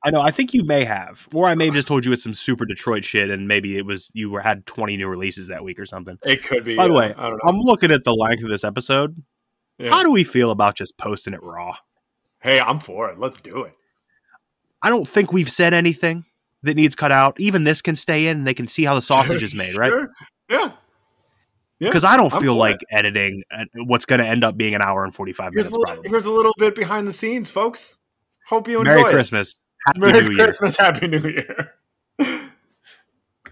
[0.03, 0.21] I know.
[0.23, 2.65] I think you may have, or I may have just told you it's some super
[2.65, 5.85] Detroit shit, and maybe it was you were had 20 new releases that week or
[5.87, 6.17] something.
[6.25, 6.75] It could be.
[6.75, 7.37] By the yeah, way, I.
[7.45, 9.23] I'm looking at the length of this episode.
[9.79, 9.91] Yeah.
[9.91, 11.77] How do we feel about just posting it raw?
[12.43, 13.19] hey, I'm for it.
[13.19, 13.75] Let's do it.
[14.83, 16.25] I don't think we've said anything
[16.63, 17.39] that needs cut out.
[17.39, 19.91] Even this can stay in, and they can see how the sausage is made, right?
[20.01, 20.11] Sure.
[20.49, 20.73] Yeah.
[21.81, 24.75] Yeah, Because I don't I'm feel like editing uh, what's going to end up being
[24.75, 25.89] an hour and 45 Here's a, minutes.
[25.89, 27.97] little, here's a little bit behind the scenes, folks.
[28.47, 29.09] Hope you enjoy Merry it.
[29.11, 29.55] Christmas.
[29.87, 30.45] Happy Merry New Year.
[30.45, 30.77] Christmas.
[30.77, 31.73] Happy New Year.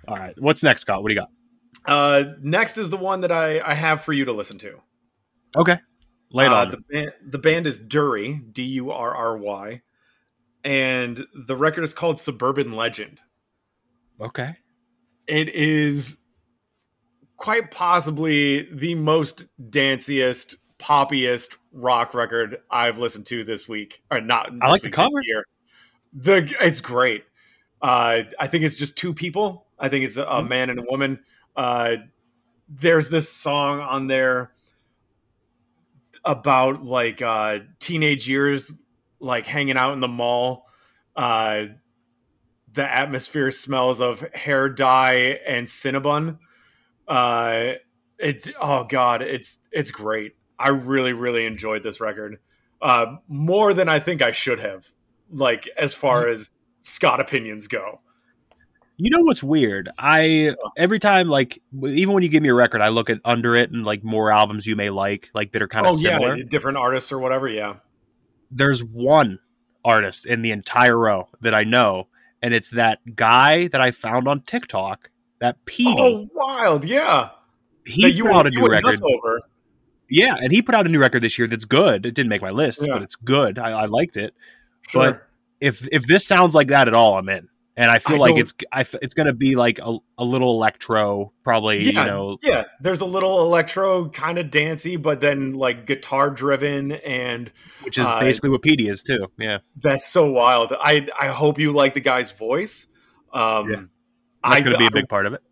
[0.07, 0.35] All right.
[0.39, 1.03] What's next, Scott?
[1.03, 1.31] What do you got?
[1.87, 4.79] Uh, next is the one that I, I have for you to listen to.
[5.57, 5.79] Okay.
[6.31, 9.81] It Uh, the, band, the band is Durry, D U R R Y,
[10.65, 13.21] and the record is called Suburban Legend.
[14.21, 14.57] okay.
[15.27, 16.17] It is
[17.39, 24.03] quite possibly the most danciest, poppiest rock record I've listened to this week.
[24.11, 24.51] Or not.
[24.61, 25.23] I like the week, this cover.
[25.23, 25.45] Year.
[26.13, 27.25] The it's great.
[27.81, 29.67] Uh, I think it's just two people.
[29.79, 30.49] I think it's a, a Mhm.
[30.49, 31.21] man and a woman.
[31.57, 31.97] Uh,
[32.69, 34.53] there's this song on there
[36.25, 38.75] about like uh, teenage years,
[39.21, 40.67] like hanging out in the mall.
[41.17, 41.67] Uh,
[42.73, 46.39] the atmosphere smells of hair dye and cinnabon.
[47.09, 47.73] Uh,
[48.19, 50.35] it's oh god, it's it's great.
[50.59, 52.39] I really really enjoyed this record
[52.83, 54.87] uh, more than I think I should have.
[55.31, 58.01] Like as far as Scott opinions go.
[58.97, 59.91] You know what's weird?
[59.97, 63.55] I every time like even when you give me a record, I look at under
[63.55, 66.37] it and like more albums you may like, like that are kind of oh similar.
[66.37, 67.49] yeah, different artists or whatever.
[67.49, 67.77] Yeah,
[68.51, 69.39] There's one
[69.85, 72.09] artist in the entire row that I know,
[72.43, 75.95] and it's that guy that I found on TikTok, that Petey.
[75.99, 76.85] Oh, wild!
[76.85, 77.31] Yeah,
[77.87, 79.01] he you put were- out a new record.
[79.03, 79.41] over.
[80.11, 82.07] Yeah, and he put out a new record this year that's good.
[82.07, 82.95] It didn't make my list, Yeah.
[82.95, 83.59] but it's good.
[83.59, 84.33] I, I liked it.
[84.89, 85.03] Sure.
[85.13, 85.23] But
[85.61, 87.49] if if this sounds like that at all, I'm in.
[87.77, 90.25] And I feel I like don't- it's I it's going to be like a, a
[90.25, 91.83] little electro, probably.
[91.85, 92.65] yeah, You know, yeah.
[92.81, 97.53] There's a little electro, kind of dancey, but then like guitar driven, and
[97.83, 99.27] which is uh, basically what Petey is too.
[99.39, 100.73] Yeah, that's so wild.
[100.73, 102.87] I I hope you like the guy's voice.
[103.33, 103.83] Um, Yeah.
[104.45, 105.43] That's going to be a big part of it.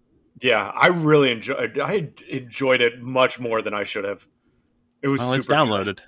[0.42, 1.78] Yeah, I really enjoyed.
[1.78, 4.26] I enjoyed it much more than I should have.
[5.02, 5.54] It was Well, super it's good.
[5.56, 5.98] downloaded.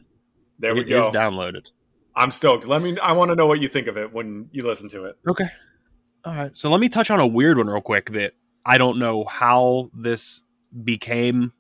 [0.58, 1.00] There we It go.
[1.08, 1.70] is downloaded.
[2.14, 2.66] I'm stoked.
[2.66, 2.98] Let me.
[2.98, 5.16] I want to know what you think of it when you listen to it.
[5.26, 5.48] Okay.
[6.24, 6.56] All right.
[6.56, 8.34] So let me touch on a weird one real quick that
[8.66, 10.42] I don't know how this
[10.84, 11.52] became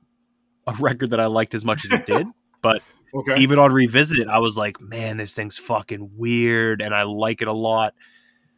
[0.66, 2.26] a record that I liked as much as it did,
[2.62, 2.82] but
[3.14, 3.40] Okay.
[3.40, 7.48] even on revisit, I was like, man, this thing's fucking weird, and I like it
[7.48, 7.94] a lot.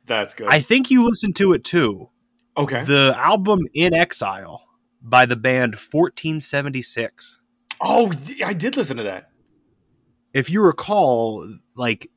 [0.06, 0.48] That's good.
[0.50, 2.08] I think you listened to it too.
[2.62, 2.84] Okay.
[2.84, 4.62] The album In Exile
[5.02, 7.38] by the band 1476.
[7.80, 8.12] oh,
[8.44, 9.30] I did listen to that.
[10.32, 12.08] If you recall, like,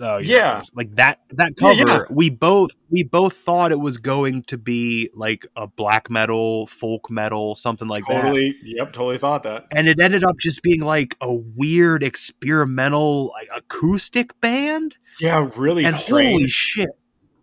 [0.00, 0.62] oh Yeah.
[0.74, 1.98] like that that cover, yeah.
[2.10, 7.10] we both we both thought it was going to be like a black metal, folk
[7.10, 8.22] metal, something like that.
[8.22, 8.54] totally.
[8.62, 8.92] Yep.
[8.92, 9.66] Totally thought that.
[9.72, 14.96] And it ended up just being like a weird experimental like acoustic band.
[15.20, 15.50] Yeah.
[15.56, 16.36] Really and strange.
[16.38, 16.90] holy shit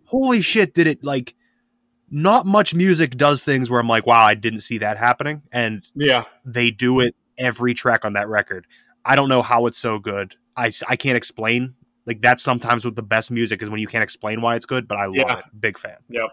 [0.06, 1.36] holy shit did it like
[2.18, 5.86] not much music does things where i'm like wow i didn't see that happening and
[5.96, 6.24] yeah.
[6.46, 8.66] they do it every track on that record
[9.04, 11.76] i don't know how it's so good I, I can't explain
[12.06, 14.88] like that's sometimes what the best music is when you can't explain why it's good
[14.88, 15.40] but i love Yeah.
[15.40, 16.30] it big fan Yep.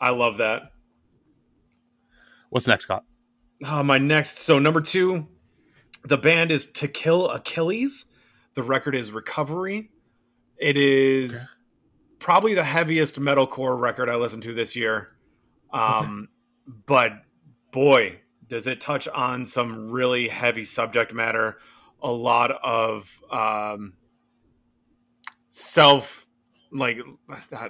[0.00, 0.72] I love that.
[2.50, 3.04] what's next scott
[3.64, 5.26] Uh, my next, so number two,
[6.04, 8.04] the band is To Kill Achilles.
[8.54, 9.90] The record is Recovery.
[10.58, 11.52] It is
[12.18, 15.16] probably the heaviest metalcore record I listened to this year.
[15.72, 16.28] Um,
[16.86, 17.22] But
[17.70, 21.58] boy, does it touch on some really heavy subject matter.
[22.02, 23.94] A lot of um,
[25.48, 26.26] self,
[26.72, 26.98] like,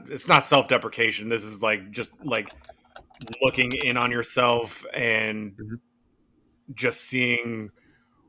[0.09, 1.29] it's not self deprecation.
[1.29, 2.53] This is like just like
[3.43, 5.81] looking in on yourself and Mhm.
[6.75, 7.71] just seeing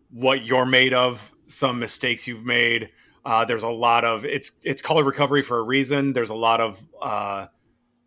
[0.10, 2.92] what you're made of, some mistakes you've made.
[3.26, 6.14] Uh, there's a lot of it's it's called recovery for a reason.
[6.14, 7.48] There's a lot of uh,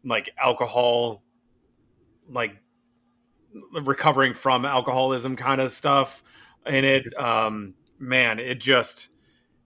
[0.04, 1.22] like alcohol,
[2.28, 2.56] like
[3.72, 6.22] recovering from alcoholism kind of stuff
[6.66, 7.18] in it.
[7.18, 9.08] Um, man, it just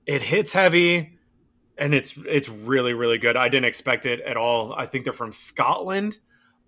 [0.06, 1.16] it hits heavy
[1.78, 3.36] and it's it's really really good.
[3.36, 4.72] I didn't expect it at all.
[4.72, 6.18] I think they're from Scotland.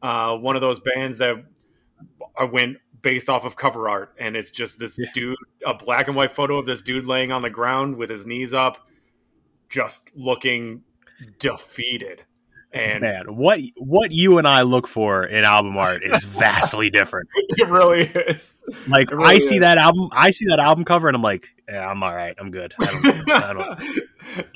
[0.01, 1.37] Uh, one of those bands that
[2.39, 5.11] I went based off of cover art, and it's just this Yeah.
[5.15, 8.27] dude, a black and white photo of this dude laying on the ground with his
[8.27, 8.79] knees up,
[9.69, 10.83] just looking
[11.39, 12.25] defeated.
[12.71, 17.27] And man what what you and i look for in album art is vastly different
[17.35, 18.55] it really is.
[18.87, 19.61] like really i see is.
[19.63, 22.51] that album i see that album cover and i'm like yeah i'm all right i'm
[22.51, 23.61] good I don't, I don't,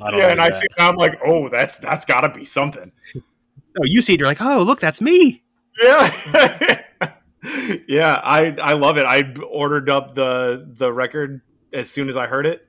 [0.02, 0.54] I don't yeah, and I that.
[0.60, 2.92] see I'm like, oh, that's that's got to be something.
[3.16, 5.42] Oh, you see it, you're like, oh, look, that's me.
[5.82, 6.10] Yeah,
[7.88, 9.04] yeah, I I love it.
[9.04, 11.40] I ordered up the the record
[11.72, 12.66] as soon as I heard it.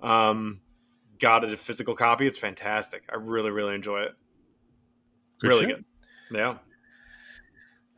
[0.00, 0.60] Um,
[1.18, 2.26] got it a physical copy.
[2.26, 3.02] It's fantastic.
[3.10, 4.12] I really really enjoy it.
[5.40, 5.76] Good really shit.
[5.76, 5.84] good.
[6.36, 6.58] Yeah.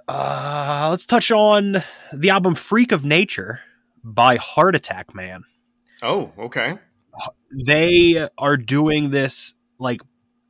[0.08, 1.82] Uh, let's touch on
[2.12, 3.60] the album Freak of Nature
[4.04, 5.44] by Heart Attack Man.
[6.02, 6.78] Oh, okay.
[7.66, 10.02] They are doing this like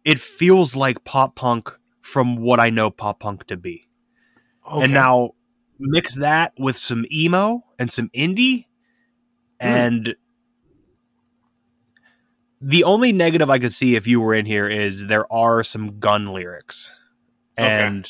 [0.04, 1.70] it feels like pop punk
[2.00, 3.88] from what I know pop punk to be.
[4.70, 4.84] okay.
[4.84, 5.32] And now
[5.82, 8.66] mix that with some emo and some indie
[9.60, 9.66] hmm.
[9.66, 10.16] and
[12.62, 15.98] the only negative I could see if you were in here is there are some
[15.98, 16.92] gun lyrics.
[17.58, 17.68] Okay.
[17.68, 18.08] And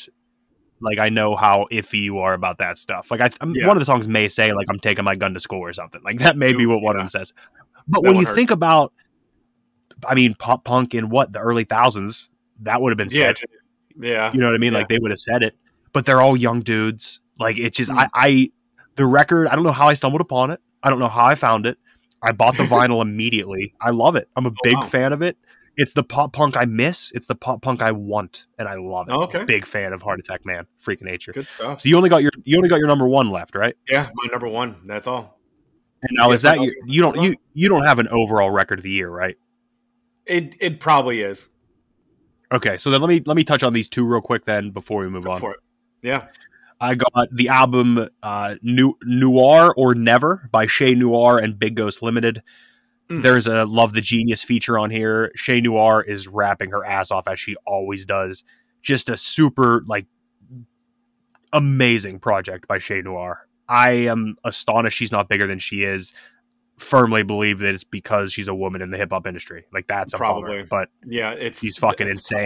[0.79, 3.09] like I know how iffy you are about that stuff.
[3.09, 3.67] Like I I'm, Yeah.
[3.67, 6.01] one of the songs may say like I'm taking my gun to school or something.
[6.03, 7.33] Like that may be Ooh, what one of them says.
[7.87, 8.93] But That when you think about
[10.07, 12.29] I mean pop punk in what the early thousands
[12.61, 13.37] that would have been yeah, said.
[13.99, 14.73] yeah, You know what I mean?
[14.73, 14.79] Yeah.
[14.79, 15.55] Like they would have said it,
[15.93, 17.19] but they're all young dudes.
[17.39, 17.99] Like it's just Mm.
[17.99, 18.51] I, I
[18.95, 19.47] the record.
[19.47, 20.59] I don't know how I stumbled upon it.
[20.83, 21.77] I don't know how I found it.
[22.21, 23.73] I bought the vinyl immediately.
[23.81, 24.29] I love it.
[24.35, 24.85] I'm a big Oh, wow.
[24.85, 25.37] fan of it.
[25.75, 27.11] It's the pop punk I miss.
[27.15, 29.13] It's the pop punk I want, and I love it.
[29.13, 29.43] Oh, okay.
[29.43, 31.31] Big fan of Heart Attack Man, freaking Nature.
[31.31, 31.81] good stuff.
[31.81, 33.75] So you only got your you only got your number one left, right?
[33.89, 34.75] yeah, my number one.
[34.85, 35.39] That's all.
[36.03, 38.79] And now is that what you, you don't you you don't have an overall record
[38.79, 39.35] of the year, right?
[40.27, 41.49] It it probably is.
[42.51, 45.01] Okay, so then let me let me touch on these two real quick then before
[45.01, 45.53] we move Go on.
[46.03, 46.27] Yeah.
[46.83, 52.03] I got the album uh, New Noir or Never by Che Noir and Big Ghost
[52.03, 52.43] Limited.
[53.09, 53.21] Mm.
[53.21, 55.31] There's a Love the Genius feature on here.
[55.37, 58.43] Che Noir is rapping her ass off as she always does.
[58.81, 60.07] Just a super like
[61.53, 63.47] amazing project by Che Noir.
[63.69, 66.11] I am astonished she's not bigger than she is.
[66.77, 69.63] Firmly believe that it's because she's a woman in the hip hop industry.
[69.71, 70.63] Like that's a Probably.
[70.63, 70.65] bummer.
[70.65, 72.39] But Yeah, it's He's fucking it's tough.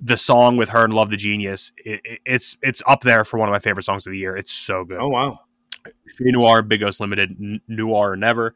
[0.00, 3.38] The song with her and Love the Genius, it, it- it's it's up there for
[3.38, 4.36] one of my favorite songs of the year.
[4.36, 4.98] It's so good.
[5.00, 5.40] Oh wow.
[5.86, 8.54] Che Noir, Big Ghost Limited, N- Noir or Never,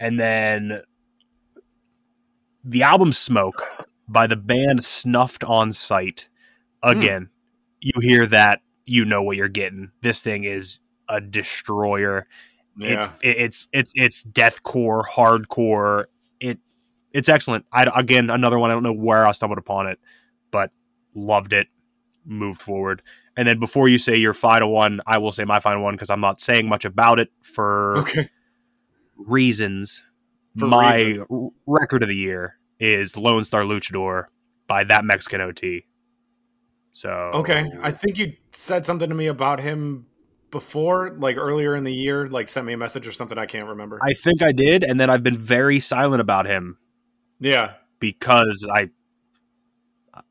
[0.00, 0.80] and then
[2.64, 3.62] the album Smoke
[4.08, 6.28] by the band Snuffed on Sight.
[6.82, 6.90] Hmm.
[6.98, 7.28] Again,
[7.80, 9.90] you hear that, you know what you're getting.
[10.02, 12.26] This thing is a destroyer.
[12.80, 13.10] It- Yeah.
[13.22, 16.04] it, it's it's it's deathcore, hardcore.
[16.40, 16.58] It
[17.12, 17.64] it's excellent.
[17.72, 18.70] I again another one.
[18.70, 19.98] I don't know where I stumbled upon it,
[20.56, 20.70] but
[21.14, 21.68] loved it.
[22.24, 23.02] moved forward.
[23.36, 26.08] And then before you say your final one, I will say my final one because
[26.10, 28.28] I'm not saying much about it for Okay.
[29.16, 30.02] reasons.
[30.58, 31.28] For my reasons.
[31.30, 34.24] r- record of the year is Lone Star Luchador
[34.66, 35.84] by that Mexican OT.
[36.92, 37.70] So Okay.
[37.82, 40.06] I think you said something to me about him
[40.50, 43.36] before, like earlier in the year, like sent me a message or something.
[43.38, 43.98] I can't remember.
[44.02, 46.78] I think I did, and then I've been very silent about him
[47.38, 47.74] yeah.
[48.00, 48.88] because I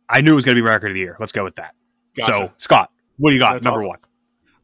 [0.10, 1.18] I knew it was going to be my record of the year.
[1.20, 1.74] Let's go with that.
[2.24, 3.54] So Scott, what do you got?
[3.54, 3.90] That's number awesome.
[3.90, 4.00] one.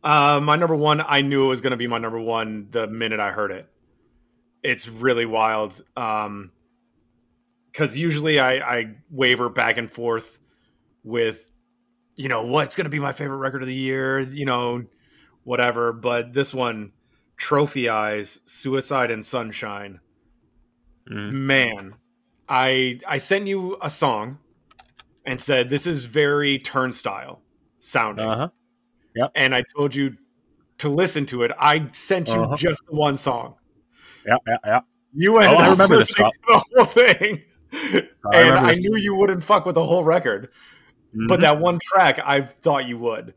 [0.04, 2.88] Uh, my number one, I knew it was going to be my number one the
[2.88, 3.68] minute I heard it.
[4.64, 5.82] It's really wild.
[5.96, 6.52] Um,
[7.72, 10.40] because usually I, I waver back and forth
[11.04, 11.52] with,
[12.18, 14.84] you know, what's going to be my favorite record of the year, you know,
[15.44, 15.94] whatever.
[15.94, 16.92] But this one,
[17.38, 20.00] Trophy Eyes, Suicide and Sunshine.
[21.10, 21.32] Mm.
[21.32, 21.96] Man,
[22.48, 24.38] I I sent you a song
[25.26, 27.42] and said this is very turnstile
[27.80, 28.50] sounding Uh
[29.18, 29.30] huh.
[29.36, 30.16] and I told you
[30.80, 31.52] to listen to it.
[31.60, 32.56] I sent you Uh-huh.
[32.56, 33.56] just the one song.
[34.26, 34.80] Yeah, yeah, yeah.
[35.14, 37.42] You ended Oh, I remember this, to the whole thing,
[38.34, 40.50] and I knew you wouldn't fuck with the whole record.
[41.28, 41.42] But Mhm.
[41.42, 43.34] that one track, I thought you would.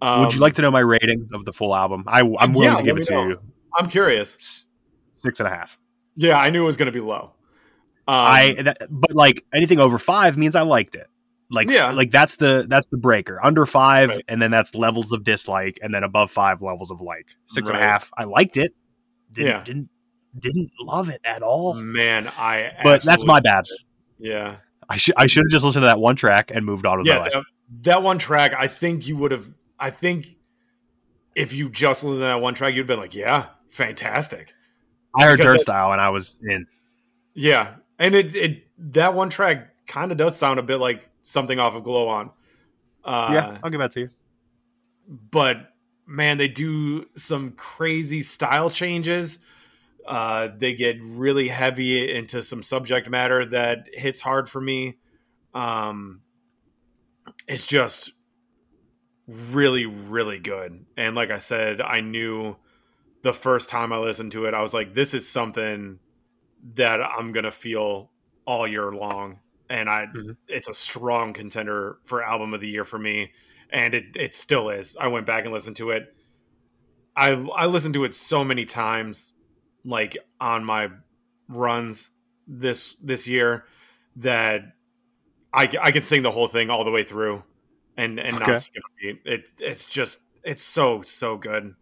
[0.00, 2.04] Um, would you like to know my rating of the full album?
[2.06, 3.28] I, I'm willing Yeah, to give it to know.
[3.28, 3.40] you.
[3.78, 4.66] I'm curious.
[5.14, 5.78] Six and a half.
[6.14, 7.34] Yeah, I knew it was going to be low.
[8.08, 11.06] Um, I that, but like anything over five means I liked it.
[11.50, 11.90] Like Yeah.
[11.92, 13.38] like that's the that's the breaker.
[13.44, 14.24] Under five, Right.
[14.28, 17.26] and then that's levels of dislike, and then above five levels of like.
[17.46, 18.10] Six and a half.
[18.16, 18.74] I liked it.
[19.32, 19.64] Didn't Yeah.
[19.64, 19.88] didn't
[20.38, 21.74] didn't love it at all.
[21.74, 22.72] man, I.
[22.84, 23.64] but that's my bad.
[24.18, 24.56] Yeah,
[24.88, 27.08] I should I should have just listened to that one track and moved on with
[27.08, 27.18] my yeah.
[27.20, 27.32] life.
[27.32, 27.42] That,
[27.82, 29.46] that one track, I think you would have.
[29.78, 30.36] I think
[31.34, 34.52] if you just listened to that one track, you'd been like, "Yeah, fantastic."
[35.18, 36.66] I heard because style, and I was in.
[37.34, 41.58] Yeah, and it it that one track kind of does sound a bit like something
[41.58, 42.30] off of Glow On.
[43.04, 44.08] Uh, yeah, I'll give that to you.
[45.30, 45.72] but
[46.06, 49.38] man, they do some crazy style changes.
[50.06, 54.98] Uh, they get really heavy into some subject matter that hits hard for me.
[55.54, 56.22] Um,
[57.46, 58.12] it's just
[59.28, 60.84] really, really good.
[60.96, 62.56] And like I said, I knew
[63.22, 65.98] the first time I listened to it, I was like, this is something
[66.74, 68.10] that I'm gonna feel
[68.46, 69.38] all year long.
[69.70, 70.36] And I, Mhm.
[70.48, 73.32] it's a strong contender for album of the year for me
[73.70, 74.96] and it it still is.
[75.00, 76.08] I went back and listened to it.
[77.16, 79.34] I I listened to it so many times,
[79.84, 80.90] like on my
[81.48, 82.10] runs
[82.46, 83.66] this this year,
[84.16, 84.62] that
[85.52, 87.44] I I could sing the whole thing all the way through,
[87.96, 88.40] and and Okay.
[88.40, 89.22] not skip a beat.
[89.26, 91.74] It it's just it's so so good.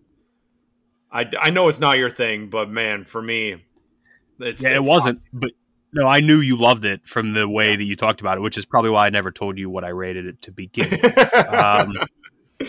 [1.10, 3.64] I I know it's not your thing, but man, for me,
[4.40, 5.52] it's Yeah, it wasn't, but
[5.98, 8.56] no, I knew you loved it from the way that you talked about it, which
[8.56, 10.88] is probably why I never told you what I rated it to begin.
[10.90, 11.34] with.
[11.54, 11.92] um,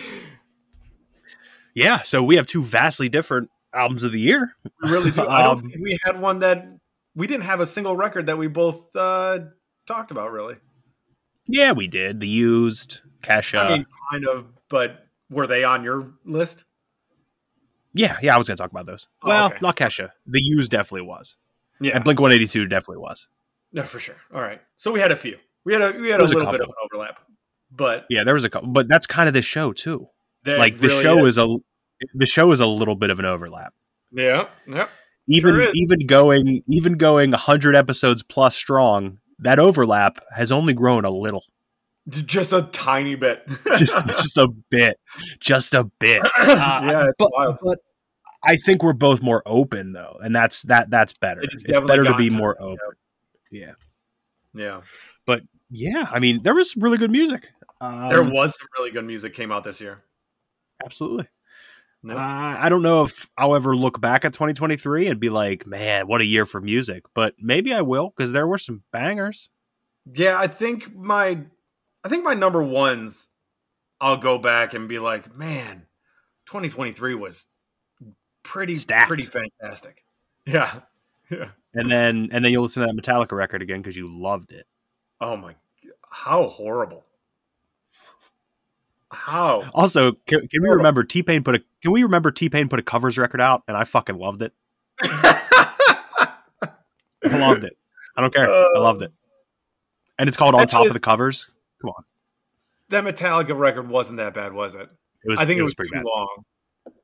[1.76, 4.56] yeah, so we have two vastly different albums of the year.
[4.84, 5.28] We really do.
[5.28, 6.68] I don't Um, think we had one that
[7.16, 9.40] we didn't have a single record that we both uh,
[9.88, 10.32] talked about.
[10.32, 10.56] Really,
[11.48, 13.60] Yeah, we did the used Kesha.
[13.60, 14.46] I mean, kind of.
[14.70, 16.64] But were they on your list?
[17.94, 19.08] yeah, yeah, I was going to talk about those.
[19.24, 19.58] Oh, well, okay.
[19.62, 20.12] not Kesha.
[20.28, 21.38] The used definitely was,
[21.82, 23.28] Yeah, and Blink One Eighty Two definitely was.
[23.72, 24.16] no, for sure.
[24.34, 25.38] All right, so we had a few.
[25.66, 27.20] We had a we had a was a little bit of an overlap,
[27.72, 30.08] but Yeah, there was a couple, but that's kind of the show too.
[30.46, 31.38] like the really show is.
[31.38, 31.58] a
[32.14, 33.74] the show is a little bit of an overlap.
[34.12, 34.88] yeah, yeah.
[35.28, 41.06] Even Sure even going even going hundred episodes plus strong, that overlap has only grown
[41.06, 41.44] a little.
[42.08, 43.48] Just a tiny bit.
[43.78, 44.98] just just a bit,
[45.40, 46.22] just a bit.
[46.26, 46.30] Uh,
[46.84, 47.60] yeah, it's but, wild.
[47.62, 47.78] but
[48.44, 51.41] I think we're both more open though, and that's that that's better.
[51.41, 52.78] It has It's better to be to more open.
[53.52, 53.74] Yeah,
[54.53, 54.82] Yeah,
[55.26, 56.07] But yeah.
[56.10, 57.49] I mean, there was really good music.
[57.82, 60.03] Um, there was some really good music came out this year.
[60.84, 61.28] absolutely.
[62.02, 62.16] No?
[62.16, 66.07] Uh, I don't know if I'll ever look back at 2023 and be like, man,
[66.07, 67.03] what a year for music.
[67.14, 69.49] But maybe I will because there were some bangers.
[70.14, 71.40] Yeah, I think my
[72.03, 73.28] I think my number ones
[73.99, 75.86] I'll go back and be like, man,
[76.48, 77.48] 2023 was
[78.44, 79.07] pretty Stacked.
[79.07, 80.03] pretty fantastic.
[80.45, 80.80] Yeah.
[81.30, 81.49] Yeah.
[81.76, 84.66] And then and then you'll listen to that Metallica record again because you loved it.
[85.22, 85.53] Oh my
[86.10, 87.03] how horrible.
[89.11, 89.64] How?
[89.74, 92.80] Also, can, can we remember T Pain put a can we remember T Pain put
[92.80, 94.53] a covers record out and I fucking loved it.
[95.03, 96.32] I
[97.24, 97.78] loved it.
[98.16, 98.49] I don't care.
[98.49, 99.11] I uh, loved it.
[100.18, 101.49] And it's called On Top Actually- of the Covers.
[101.82, 102.03] Come on.
[102.90, 104.90] That Metallica record wasn't that bad, was it?
[105.24, 106.06] It was I think it was, pretty too bad.
[106.06, 106.44] long.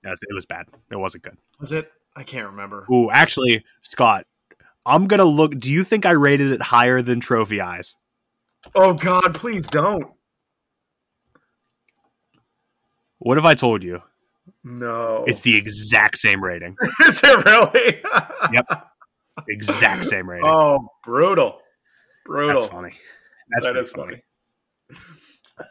[0.05, 0.67] Yes, it was bad.
[0.91, 1.37] It wasn't good.
[1.59, 1.91] Was it?
[2.15, 2.85] I can't remember.
[2.93, 4.25] Ooh, actually, Scott,
[4.85, 5.59] I'm gonna look.
[5.59, 7.95] Do you think I rated it higher than Trophy Eyes?
[8.75, 10.05] Oh God, please don't.
[13.19, 14.01] What if I told you
[14.63, 15.23] No.
[15.27, 16.75] it's the exact same rating?
[17.07, 18.01] Is it really?
[18.53, 18.87] Yep.
[19.49, 20.47] Exact same rating.
[20.49, 21.59] Oh, brutal.
[22.25, 22.61] Brutal.
[22.61, 22.93] That's funny.
[23.49, 24.21] That's That is funny.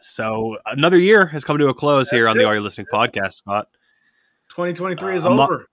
[0.00, 2.44] So another year has come to a close here That's on the.
[2.44, 3.68] Are You Listening podcast, Scott.
[4.56, 5.66] 2023 is Uh, I'm not- over.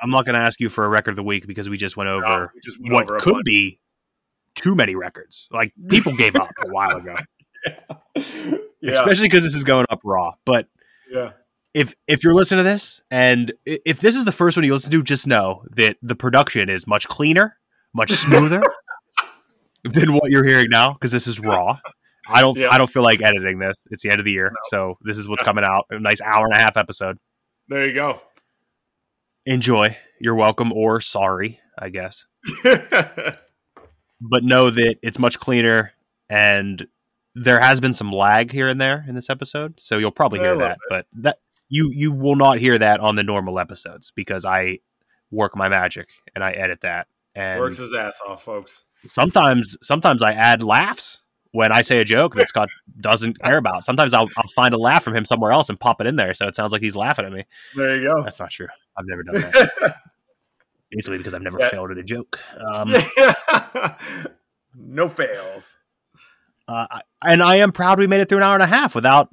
[0.00, 1.96] I'm not going to ask you for a record of the week because we just
[1.96, 3.78] went over No, we just went what over could be
[4.54, 5.48] too many records.
[5.52, 7.14] Like people gave up a while ago,
[8.16, 8.92] yeah.
[8.92, 10.32] especially because this is going up raw.
[10.44, 10.66] But
[11.10, 11.32] yeah.
[11.74, 14.90] if if you're listening to this and if this is the first one you listen
[14.90, 17.56] to, just know that the production is much cleaner,
[17.94, 18.62] much smoother
[19.84, 21.78] than what you're hearing now because this is raw.
[22.28, 22.68] I don't Yeah.
[22.70, 23.76] I don't feel like editing this.
[23.90, 25.84] It's the end of the year, so this is what's coming out.
[25.90, 27.16] A nice hour and a half episode.
[27.68, 28.20] There you go.
[29.46, 29.96] Enjoy.
[30.20, 32.26] You're welcome or sorry, I guess.
[34.20, 35.92] But know that it's much cleaner
[36.30, 36.86] and
[37.34, 40.56] there has been some lag here and there in this episode, so you'll probably hear
[40.56, 40.78] that.
[40.88, 41.38] But that
[41.68, 44.78] you you will not hear that on the normal episodes because I
[45.30, 47.08] work my magic and I edit that.
[47.34, 48.84] And Works his ass off, folks.
[49.06, 51.20] sometimes sometimes I add laughs
[51.54, 52.68] when I say a joke that Scott
[53.00, 53.84] doesn't care about.
[53.84, 56.34] Sometimes I'll I'll find a laugh from him somewhere else and pop it in there,
[56.34, 57.44] so it sounds like he's laughing at me.
[57.76, 58.22] There you go.
[58.24, 58.66] That's not true.
[58.96, 59.96] I've never done that.
[60.90, 61.68] Basically, because I've never Yeah.
[61.70, 62.38] failed at a joke.
[62.60, 62.92] Um,
[64.74, 65.76] no fails.
[66.68, 68.94] uh, I- and I am proud we made it through an hour and a half
[68.94, 69.28] without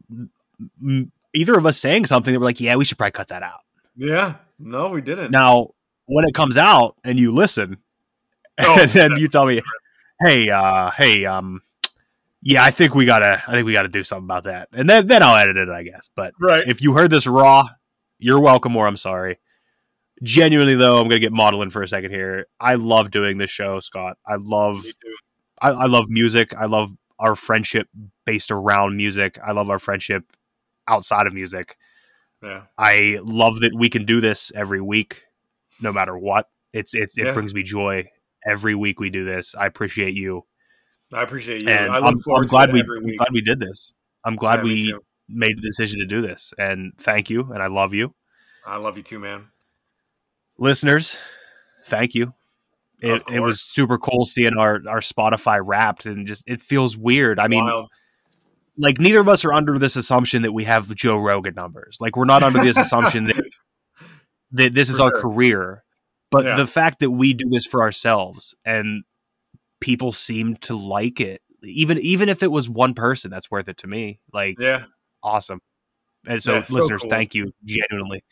[0.84, 3.42] mm, either of us saying something that we're like, yeah, we should probably cut that
[3.44, 3.60] out.
[3.96, 4.36] Yeah.
[4.60, 5.32] No, we didn't.
[5.32, 5.70] Now,
[6.06, 7.78] when it comes out and you listen,
[8.60, 9.62] Oh, and then you tell me,
[10.24, 11.62] hey, uh, hey, um,
[12.42, 15.08] yeah, I think we gotta, I think we gotta do something about that, and then
[15.08, 16.10] then I'll edit it, I guess.
[16.16, 16.68] But Right.
[16.68, 17.64] if you heard this raw,
[18.20, 19.40] you're welcome, or I'm sorry.
[20.24, 22.46] Genuinely, though, I'm gonna get modeling for a second here.
[22.60, 24.18] I love doing this show, Scott.
[24.28, 24.84] I love,
[25.62, 26.54] I, I love music.
[26.56, 27.88] I love our friendship
[28.26, 29.40] based around music.
[29.46, 30.24] I love our friendship
[30.88, 31.76] outside of music.
[32.44, 32.64] Yeah.
[32.78, 35.24] I love that we can do this every week,
[35.80, 36.50] no matter what.
[36.74, 37.34] It's it, it Yeah.
[37.34, 38.08] brings me joy
[38.46, 39.54] every week we do this.
[39.56, 40.46] I appreciate you,
[41.14, 41.70] I appreciate you.
[41.70, 43.94] and I I'm, I'm glad we I'm glad we did this.
[44.24, 44.96] I'm glad Yeah, we
[45.30, 48.14] made the decision to do this, and thank you, and I love you,
[48.66, 49.48] I love you too, man.
[50.58, 51.18] listeners.
[51.86, 52.34] Thank you.
[53.00, 57.40] It, it was super cool seeing our our Spotify wrapped, and just it feels weird.
[57.40, 57.90] I mean, Wild.
[58.78, 61.98] like neither of us are under this assumption that we have the Joe Rogan numbers.
[62.00, 63.44] Like we're not under this assumption that
[64.52, 65.22] that this is For our sure.
[65.22, 65.84] career.
[66.30, 66.56] But Yeah.
[66.56, 69.04] the fact that we do this for ourselves and
[69.82, 73.78] people seem to like it, even even if it was one person, that's worth it
[73.78, 74.20] to me.
[74.34, 74.86] Like yeah.
[75.22, 75.60] awesome.
[76.28, 77.10] And so Yeah, so listeners, cool.
[77.10, 78.24] thank you genuinely.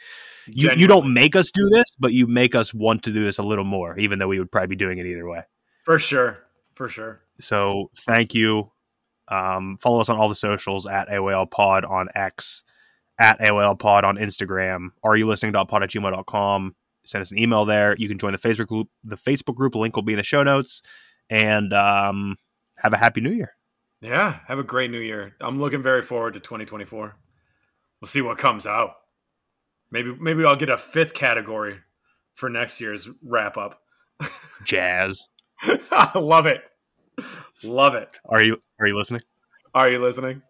[0.47, 3.39] You you don't make us do this, but you make us want to do this
[3.39, 5.41] a little more, even though we would probably be doing it either way.
[5.85, 6.39] For sure.
[6.75, 7.21] For sure.
[7.39, 8.71] So thank you.
[9.27, 12.63] Um, follow us on all the socials at AYL Pod on X,
[13.19, 14.89] at AYL Pod on Instagram.
[15.03, 15.53] Are you listening?
[15.53, 16.75] To pod at gmail.com.
[17.05, 17.95] Send us an email there.
[17.97, 18.87] You can join the Facebook group.
[19.03, 20.81] The Facebook group link will be in the show notes.
[21.29, 22.37] And um,
[22.77, 23.53] have a happy new year.
[24.01, 24.39] Yeah.
[24.47, 25.35] Have a great new year.
[25.41, 27.15] I'm looking very forward to 2024.
[28.01, 28.91] We'll see what comes out.
[29.91, 31.79] Maybe maybe I'll get a fifth category
[32.35, 33.81] for next year's wrap up.
[34.65, 35.27] Jazz.
[35.63, 36.61] I love it.
[37.63, 38.09] Love it.
[38.25, 39.21] Are you are you listening?
[39.73, 40.41] Are you listening?